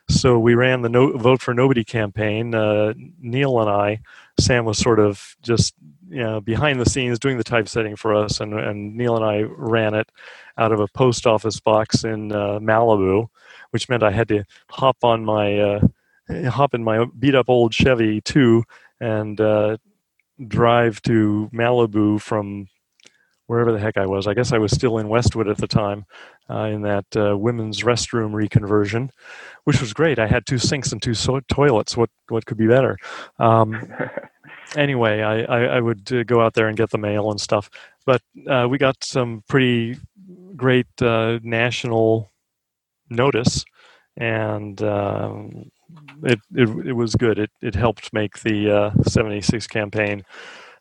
So 0.09 0.37
we 0.37 0.53
ran 0.53 0.81
the 0.81 0.89
no- 0.89 1.17
Vote 1.17 1.41
for 1.41 1.53
Nobody 1.53 1.85
campaign. 1.85 2.53
Uh, 2.53 2.93
Neil 3.21 3.61
and 3.61 3.69
I, 3.69 4.01
Sam 4.37 4.65
was 4.65 4.77
sort 4.77 4.99
of 4.99 5.37
just 5.41 5.73
you 6.09 6.21
know, 6.21 6.41
behind 6.41 6.81
the 6.81 6.89
scenes 6.89 7.17
doing 7.17 7.37
the 7.37 7.43
typesetting 7.43 7.95
for 7.95 8.13
us, 8.13 8.41
and, 8.41 8.53
and 8.53 8.95
Neil 8.97 9.15
and 9.15 9.25
I 9.25 9.43
ran 9.43 9.93
it 9.93 10.11
out 10.57 10.73
of 10.73 10.81
a 10.81 10.87
post 10.89 11.25
office 11.25 11.61
box 11.61 12.03
in 12.03 12.33
uh, 12.33 12.59
Malibu, 12.59 13.27
which 13.71 13.87
meant 13.87 14.03
I 14.03 14.11
had 14.11 14.27
to 14.27 14.43
hop 14.69 14.97
on 15.03 15.23
my 15.23 15.57
uh, 15.57 15.79
hop 16.49 16.73
in 16.73 16.83
my 16.83 17.05
beat 17.17 17.35
up 17.35 17.49
old 17.49 17.73
Chevy 17.73 18.21
too 18.21 18.63
and 18.99 19.39
uh, 19.39 19.77
drive 20.47 21.01
to 21.03 21.49
Malibu 21.53 22.19
from 22.21 22.67
wherever 23.47 23.71
the 23.71 23.79
heck 23.79 23.97
I 23.97 24.05
was. 24.05 24.27
I 24.27 24.33
guess 24.33 24.51
I 24.51 24.57
was 24.57 24.71
still 24.71 24.97
in 24.97 25.07
Westwood 25.07 25.47
at 25.47 25.57
the 25.57 25.67
time 25.67 26.05
uh, 26.49 26.63
in 26.63 26.81
that 26.81 27.05
uh, 27.15 27.37
women's 27.37 27.81
restroom 27.81 28.31
reconversion, 28.31 29.09
which 29.65 29.79
was 29.79 29.93
great. 29.93 30.19
I 30.19 30.27
had 30.27 30.45
two 30.45 30.57
sinks 30.57 30.91
and 30.91 31.01
two 31.01 31.13
so- 31.13 31.41
toilets. 31.41 31.95
What 31.95 32.09
what 32.29 32.45
could 32.45 32.57
be 32.57 32.67
better? 32.67 32.97
Um, 33.39 33.93
anyway, 34.75 35.21
I, 35.21 35.43
I, 35.43 35.63
I 35.77 35.79
would 35.79 36.11
uh, 36.11 36.23
go 36.23 36.41
out 36.41 36.53
there 36.53 36.67
and 36.67 36.77
get 36.77 36.89
the 36.89 36.97
mail 36.97 37.31
and 37.31 37.39
stuff. 37.39 37.69
But 38.05 38.21
uh, 38.47 38.67
we 38.69 38.77
got 38.77 39.03
some 39.03 39.43
pretty 39.47 39.97
great 40.55 40.87
uh, 41.01 41.39
national 41.43 42.31
notice, 43.09 43.63
and 44.17 44.81
um, 44.81 45.71
it, 46.23 46.39
it, 46.55 46.69
it 46.87 46.93
was 46.93 47.15
good. 47.15 47.39
It 47.39 47.51
it 47.61 47.75
helped 47.75 48.13
make 48.13 48.39
the 48.41 48.71
uh, 48.71 48.91
'76 49.03 49.67
campaign 49.67 50.23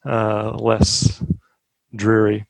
uh, 0.05 0.51
less 0.53 1.23
dreary, 1.95 2.47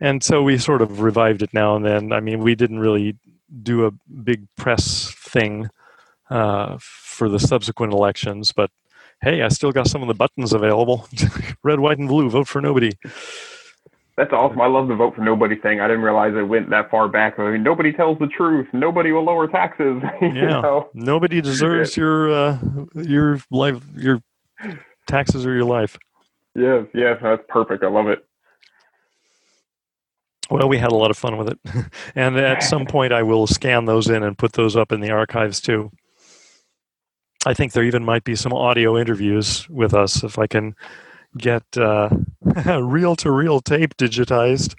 and 0.00 0.22
so 0.22 0.42
we 0.42 0.58
sort 0.58 0.82
of 0.82 1.00
revived 1.00 1.42
it 1.42 1.54
now 1.54 1.76
and 1.76 1.84
then. 1.84 2.12
I 2.12 2.20
mean, 2.20 2.40
we 2.40 2.54
didn't 2.54 2.78
really 2.78 3.16
do 3.62 3.86
a 3.86 3.92
big 4.22 4.46
press 4.56 5.12
thing 5.12 5.68
uh, 6.30 6.78
for 6.80 7.28
the 7.28 7.40
subsequent 7.40 7.92
elections, 7.92 8.52
but 8.52 8.70
hey, 9.22 9.42
I 9.42 9.48
still 9.48 9.72
got 9.72 9.88
some 9.88 10.02
of 10.02 10.08
the 10.08 10.14
buttons 10.14 10.52
available. 10.52 11.08
Red, 11.62 11.80
white, 11.80 11.98
and 11.98 12.08
blue. 12.08 12.30
Vote 12.30 12.48
for 12.48 12.60
nobody. 12.60 12.92
That's 14.20 14.34
awesome. 14.34 14.60
I 14.60 14.66
love 14.66 14.88
the 14.88 14.94
vote 14.94 15.14
for 15.14 15.22
nobody 15.22 15.56
thing. 15.56 15.80
I 15.80 15.88
didn't 15.88 16.02
realize 16.02 16.34
it 16.36 16.42
went 16.42 16.68
that 16.68 16.90
far 16.90 17.08
back. 17.08 17.38
I 17.38 17.52
mean, 17.52 17.62
nobody 17.62 17.90
tells 17.90 18.18
the 18.18 18.26
truth. 18.26 18.66
Nobody 18.74 19.12
will 19.12 19.24
lower 19.24 19.48
taxes. 19.48 20.02
yeah. 20.20 20.60
Know? 20.60 20.90
Nobody 20.92 21.40
deserves 21.40 21.96
your 21.96 22.30
uh, 22.30 22.58
your 22.94 23.40
life. 23.50 23.82
Your 23.96 24.22
taxes 25.06 25.46
or 25.46 25.54
your 25.54 25.64
life. 25.64 25.98
Yes. 26.54 26.84
Yes. 26.92 27.16
That's 27.22 27.40
perfect. 27.48 27.82
I 27.82 27.88
love 27.88 28.08
it. 28.08 28.22
Well, 30.50 30.68
we 30.68 30.76
had 30.76 30.92
a 30.92 30.96
lot 30.96 31.10
of 31.10 31.16
fun 31.16 31.38
with 31.38 31.48
it, 31.48 31.58
and 32.14 32.36
at 32.36 32.62
some 32.62 32.84
point, 32.88 33.14
I 33.14 33.22
will 33.22 33.46
scan 33.46 33.86
those 33.86 34.10
in 34.10 34.22
and 34.22 34.36
put 34.36 34.52
those 34.52 34.76
up 34.76 34.92
in 34.92 35.00
the 35.00 35.12
archives 35.12 35.62
too. 35.62 35.90
I 37.46 37.54
think 37.54 37.72
there 37.72 37.84
even 37.84 38.04
might 38.04 38.24
be 38.24 38.36
some 38.36 38.52
audio 38.52 38.98
interviews 38.98 39.66
with 39.70 39.94
us 39.94 40.22
if 40.22 40.38
I 40.38 40.46
can 40.46 40.74
get 41.38 41.64
reel 42.56 43.16
to 43.16 43.30
reel 43.30 43.60
tape 43.60 43.96
digitized. 43.96 44.74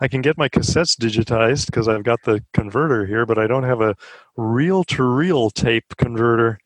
I 0.00 0.08
can 0.08 0.22
get 0.22 0.36
my 0.36 0.48
cassettes 0.48 0.96
digitized 0.96 1.66
because 1.66 1.88
I've 1.88 2.02
got 2.02 2.22
the 2.24 2.44
converter 2.52 3.06
here, 3.06 3.24
but 3.26 3.38
I 3.38 3.46
don't 3.46 3.62
have 3.62 3.80
a 3.80 3.94
reel 4.36 4.84
to 4.84 5.02
reel 5.02 5.50
tape 5.50 5.96
converter. 5.96 6.58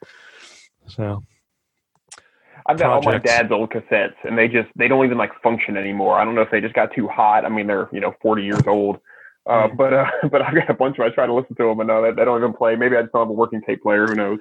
So 0.87 1.23
I've 2.67 2.79
got 2.79 3.03
projects. 3.03 3.07
all 3.07 3.13
my 3.13 3.19
dad's 3.19 3.53
old 3.53 3.71
cassettes, 3.71 4.15
and 4.25 4.37
they 4.37 4.49
just 4.49 4.69
they 4.77 4.89
don't 4.89 5.05
even 5.05 5.19
like 5.19 5.33
function 5.43 5.77
anymore. 5.77 6.19
I 6.19 6.25
don't 6.25 6.35
know 6.35 6.43
if 6.43 6.51
they 6.51 6.61
just 6.61 6.75
got 6.75 6.95
too 6.95 7.09
hot. 7.09 7.45
I 7.45 7.49
mean, 7.49 7.67
they're 7.67 7.89
you 7.93 8.01
know 8.01 8.15
40 8.21 8.43
years 8.43 8.67
old. 8.67 8.99
Uh, 9.47 9.69
hmm. 9.69 9.77
but 9.77 9.95
uh, 9.95 10.07
but 10.31 10.43
I've 10.43 10.55
got 10.55 10.71
a 10.71 10.75
bunch 10.75 10.99
of. 10.99 11.05
I 11.05 11.11
try 11.11 11.27
to 11.27 11.35
listen 11.35 11.55
to 11.57 11.65
them, 11.65 11.81
and 11.81 11.89
they, 11.89 12.11
they 12.13 12.25
don't 12.25 12.39
even 12.39 12.53
play. 12.53 12.77
Maybe 12.77 12.97
I 12.97 13.03
just 13.03 13.13
don't 13.13 13.23
have 13.23 13.31
a 13.31 13.33
working 13.33 13.63
tape 13.63 13.83
player. 13.83 14.07
Who 14.07 14.15
knows? 14.15 14.39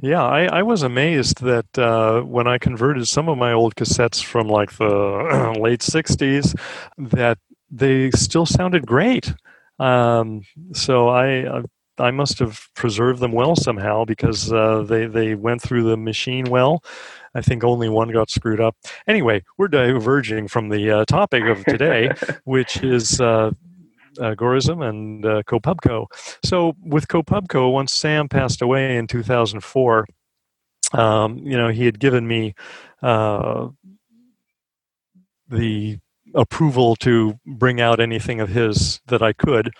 Yeah, 0.00 0.22
I, 0.22 0.44
I 0.44 0.62
was 0.62 0.82
amazed 0.82 1.42
that 1.42 1.78
uh, 1.78 2.22
when 2.22 2.46
I 2.46 2.58
converted 2.58 3.06
some 3.08 3.28
of 3.28 3.36
my 3.36 3.52
old 3.52 3.74
cassettes 3.74 4.22
from 4.22 4.48
like 4.48 4.76
the 4.78 5.54
late 5.60 5.80
60s, 5.80 6.58
that 6.96 7.38
they 7.70 8.10
still 8.12 8.46
sounded 8.46 8.86
great. 8.86 9.34
Um, 9.78 10.42
so 10.72 11.08
I, 11.08 11.62
I 11.98 12.10
must 12.10 12.38
have 12.38 12.68
preserved 12.74 13.20
them 13.20 13.32
well 13.32 13.54
somehow 13.54 14.04
because 14.04 14.50
uh, 14.52 14.82
they, 14.82 15.06
they 15.06 15.34
went 15.34 15.60
through 15.60 15.84
the 15.84 15.96
machine 15.96 16.46
well. 16.48 16.82
I 17.34 17.40
think 17.40 17.64
only 17.64 17.88
one 17.88 18.10
got 18.10 18.30
screwed 18.30 18.60
up. 18.60 18.76
Anyway, 19.06 19.42
we're 19.58 19.68
diverging 19.68 20.48
from 20.48 20.68
the 20.68 20.90
uh, 20.90 21.04
topic 21.06 21.44
of 21.44 21.64
today, 21.64 22.10
which 22.44 22.82
is 22.82 23.20
uh, 23.20 23.50
Agorism 24.18 24.86
and 24.88 25.24
uh, 25.24 25.42
KoPubCo. 25.44 26.06
So 26.44 26.74
with 26.82 27.08
KoPubCo, 27.08 27.72
once 27.72 27.92
Sam 27.92 28.28
passed 28.28 28.62
away 28.62 28.96
in 28.96 29.06
2004, 29.06 30.06
um, 30.92 31.38
you 31.38 31.56
know, 31.56 31.68
he 31.68 31.84
had 31.86 31.98
given 31.98 32.26
me 32.26 32.54
uh, 33.02 33.68
the 35.48 35.98
approval 36.34 36.96
to 36.96 37.38
bring 37.46 37.80
out 37.80 38.00
anything 38.00 38.40
of 38.40 38.48
his 38.48 39.00
that 39.06 39.22
I 39.22 39.32
could, 39.32 39.72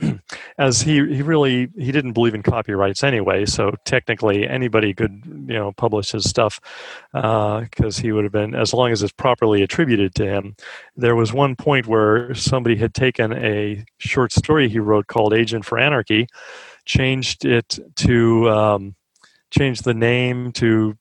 as 0.58 0.82
he 0.82 0.94
he 0.94 1.22
really 1.22 1.68
he 1.76 1.92
didn't 1.92 2.12
believe 2.12 2.34
in 2.34 2.42
copyrights 2.42 3.02
anyway. 3.02 3.44
So 3.46 3.74
technically, 3.84 4.48
anybody 4.48 4.94
could 4.94 5.22
you 5.24 5.54
know 5.54 5.72
publish 5.72 6.12
his 6.12 6.28
stuff 6.28 6.60
because 7.12 7.98
uh, 7.98 8.02
he 8.02 8.12
would 8.12 8.24
have 8.24 8.32
been 8.32 8.54
as 8.54 8.72
long 8.72 8.92
as 8.92 9.02
it's 9.02 9.12
properly 9.12 9.62
attributed 9.62 10.14
to 10.16 10.26
him. 10.26 10.56
There 10.96 11.16
was 11.16 11.32
one 11.32 11.56
point 11.56 11.86
where 11.86 12.34
somebody 12.34 12.76
had 12.76 12.94
taken 12.94 13.32
a 13.32 13.84
short 13.98 14.32
story 14.32 14.68
he 14.68 14.78
wrote 14.78 15.06
called 15.06 15.34
"Agent 15.34 15.64
for 15.64 15.78
Anarchy," 15.78 16.26
changed 16.84 17.44
it 17.44 17.78
to 17.96 18.50
um, 18.50 18.94
changed 19.50 19.84
the 19.84 19.94
name 19.94 20.52
to 20.52 20.96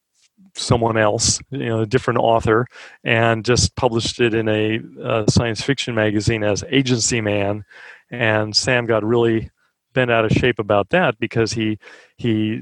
someone 0.56 0.98
else, 0.98 1.40
you 1.50 1.66
know, 1.66 1.82
a 1.82 1.86
different 1.86 2.20
author, 2.20 2.68
and 3.04 3.46
just 3.46 3.76
published 3.76 4.20
it 4.20 4.34
in 4.34 4.48
a, 4.48 4.80
a, 5.02 5.26
science 5.30 5.62
fiction 5.62 5.96
magazine 5.96 6.44
as 6.44 6.64
Agency 6.70 7.22
Man. 7.22 7.66
And 8.12 8.56
Sam 8.56 8.86
got 8.86 9.04
really 9.04 9.50
bent 9.94 10.12
out 10.12 10.26
of 10.26 10.32
shape 10.32 10.60
about 10.60 10.90
that 10.90 11.20
because 11.20 11.54
he 11.54 11.78
he 12.18 12.62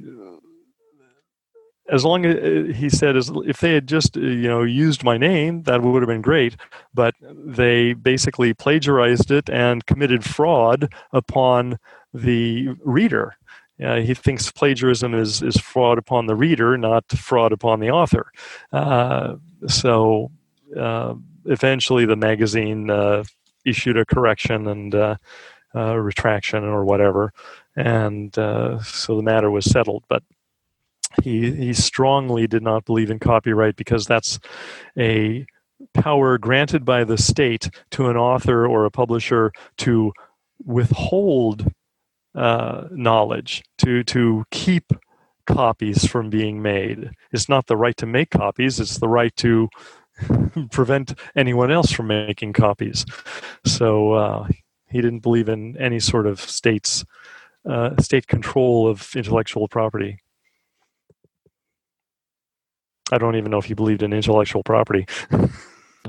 as 1.89 2.05
long 2.05 2.25
as 2.25 2.75
he 2.75 2.89
said 2.89 3.17
as 3.17 3.31
if 3.45 3.59
they 3.59 3.73
had 3.73 3.87
just 3.87 4.15
you 4.15 4.47
know 4.47 4.63
used 4.63 5.03
my 5.03 5.17
name 5.17 5.63
that 5.63 5.81
would 5.81 6.01
have 6.01 6.07
been 6.07 6.21
great 6.21 6.55
but 6.93 7.13
they 7.21 7.93
basically 7.93 8.53
plagiarized 8.53 9.31
it 9.31 9.49
and 9.49 9.85
committed 9.85 10.23
fraud 10.23 10.91
upon 11.11 11.77
the 12.13 12.69
reader 12.83 13.35
uh, 13.83 13.97
he 13.97 14.13
thinks 14.13 14.51
plagiarism 14.51 15.13
is, 15.13 15.41
is 15.41 15.57
fraud 15.57 15.97
upon 15.97 16.27
the 16.27 16.35
reader, 16.35 16.77
not 16.77 17.09
fraud 17.11 17.51
upon 17.51 17.79
the 17.79 17.89
author. 17.89 18.31
Uh, 18.71 19.35
so 19.67 20.31
uh, 20.79 21.13
eventually 21.45 22.05
the 22.05 22.15
magazine 22.15 22.89
uh, 22.89 23.23
issued 23.65 23.97
a 23.97 24.05
correction 24.05 24.67
and 24.67 24.93
uh, 24.95 25.15
retraction 25.73 26.63
or 26.63 26.85
whatever. 26.85 27.33
And 27.75 28.33
so 28.35 29.15
the 29.15 29.23
matter 29.23 29.49
was 29.49 29.65
settled. 29.65 30.03
But 30.09 30.23
he 31.23 31.51
he 31.51 31.73
strongly 31.73 32.47
did 32.47 32.63
not 32.63 32.85
believe 32.85 33.11
in 33.11 33.19
copyright 33.19 33.75
because 33.75 34.05
that's 34.05 34.39
a 34.97 35.45
power 35.93 36.37
granted 36.37 36.85
by 36.85 37.03
the 37.03 37.17
state 37.17 37.69
to 37.91 38.07
an 38.07 38.17
author 38.17 38.67
or 38.67 38.85
a 38.85 38.91
publisher 38.91 39.51
to 39.77 40.13
withhold 40.63 41.71
uh, 42.35 42.87
knowledge 42.91 43.63
to 43.79 44.03
to 44.05 44.45
keep 44.51 44.91
copies 45.45 46.05
from 46.05 46.29
being 46.29 46.61
made. 46.61 47.11
It's 47.31 47.49
not 47.49 47.67
the 47.67 47.77
right 47.77 47.97
to 47.97 48.05
make 48.05 48.29
copies; 48.29 48.79
it's 48.79 48.99
the 48.99 49.09
right 49.09 49.35
to 49.37 49.69
prevent 50.71 51.13
anyone 51.35 51.71
else 51.71 51.91
from 51.91 52.07
making 52.07 52.53
copies. 52.53 53.05
So 53.65 54.13
uh, 54.13 54.47
he 54.89 55.01
didn't 55.01 55.19
believe 55.19 55.49
in 55.49 55.77
any 55.77 55.99
sort 55.99 56.27
of 56.27 56.39
states 56.39 57.03
uh, 57.69 57.95
state 58.01 58.27
control 58.27 58.87
of 58.87 59.09
intellectual 59.15 59.67
property. 59.67 60.17
I 63.11 63.17
don't 63.17 63.35
even 63.35 63.51
know 63.51 63.57
if 63.57 63.65
he 63.65 63.73
believed 63.73 64.03
in 64.03 64.13
intellectual 64.13 64.63
property. 64.63 65.05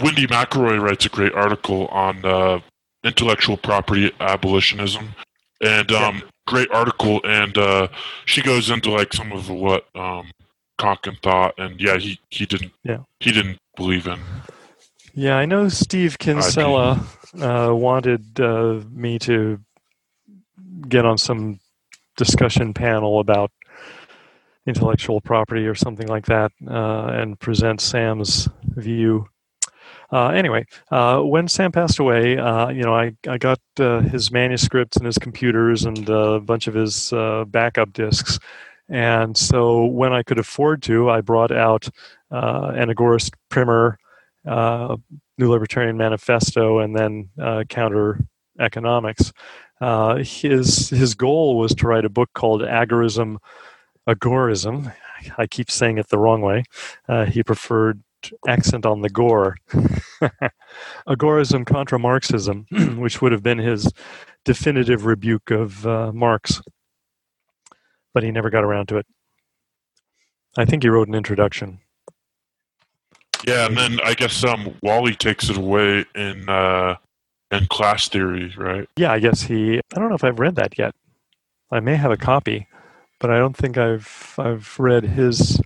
Wendy 0.01 0.27
McElroy 0.27 0.81
writes 0.81 1.05
a 1.05 1.09
great 1.09 1.35
article 1.35 1.89
on 1.89 2.25
uh, 2.25 2.61
intellectual 3.05 3.57
property 3.57 4.11
abolitionism, 4.20 5.14
and 5.63 5.91
um, 5.93 6.17
yeah. 6.17 6.23
great 6.47 6.71
article. 6.71 7.21
And 7.25 7.57
uh, 7.57 7.89
she 8.27 8.43
goes 8.43 8.69
into 8.71 8.91
like 8.91 9.13
some 9.13 9.33
of 9.33 9.49
what 9.49 9.87
um, 9.95 10.31
Konkin 10.79 11.21
thought, 11.23 11.55
and 11.59 11.81
yeah, 11.81 11.97
he 11.97 12.19
he 12.31 12.45
didn't 12.45 12.73
yeah 12.83 12.99
he 13.21 13.33
didn't 13.33 13.59
believe 13.77 14.07
in. 14.07 14.19
Yeah, 15.15 15.37
I 15.37 15.47
know 15.47 15.69
Steve 15.69 16.19
Kinsella 16.19 17.07
uh, 17.41 17.71
wanted 17.73 18.41
uh, 18.41 18.81
me 18.91 19.19
to 19.21 19.61
get 20.89 21.05
on 21.05 21.19
some 21.19 21.61
discussion 22.17 22.73
panel 22.75 23.21
about 23.21 23.51
intellectual 24.67 25.21
property 25.21 25.67
or 25.67 25.75
something 25.75 26.07
like 26.07 26.27
that 26.27 26.53
uh, 26.69 27.07
and 27.13 27.39
present 27.39 27.81
Sam's 27.81 28.49
view. 28.63 29.29
Uh, 30.13 30.29
anyway, 30.29 30.67
uh, 30.91 31.21
when 31.21 31.49
Sam 31.49 31.73
passed 31.73 31.99
away, 31.99 32.37
uh, 32.37 32.69
you 32.69 32.83
know, 32.83 32.95
I, 32.95 33.17
I 33.27 33.39
got 33.39 33.59
uh, 33.81 34.01
his 34.01 34.31
manuscripts 34.31 34.99
and 34.99 35.07
his 35.07 35.17
computers 35.17 35.85
and 35.85 36.07
a 36.09 36.39
bunch 36.39 36.67
of 36.67 36.75
his 36.75 37.13
uh, 37.15 37.47
backup 37.47 37.95
disks. 37.95 38.39
And 38.91 39.35
so 39.35 39.87
when 39.87 40.13
I 40.13 40.23
could 40.23 40.39
afford 40.39 40.83
to, 40.83 41.09
I 41.09 41.23
brought 41.23 41.51
out 41.51 41.89
an 42.31 42.91
Agorist 42.91 43.33
primer, 43.49 43.99
New 44.45 45.51
Libertarian 45.51 45.97
Manifesto, 45.97 46.81
and 46.81 46.95
then 46.95 47.31
Counter 47.71 48.21
Economics. 48.61 49.33
his, 49.81 50.91
his 50.91 51.15
goal 51.15 51.57
was 51.57 51.75
to 51.77 51.87
write 51.87 52.05
a 52.05 52.11
book 52.11 52.29
called 52.35 52.61
Agorism 52.61 53.39
agorism. 54.09 54.93
I 55.39 55.47
keep 55.47 55.71
saying 55.71 55.97
it 55.97 56.09
the 56.09 56.19
wrong 56.19 56.43
way. 56.43 56.65
He 57.29 57.43
preferred 57.43 58.03
accent 58.47 58.87
on 58.87 59.01
the 59.01 59.11
gore. 59.11 59.57
agorism 61.09 61.66
contra 61.66 61.99
Marxism, 61.99 62.66
which 62.97 63.20
would 63.20 63.33
have 63.33 63.43
been 63.43 63.59
his 63.59 63.93
definitive 64.45 65.07
rebuke 65.07 65.51
of 65.51 65.87
uh, 65.87 66.12
Marx. 66.12 66.61
But 68.14 68.23
he 68.23 68.31
never 68.31 68.51
got 68.51 68.64
around 68.64 68.89
to 68.89 68.99
it. 68.99 69.07
I 70.57 70.64
think 70.64 70.83
he 70.83 70.89
wrote 70.89 71.09
an 71.09 71.14
introduction. 71.14 71.81
Yeah, 73.47 73.66
and 73.66 73.77
then 73.77 73.99
I 74.05 74.14
guess 74.14 74.45
um, 74.45 74.77
Wally 74.83 75.14
takes 75.14 75.49
it 75.49 75.57
away 75.57 76.05
in 76.14 76.49
uh, 76.49 76.97
in 77.51 77.66
class 77.66 78.09
theory, 78.09 78.55
right? 78.57 78.89
Yeah, 78.97 79.12
I 79.12 79.18
guess 79.18 79.43
he. 79.43 79.79
I 79.79 79.99
don't 79.99 80.11
know 80.11 80.14
if 80.14 80.25
I've 80.25 80.39
read 80.39 80.57
that 80.57 80.79
yet. 80.79 80.95
I 81.70 81.81
may 81.81 81.97
have 81.97 82.12
a 82.12 82.16
copy 82.16 82.68
but 83.23 83.31
I 83.31 83.39
don't 83.39 83.57
think 83.57 83.79
I've 83.79 84.35
I've 84.37 84.79
read 84.79 85.05
his 85.05 85.62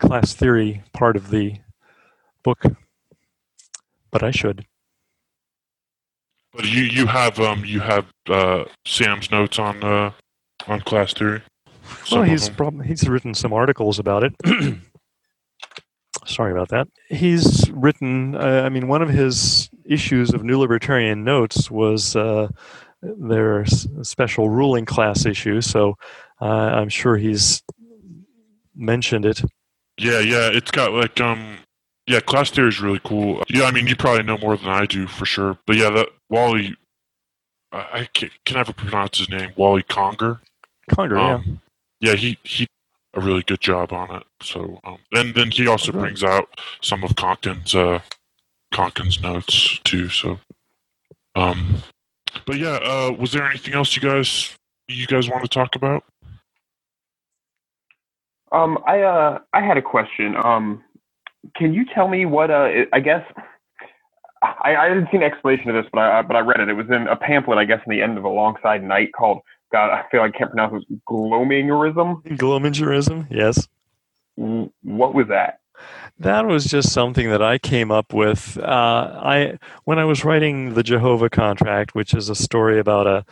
class 0.00 0.34
theory 0.34 0.82
part 0.92 1.16
of 1.16 1.30
the 1.30 1.54
book, 2.42 2.62
but 4.10 4.22
I 4.22 4.30
should. 4.30 4.66
But 6.54 6.66
you 6.66 6.82
you 6.82 7.06
have 7.06 7.40
um 7.40 7.64
you 7.64 7.80
have 7.80 8.06
uh, 8.28 8.64
Sam's 8.86 9.30
notes 9.30 9.58
on 9.58 9.82
uh, 9.82 10.12
on 10.66 10.80
class 10.80 11.14
theory. 11.14 11.42
Well, 12.10 12.22
he's 12.22 12.48
prob- 12.48 12.84
he's 12.84 13.08
written 13.08 13.34
some 13.34 13.52
articles 13.52 13.98
about 13.98 14.24
it. 14.24 14.34
Sorry 16.26 16.52
about 16.52 16.68
that. 16.68 16.88
He's 17.08 17.70
written. 17.70 18.36
Uh, 18.36 18.62
I 18.64 18.68
mean, 18.68 18.86
one 18.86 19.02
of 19.02 19.08
his 19.08 19.70
issues 19.84 20.32
of 20.32 20.44
New 20.44 20.58
Libertarian 20.58 21.24
Notes 21.24 21.70
was 21.70 22.14
uh, 22.14 22.48
their 23.02 23.64
special 23.66 24.48
ruling 24.48 24.84
class 24.84 25.26
issue. 25.26 25.60
So 25.60 25.96
uh, 26.40 26.44
I'm 26.44 26.88
sure 26.88 27.16
he's 27.16 27.62
mentioned 28.74 29.24
it. 29.24 29.42
Yeah, 29.98 30.20
yeah, 30.20 30.48
it's 30.52 30.70
got 30.70 30.92
like 30.92 31.20
um, 31.20 31.58
yeah, 32.06 32.20
class 32.20 32.50
theory 32.50 32.68
is 32.68 32.80
really 32.80 33.00
cool. 33.04 33.42
Yeah, 33.48 33.64
I 33.64 33.70
mean, 33.70 33.86
you 33.86 33.96
probably 33.96 34.24
know 34.24 34.38
more 34.38 34.56
than 34.56 34.68
I 34.68 34.86
do 34.86 35.06
for 35.06 35.24
sure. 35.24 35.58
But 35.66 35.76
yeah, 35.76 35.90
that 35.90 36.08
Wally, 36.28 36.76
I 37.72 38.08
can, 38.12 38.30
can 38.44 38.56
never 38.56 38.72
pronounce 38.72 39.18
his 39.18 39.30
name. 39.30 39.52
Wally 39.56 39.82
Conger. 39.82 40.40
Conger, 40.90 41.18
um, 41.18 41.60
yeah. 42.00 42.10
Yeah, 42.10 42.16
he 42.16 42.38
he 42.42 42.66
a 43.14 43.20
really 43.20 43.42
good 43.42 43.60
job 43.60 43.92
on 43.92 44.14
it. 44.16 44.24
So, 44.40 44.80
um, 44.84 44.98
and 45.12 45.34
then 45.34 45.50
he 45.50 45.66
also 45.66 45.92
brings 45.92 46.24
out 46.24 46.60
some 46.80 47.04
of 47.04 47.14
Konkin's 47.14 47.74
uh, 47.74 48.00
Konkin's 48.72 49.20
notes 49.20 49.78
too. 49.84 50.08
So, 50.08 50.40
um, 51.34 51.82
but 52.46 52.58
yeah, 52.58 52.78
uh, 52.82 53.14
was 53.18 53.32
there 53.32 53.44
anything 53.44 53.74
else 53.74 53.94
you 53.94 54.02
guys 54.02 54.56
you 54.88 55.06
guys 55.06 55.28
want 55.28 55.42
to 55.42 55.48
talk 55.48 55.76
about? 55.76 56.04
Um, 58.50 58.78
I 58.86 59.02
uh, 59.02 59.38
I 59.52 59.60
had 59.60 59.76
a 59.76 59.82
question. 59.82 60.36
Um, 60.36 60.82
can 61.56 61.72
you 61.72 61.84
tell 61.94 62.08
me 62.08 62.26
what 62.26 62.50
uh, 62.50 62.68
I 62.92 63.00
guess 63.00 63.24
I, 64.42 64.76
I 64.76 64.88
didn't 64.88 65.08
see 65.10 65.16
an 65.16 65.22
explanation 65.22 65.70
of 65.70 65.82
this, 65.82 65.90
but 65.92 66.00
I 66.00 66.22
but 66.22 66.36
I 66.36 66.40
read 66.40 66.60
it. 66.60 66.68
It 66.68 66.74
was 66.74 66.86
in 66.88 67.06
a 67.06 67.16
pamphlet, 67.16 67.58
I 67.58 67.64
guess, 67.64 67.80
in 67.86 67.90
the 67.90 68.02
end 68.02 68.18
of 68.18 68.24
a 68.24 68.28
Alongside 68.28 68.82
Night 68.82 69.10
called 69.16 69.40
God. 69.72 69.90
I 69.90 70.04
feel 70.10 70.20
like 70.20 70.34
I 70.34 70.38
can't 70.38 70.50
pronounce 70.50 70.84
it. 70.88 71.00
Glomingerism. 71.08 72.22
Glomingerism. 72.38 73.26
Yes. 73.30 73.68
What 74.36 75.14
was 75.14 75.28
that? 75.28 75.60
That 76.18 76.46
was 76.46 76.64
just 76.64 76.92
something 76.92 77.30
that 77.30 77.42
I 77.42 77.58
came 77.58 77.90
up 77.90 78.12
with. 78.12 78.58
Uh, 78.58 79.20
I 79.22 79.58
when 79.84 79.98
I 79.98 80.04
was 80.04 80.24
writing 80.24 80.74
the 80.74 80.82
Jehovah 80.82 81.30
Contract, 81.30 81.94
which 81.94 82.14
is 82.14 82.28
a 82.28 82.34
story 82.34 82.78
about 82.78 83.06
a 83.06 83.24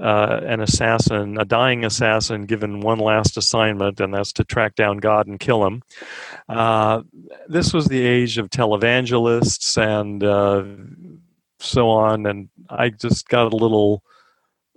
uh, 0.00 0.40
an 0.44 0.60
assassin, 0.60 1.38
a 1.38 1.44
dying 1.44 1.84
assassin, 1.84 2.44
given 2.44 2.80
one 2.80 2.98
last 2.98 3.36
assignment, 3.36 4.00
and 4.00 4.12
that's 4.12 4.32
to 4.34 4.44
track 4.44 4.74
down 4.74 4.98
God 4.98 5.26
and 5.26 5.40
kill 5.40 5.66
him. 5.66 5.82
Uh, 6.48 7.02
this 7.48 7.72
was 7.72 7.86
the 7.86 8.00
age 8.00 8.38
of 8.38 8.50
televangelists 8.50 9.78
and 9.78 10.22
uh, 10.22 10.64
so 11.58 11.88
on, 11.88 12.26
and 12.26 12.48
I 12.68 12.90
just 12.90 13.28
got 13.28 13.52
a 13.52 13.56
little 13.56 14.02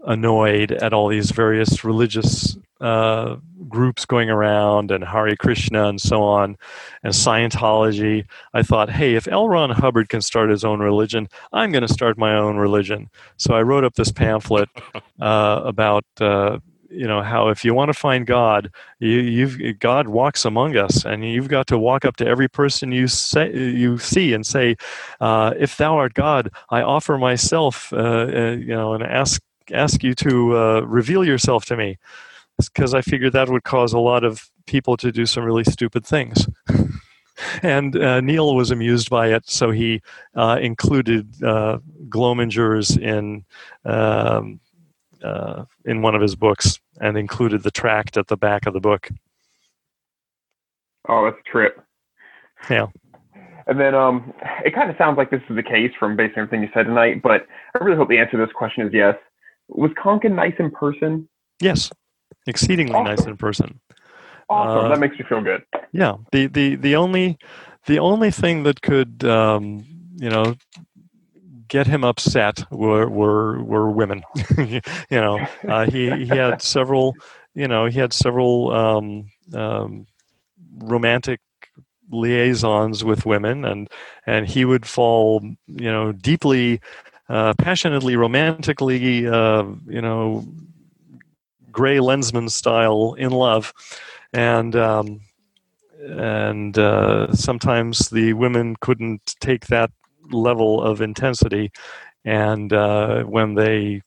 annoyed 0.06 0.72
at 0.72 0.94
all 0.94 1.10
these 1.10 1.32
various 1.32 1.84
religious 1.84 2.58
uh, 2.82 3.36
groups 3.68 4.06
going 4.06 4.30
around 4.30 4.92
and 4.92 5.04
Hare 5.04 5.36
Krishna 5.36 5.88
and 5.88 6.00
so 6.02 6.22
on, 6.22 6.58
and 7.04 7.14
Scientology. 7.14 8.26
I 8.54 8.64
thought, 8.64 8.90
hey, 8.90 9.16
if 9.16 9.28
L. 9.28 9.50
Ron 9.50 9.70
Hubbard 9.70 10.10
can 10.10 10.22
start 10.22 10.50
his 10.50 10.64
own 10.64 10.80
religion, 10.80 11.28
I'm 11.54 11.72
going 11.72 11.86
to 11.86 11.94
start 11.94 12.18
my 12.18 12.36
own 12.36 12.58
religion. 12.58 13.10
So 13.38 13.54
I 13.54 13.62
wrote 13.62 13.84
up 13.84 13.96
this 13.96 14.12
pamphlet 14.12 14.70
uh, 15.20 15.62
about. 15.64 16.06
Uh, 16.20 16.60
you 16.92 17.06
know 17.06 17.22
how 17.22 17.50
if 17.50 17.64
you 17.64 17.76
want 17.76 17.90
to 17.90 17.94
find 17.94 18.26
God, 18.26 18.72
you, 18.98 19.20
you've 19.20 19.78
God 19.78 20.08
walks 20.08 20.44
among 20.44 20.76
us, 20.76 21.06
and 21.06 21.24
you've 21.24 21.48
got 21.48 21.68
to 21.68 21.78
walk 21.78 22.04
up 22.04 22.18
to 22.18 22.26
every 22.26 22.48
person 22.48 22.92
you 22.92 23.08
say 23.08 23.54
you 23.54 24.00
see 24.00 24.34
and 24.34 24.44
say, 24.44 24.76
uh, 25.22 25.54
"If 25.56 25.78
thou 25.78 25.98
art 25.98 26.16
God, 26.16 26.50
I 26.72 26.82
offer 26.82 27.20
myself," 27.20 27.94
uh, 27.94 27.98
uh, 27.98 28.56
you 28.60 28.76
know, 28.76 28.94
and 28.94 29.04
ask 29.04 29.40
ask 29.72 30.04
you 30.04 30.16
to 30.16 30.58
uh, 30.58 30.80
reveal 30.82 31.24
yourself 31.24 31.66
to 31.66 31.78
me 31.78 32.00
because 32.68 32.94
I 32.94 33.02
figured 33.02 33.34
that 33.34 33.50
would 33.50 33.64
cause 33.64 33.94
a 33.94 34.00
lot 34.00 34.24
of 34.24 34.50
people 34.66 34.98
to 34.98 35.12
do 35.12 35.26
some 35.26 35.44
really 35.44 35.64
stupid 35.64 36.06
things. 36.06 36.48
and 37.64 37.96
uh, 37.96 38.22
Neil 38.22 38.56
was 38.56 38.72
amused 38.72 39.10
by 39.10 39.28
it, 39.28 39.50
so 39.50 39.72
he 39.72 40.02
uh, 40.36 40.60
included 40.62 41.42
uh, 41.44 41.80
Glomingers 42.10 42.98
in 42.98 43.46
um, 43.86 44.60
uh, 45.24 45.66
in 45.86 46.02
one 46.02 46.16
of 46.16 46.22
his 46.22 46.36
books, 46.36 46.80
and 47.00 47.18
included 47.18 47.64
the 47.64 47.72
tract 47.72 48.18
at 48.18 48.28
the 48.28 48.38
back 48.38 48.66
of 48.66 48.74
the 48.74 48.80
book. 48.80 49.10
Oh, 51.08 51.26
that's 51.26 51.38
a 51.46 51.50
trip. 51.50 51.82
Yeah. 52.70 52.88
And 53.68 53.80
then 53.80 53.94
um, 53.94 54.34
it 54.66 54.74
kind 54.74 54.90
of 54.90 54.98
sounds 54.98 55.18
like 55.18 55.30
this 55.30 55.42
is 55.50 55.56
the 55.56 55.64
case 55.64 55.92
from 56.00 56.16
based 56.16 56.36
on 56.36 56.44
everything 56.44 56.64
you 56.64 56.70
said 56.74 56.88
tonight, 56.88 57.22
but 57.22 57.46
I 57.76 57.84
really 57.84 57.98
hope 57.98 58.10
the 58.10 58.18
answer 58.18 58.32
to 58.32 58.38
this 58.38 58.54
question 58.54 58.86
is 58.86 58.94
yes. 58.94 59.16
Was 59.70 59.92
Konkin 59.92 60.34
nice 60.34 60.56
in 60.58 60.72
person? 60.72 61.30
Yes 61.62 61.92
exceedingly 62.50 62.96
awesome. 62.96 63.06
nice 63.06 63.26
in 63.26 63.38
person. 63.38 63.80
Awesome. 64.50 64.86
Uh, 64.86 64.90
that 64.90 65.00
makes 65.00 65.18
you 65.20 65.26
feel 65.26 65.42
good. 65.42 65.64
Yeah. 65.92 66.18
The 66.32 66.48
the 66.48 66.76
the 66.76 66.96
only 66.96 67.38
the 67.86 68.00
only 68.00 68.32
thing 68.32 68.64
that 68.64 68.82
could 68.82 69.24
um, 69.24 69.86
you 70.18 70.30
know 70.30 70.56
get 71.68 71.88
him 71.88 72.04
upset 72.04 72.66
were 72.72 73.08
were 73.08 73.64
were 73.64 73.90
women. 73.90 74.24
you 74.58 74.82
know, 75.12 75.40
uh, 75.68 75.86
he 75.86 76.26
he 76.26 76.28
had 76.28 76.62
several 76.76 77.16
you 77.54 77.68
know 77.68 77.86
he 77.86 78.00
had 78.00 78.12
several 78.12 78.72
um, 78.72 79.30
um, 79.54 80.08
romantic 80.78 81.40
liaisons 82.12 83.04
with 83.04 83.26
women, 83.26 83.64
and 83.64 83.88
and 84.26 84.48
he 84.48 84.66
would 84.66 84.86
fall, 84.86 85.42
you 85.68 85.92
know, 85.92 86.12
deeply, 86.12 86.82
uh, 87.30 87.54
passionately, 87.58 88.16
romantically, 88.16 89.28
uh, 89.28 89.64
you 89.88 90.02
know, 90.02 90.46
Gray 91.72 91.98
Lensman 91.98 92.50
style 92.50 93.14
in 93.18 93.32
love, 93.32 93.74
and 94.34 94.76
um, 94.76 95.22
and 96.02 96.78
uh, 96.78 97.34
sometimes 97.34 98.10
the 98.10 98.34
women 98.34 98.76
couldn't 98.80 99.36
take 99.40 99.68
that 99.68 99.92
level 100.32 100.82
of 100.82 101.02
intensity, 101.02 101.72
and 102.26 102.72
uh, 102.74 103.24
when 103.24 103.56
they 103.56 104.02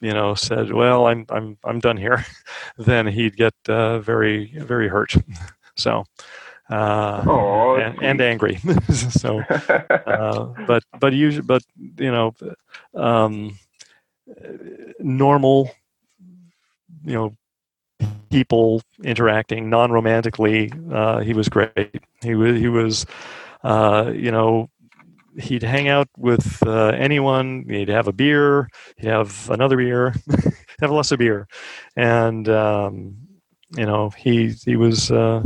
you 0.00 0.12
know 0.12 0.34
said 0.34 0.72
well 0.72 1.06
i'm 1.06 1.24
i'm 1.30 1.56
i'm 1.64 1.78
done 1.78 1.96
here 1.96 2.24
then 2.78 3.06
he'd 3.06 3.36
get 3.36 3.54
uh, 3.68 3.98
very 4.00 4.52
very 4.58 4.88
hurt. 4.88 5.14
So 5.78 6.04
uh, 6.70 7.22
Oh, 7.26 7.76
and, 7.76 8.02
and 8.02 8.20
angry. 8.20 8.58
So 8.90 9.42
uh, 10.06 10.46
but 10.66 10.82
but 10.98 11.12
usually 11.12 11.44
but 11.46 11.62
you 11.98 12.10
know 12.10 12.34
um, 12.94 13.58
normal 15.00 15.70
you 17.04 17.14
know 17.14 17.36
people 18.30 18.82
interacting 19.02 19.70
non-romantically 19.70 20.70
uh, 20.92 21.20
he 21.20 21.32
was 21.32 21.48
great. 21.48 22.00
He 22.22 22.34
was 22.34 22.58
he 22.58 22.68
was 22.68 23.06
uh, 23.62 24.12
you 24.14 24.30
know 24.30 24.68
he'd 25.38 25.62
hang 25.62 25.88
out 25.88 26.08
with 26.16 26.62
uh, 26.66 26.88
anyone. 26.88 27.64
He'd 27.68 27.88
have 27.88 28.08
a 28.08 28.12
beer. 28.12 28.68
He'd 28.96 29.08
have 29.08 29.50
another 29.50 29.76
beer. 29.76 30.14
Have 30.78 30.90
less 30.90 31.10
of 31.10 31.18
beer. 31.18 31.48
And 31.96 32.46
um, 32.50 33.16
you 33.76 33.86
know 33.86 34.10
he 34.10 34.50
he 34.50 34.76
was 34.76 35.10
uh, 35.10 35.42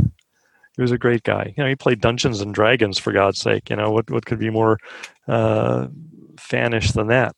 he 0.75 0.81
was 0.81 0.91
a 0.91 0.97
great 0.97 1.23
guy. 1.23 1.53
You 1.55 1.63
know 1.63 1.69
he 1.69 1.75
played 1.75 2.01
dungeons 2.01 2.41
and 2.41 2.53
dragons 2.53 2.99
for 2.99 3.13
god's 3.13 3.39
sake. 3.39 3.69
You 3.69 3.77
know 3.77 3.91
what 3.91 4.09
what 4.11 4.25
could 4.25 4.39
be 4.39 4.49
more 4.49 4.77
uh, 5.29 5.87
fanish 6.35 6.93
than 6.93 7.07
that? 7.07 7.33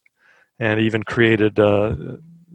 And 0.60 0.80
even 0.80 1.04
created 1.04 1.60
uh, 1.60 1.96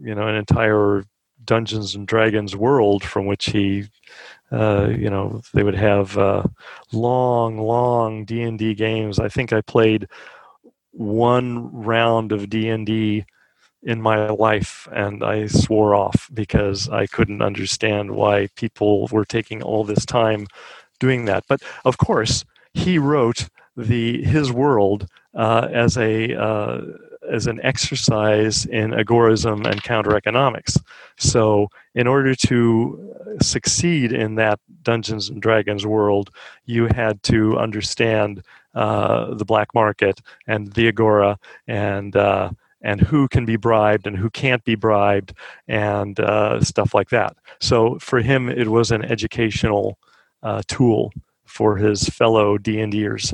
you 0.01 0.13
know 0.13 0.27
an 0.27 0.35
entire 0.35 1.03
Dungeons 1.49 1.95
and 1.95 2.07
Dragons 2.07 2.55
world 2.55 3.03
from 3.03 3.25
which 3.25 3.45
he, 3.47 3.87
uh, 4.51 4.89
you 5.03 5.09
know, 5.09 5.41
they 5.55 5.63
would 5.63 5.73
have 5.73 6.15
uh, 6.15 6.43
long, 6.93 7.57
long 7.57 8.23
D 8.23 8.43
and 8.43 8.59
D 8.59 8.75
games. 8.75 9.17
I 9.17 9.29
think 9.29 9.51
I 9.51 9.61
played 9.61 10.07
one 10.91 11.71
round 11.73 12.31
of 12.31 12.51
D 12.51 12.69
and 12.69 12.85
D 12.85 13.25
in 13.81 13.99
my 13.99 14.29
life, 14.29 14.87
and 14.91 15.23
I 15.23 15.47
swore 15.47 15.95
off 15.95 16.29
because 16.31 16.87
I 16.87 17.07
couldn't 17.07 17.41
understand 17.41 18.11
why 18.11 18.49
people 18.55 19.07
were 19.11 19.25
taking 19.25 19.63
all 19.63 19.83
this 19.83 20.05
time 20.05 20.45
doing 20.99 21.25
that. 21.25 21.45
But 21.49 21.61
of 21.83 21.97
course, 21.97 22.45
he 22.73 22.99
wrote 22.99 23.49
the 23.75 24.23
his 24.23 24.51
world 24.51 25.07
uh, 25.33 25.67
as 25.71 25.97
a 25.97 26.35
uh, 26.35 26.81
as 27.29 27.47
an 27.47 27.59
exercise 27.63 28.65
in 28.65 28.91
agorism 28.91 29.65
and 29.69 29.83
counter 29.83 30.15
economics. 30.15 30.77
So, 31.17 31.69
in 31.95 32.07
order 32.07 32.35
to 32.35 33.15
succeed 33.41 34.11
in 34.11 34.35
that 34.35 34.59
Dungeons 34.83 35.29
and 35.29 35.41
Dragons 35.41 35.85
world, 35.85 36.29
you 36.65 36.87
had 36.87 37.21
to 37.23 37.57
understand 37.57 38.43
uh, 38.75 39.33
the 39.33 39.45
black 39.45 39.73
market 39.73 40.21
and 40.47 40.71
the 40.73 40.87
agora 40.87 41.37
and 41.67 42.15
uh, 42.15 42.51
and 42.81 43.01
who 43.01 43.27
can 43.27 43.45
be 43.45 43.57
bribed 43.57 44.07
and 44.07 44.15
who 44.15 44.29
can't 44.29 44.63
be 44.63 44.75
bribed 44.75 45.33
and 45.67 46.19
uh, 46.19 46.61
stuff 46.61 46.93
like 46.93 47.09
that. 47.09 47.35
So 47.59 47.99
for 47.99 48.21
him, 48.21 48.49
it 48.49 48.67
was 48.67 48.91
an 48.91 49.03
educational 49.03 49.97
uh, 50.43 50.61
tool 50.67 51.11
for 51.45 51.75
his 51.77 52.07
fellow 52.07 52.57
D 52.57 52.79
and 52.79 52.91
Ders. 52.91 53.33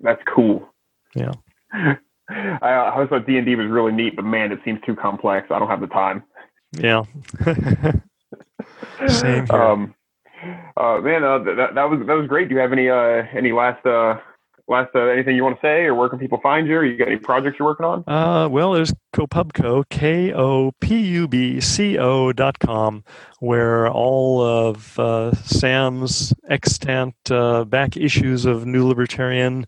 That's 0.00 0.22
cool. 0.28 0.73
Yeah. 1.14 1.32
I, 2.30 2.58
I 2.62 2.92
always 2.94 3.08
thought 3.08 3.26
D 3.26 3.36
and 3.36 3.46
D 3.46 3.54
was 3.54 3.66
really 3.68 3.92
neat, 3.92 4.16
but 4.16 4.24
man, 4.24 4.50
it 4.52 4.60
seems 4.64 4.80
too 4.86 4.96
complex. 4.96 5.48
I 5.50 5.58
don't 5.58 5.68
have 5.68 5.80
the 5.80 5.86
time. 5.88 6.22
Yeah. 6.72 7.02
Same 9.06 9.46
here. 9.46 9.62
Um, 9.62 9.94
uh, 10.76 10.98
man, 11.00 11.24
uh, 11.24 11.38
that, 11.38 11.74
that 11.74 11.90
was 11.90 12.00
that 12.06 12.14
was 12.14 12.26
great. 12.26 12.48
Do 12.48 12.54
you 12.54 12.60
have 12.60 12.72
any 12.72 12.88
uh, 12.88 13.24
any 13.34 13.52
last 13.52 13.84
uh, 13.86 14.18
last 14.68 14.90
uh, 14.94 15.00
anything 15.06 15.36
you 15.36 15.44
want 15.44 15.60
to 15.60 15.66
say, 15.66 15.84
or 15.84 15.94
where 15.94 16.08
can 16.08 16.18
people 16.18 16.40
find 16.42 16.66
you? 16.66 16.76
Or 16.76 16.84
you 16.84 16.96
got 16.96 17.08
any 17.08 17.16
projects 17.16 17.56
you're 17.58 17.68
working 17.68 17.86
on? 17.86 18.04
Uh, 18.06 18.48
well, 18.48 18.72
there's 18.72 18.92
KoPubCo, 19.14 19.84
K 19.90 20.32
O 20.32 20.72
P 20.80 20.98
U 20.98 21.28
B 21.28 21.60
C 21.60 21.98
O 21.98 22.32
dot 22.32 22.58
com, 22.58 23.04
where 23.40 23.88
all 23.88 24.42
of 24.42 24.98
uh, 24.98 25.32
Sam's 25.34 26.32
extant 26.48 27.14
uh, 27.30 27.64
back 27.64 27.96
issues 27.96 28.44
of 28.44 28.66
New 28.66 28.86
Libertarian, 28.86 29.66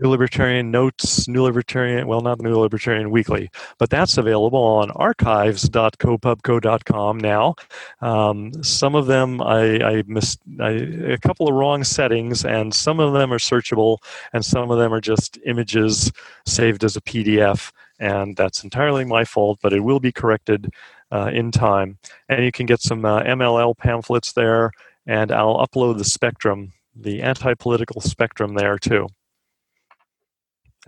New 0.00 0.08
Libertarian 0.08 0.70
Notes, 0.70 1.26
New 1.28 1.42
Libertarian, 1.42 2.06
well, 2.06 2.20
not 2.20 2.40
New 2.40 2.56
Libertarian 2.56 3.10
Weekly, 3.10 3.50
but 3.78 3.90
that's 3.90 4.16
available 4.16 4.62
on 4.62 4.92
archives.kopubco.com 4.92 7.18
now. 7.18 7.56
Um, 8.00 8.62
some 8.62 8.94
of 8.94 9.06
them 9.06 9.42
I, 9.42 9.82
I 9.82 10.04
missed 10.06 10.38
I, 10.60 10.70
a 10.70 11.18
couple 11.18 11.48
of 11.48 11.54
wrong 11.54 11.82
settings, 11.84 12.44
and 12.44 12.74
some 12.74 13.00
of 13.00 13.12
them 13.12 13.32
are 13.32 13.38
searchable, 13.38 13.98
and 14.32 14.44
some 14.44 14.70
of 14.70 14.78
them 14.78 14.94
are 14.94 15.00
just 15.00 15.38
images 15.46 16.12
saved 16.46 16.84
as 16.84 16.96
a 16.96 17.00
PDF 17.00 17.72
and 17.98 18.36
that's 18.36 18.64
entirely 18.64 19.04
my 19.04 19.24
fault, 19.24 19.58
but 19.62 19.72
it 19.72 19.80
will 19.80 20.00
be 20.00 20.12
corrected 20.12 20.72
uh, 21.10 21.30
in 21.32 21.50
time. 21.50 21.98
And 22.28 22.44
you 22.44 22.52
can 22.52 22.66
get 22.66 22.80
some 22.80 23.04
uh, 23.04 23.22
MLL 23.22 23.76
pamphlets 23.76 24.32
there, 24.32 24.70
and 25.06 25.32
I'll 25.32 25.66
upload 25.66 25.98
the 25.98 26.04
spectrum, 26.04 26.72
the 26.94 27.22
anti 27.22 27.54
political 27.54 28.00
spectrum 28.00 28.54
there 28.54 28.78
too, 28.78 29.08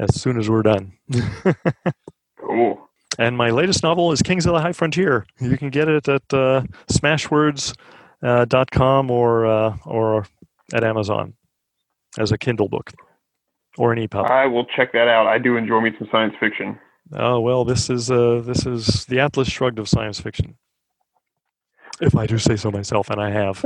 as 0.00 0.20
soon 0.20 0.38
as 0.38 0.48
we're 0.48 0.62
done. 0.62 0.92
Cool. 2.40 2.88
and 3.18 3.36
my 3.36 3.50
latest 3.50 3.82
novel 3.84 4.10
is 4.12 4.22
Kings 4.22 4.46
of 4.46 4.54
the 4.54 4.60
High 4.60 4.72
Frontier. 4.72 5.26
You 5.40 5.56
can 5.56 5.68
get 5.68 5.88
it 5.88 6.08
at 6.08 6.22
uh, 6.32 6.62
smashwords.com 6.90 9.10
or, 9.10 9.46
uh, 9.46 9.76
or 9.84 10.26
at 10.72 10.82
Amazon 10.82 11.34
as 12.18 12.32
a 12.32 12.38
Kindle 12.38 12.68
book 12.68 12.90
or 13.78 13.92
an 13.92 14.00
EPUB. 14.00 14.28
I 14.28 14.46
will 14.46 14.64
check 14.64 14.92
that 14.94 15.06
out. 15.06 15.26
I 15.26 15.38
do 15.38 15.56
enjoy 15.56 15.80
me 15.80 15.92
some 15.98 16.08
science 16.10 16.34
fiction. 16.40 16.78
Oh 17.12 17.40
well, 17.40 17.64
this 17.64 17.90
is 17.90 18.10
uh, 18.10 18.40
this 18.44 18.66
is 18.66 19.04
the 19.06 19.20
Atlas 19.20 19.48
Shrugged 19.48 19.78
of 19.78 19.88
science 19.88 20.20
fiction, 20.20 20.56
if 22.00 22.16
I 22.16 22.26
do 22.26 22.38
say 22.38 22.56
so 22.56 22.70
myself, 22.70 23.10
and 23.10 23.20
I 23.20 23.30
have. 23.30 23.64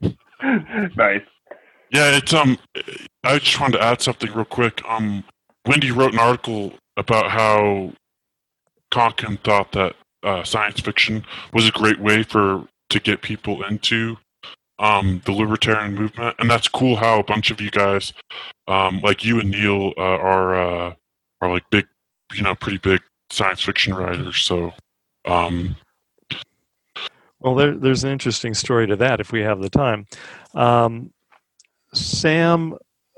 nice. 0.96 1.22
Yeah, 1.90 2.16
it's 2.16 2.32
um. 2.32 2.58
I 3.22 3.38
just 3.38 3.60
wanted 3.60 3.78
to 3.78 3.84
add 3.84 4.02
something 4.02 4.32
real 4.32 4.44
quick. 4.44 4.82
Um, 4.88 5.24
Wendy 5.66 5.90
wrote 5.90 6.12
an 6.12 6.18
article 6.18 6.74
about 6.96 7.30
how 7.30 7.92
Konkin 8.92 9.42
thought 9.42 9.72
that 9.72 9.96
uh, 10.22 10.44
science 10.44 10.80
fiction 10.80 11.24
was 11.52 11.68
a 11.68 11.72
great 11.72 12.00
way 12.00 12.22
for 12.22 12.66
to 12.90 13.00
get 13.00 13.22
people 13.22 13.62
into 13.64 14.16
um 14.78 15.22
the 15.24 15.32
libertarian 15.32 15.94
movement, 15.94 16.34
and 16.38 16.50
that's 16.50 16.68
cool. 16.68 16.96
How 16.96 17.20
a 17.20 17.24
bunch 17.24 17.50
of 17.50 17.60
you 17.60 17.70
guys, 17.70 18.12
um, 18.68 19.00
like 19.02 19.24
you 19.24 19.40
and 19.40 19.50
Neil, 19.50 19.92
uh, 19.96 20.00
are 20.02 20.54
uh, 20.54 20.94
are 21.40 21.50
like 21.50 21.64
big, 21.70 21.86
you 22.34 22.42
know, 22.42 22.54
pretty 22.54 22.78
big 22.78 23.00
science 23.30 23.62
fiction 23.62 23.94
writers. 23.94 24.38
So, 24.38 24.72
um, 25.24 25.76
Well, 27.40 27.54
there, 27.54 27.76
there's 27.76 28.04
an 28.04 28.10
interesting 28.10 28.54
story 28.54 28.86
to 28.86 28.96
that 28.96 29.20
if 29.20 29.30
we 29.32 29.40
have 29.42 29.60
the 29.60 29.70
time. 29.70 30.06
Um, 30.54 31.12
Sam, 31.92 32.76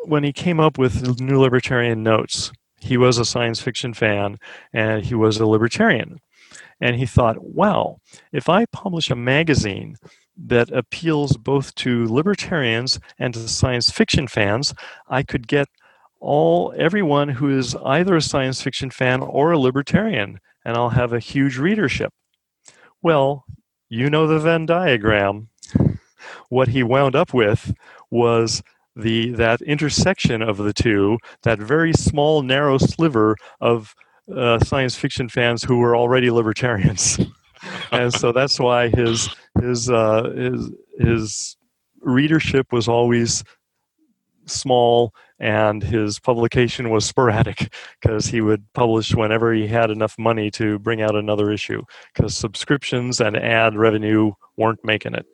when 0.08 0.24
he 0.24 0.32
came 0.32 0.60
up 0.60 0.78
with 0.78 1.20
New 1.20 1.40
Libertarian 1.40 2.02
Notes, 2.02 2.52
he 2.80 2.96
was 2.96 3.18
a 3.18 3.24
science 3.24 3.60
fiction 3.60 3.94
fan 3.94 4.38
and 4.72 5.04
he 5.04 5.14
was 5.14 5.38
a 5.38 5.46
libertarian. 5.46 6.20
And 6.80 6.96
he 6.96 7.06
thought, 7.06 7.42
wow, 7.42 7.98
if 8.32 8.48
I 8.48 8.66
publish 8.66 9.10
a 9.10 9.16
magazine 9.16 9.96
that 10.36 10.70
appeals 10.70 11.36
both 11.36 11.74
to 11.76 12.06
libertarians 12.06 13.00
and 13.18 13.32
to 13.34 13.48
science 13.48 13.90
fiction 13.90 14.28
fans, 14.28 14.74
I 15.08 15.22
could 15.22 15.48
get 15.48 15.68
all 16.20 16.74
everyone 16.76 17.28
who 17.28 17.56
is 17.56 17.74
either 17.84 18.16
a 18.16 18.22
science 18.22 18.60
fiction 18.60 18.90
fan 18.90 19.20
or 19.22 19.52
a 19.52 19.58
libertarian, 19.58 20.40
and 20.64 20.76
I'll 20.76 20.90
have 20.90 21.12
a 21.12 21.18
huge 21.18 21.56
readership. 21.56 22.12
Well, 23.02 23.44
you 23.88 24.10
know 24.10 24.26
the 24.26 24.38
Venn 24.38 24.66
diagram. 24.66 25.48
What 26.48 26.68
he 26.68 26.82
wound 26.82 27.14
up 27.14 27.32
with 27.32 27.74
was 28.10 28.62
the 28.96 29.30
that 29.32 29.60
intersection 29.62 30.42
of 30.42 30.56
the 30.56 30.72
two, 30.72 31.18
that 31.42 31.58
very 31.58 31.92
small, 31.92 32.42
narrow 32.42 32.78
sliver 32.78 33.36
of 33.60 33.94
uh, 34.34 34.58
science 34.60 34.96
fiction 34.96 35.28
fans 35.28 35.62
who 35.62 35.78
were 35.78 35.94
already 35.94 36.30
libertarians, 36.30 37.20
and 37.92 38.12
so 38.12 38.32
that's 38.32 38.58
why 38.58 38.88
his 38.88 39.28
his 39.60 39.90
uh, 39.90 40.32
his 40.34 40.70
his 40.98 41.56
readership 42.00 42.72
was 42.72 42.88
always 42.88 43.44
small 44.46 45.12
and 45.38 45.82
his 45.82 46.18
publication 46.18 46.88
was 46.90 47.04
sporadic 47.04 47.72
because 48.00 48.26
he 48.26 48.40
would 48.40 48.64
publish 48.72 49.14
whenever 49.14 49.52
he 49.52 49.66
had 49.66 49.90
enough 49.90 50.18
money 50.18 50.50
to 50.50 50.78
bring 50.78 51.02
out 51.02 51.14
another 51.14 51.50
issue 51.50 51.82
because 52.14 52.36
subscriptions 52.36 53.20
and 53.20 53.36
ad 53.36 53.76
revenue 53.76 54.32
weren't 54.56 54.82
making 54.84 55.14
it. 55.14 55.26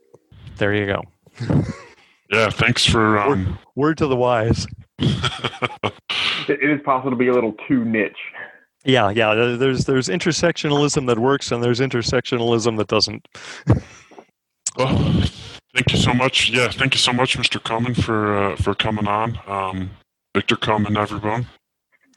There 0.56 0.74
you 0.74 0.86
go. 0.86 1.02
Yeah, 2.32 2.48
thanks 2.50 2.84
for. 2.84 3.18
Um... 3.18 3.58
Word 3.76 3.98
to 3.98 4.06
the 4.06 4.16
wise. 4.16 4.66
it 4.98 6.62
is 6.62 6.80
possible 6.84 7.10
to 7.10 7.16
be 7.16 7.28
a 7.28 7.32
little 7.32 7.54
too 7.68 7.84
niche. 7.84 8.16
Yeah, 8.84 9.10
yeah. 9.10 9.34
There's 9.34 9.84
there's 9.84 10.08
intersectionalism 10.08 11.06
that 11.06 11.18
works, 11.18 11.52
and 11.52 11.62
there's 11.62 11.80
intersectionalism 11.80 12.78
that 12.78 12.88
doesn't. 12.88 13.28
well, 14.76 14.96
thank 15.74 15.92
you 15.92 15.98
so 15.98 16.12
much. 16.12 16.50
Yeah, 16.50 16.68
thank 16.68 16.94
you 16.94 16.98
so 16.98 17.12
much, 17.12 17.36
Mr. 17.38 17.60
Koman, 17.60 18.02
for 18.02 18.36
uh, 18.36 18.56
for 18.56 18.74
coming 18.74 19.06
on. 19.06 19.38
Um, 19.46 19.90
Victor 20.34 20.56
Koman, 20.56 20.96
everyone. 20.96 21.46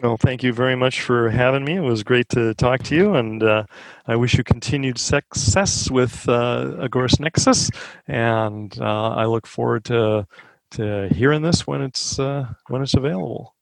Well, 0.01 0.17
thank 0.17 0.43
you 0.43 0.51
very 0.51 0.75
much 0.75 1.01
for 1.01 1.29
having 1.29 1.63
me. 1.63 1.77
It 1.77 1.81
was 1.81 2.03
great 2.03 2.27
to 2.29 2.53
talk 2.55 2.83
to 2.83 2.95
you, 2.95 3.15
and 3.15 3.41
uh, 3.41 3.63
I 4.07 4.17
wish 4.17 4.35
you 4.35 4.43
continued 4.43 4.97
success 4.97 5.89
with 5.89 6.27
uh, 6.27 6.73
Agorist 6.79 7.21
Nexus. 7.21 7.69
And 8.05 8.77
uh, 8.79 9.09
I 9.11 9.25
look 9.25 9.47
forward 9.47 9.85
to 9.85 10.27
to 10.71 11.07
hearing 11.13 11.41
this 11.43 11.65
when 11.65 11.81
it's 11.81 12.19
uh, 12.19 12.47
when 12.67 12.81
it's 12.81 12.93
available. 12.93 13.55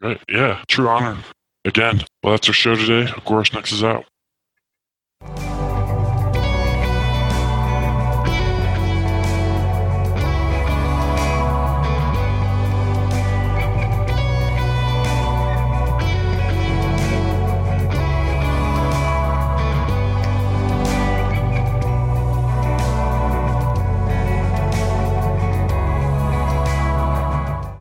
Great, 0.00 0.20
yeah, 0.28 0.62
true 0.68 0.88
honor. 0.88 1.16
Again, 1.64 2.02
well, 2.22 2.34
that's 2.34 2.48
our 2.48 2.54
show 2.54 2.76
today. 2.76 3.10
Agorist 3.12 3.54
Nexus 3.54 3.82
out. 3.82 4.04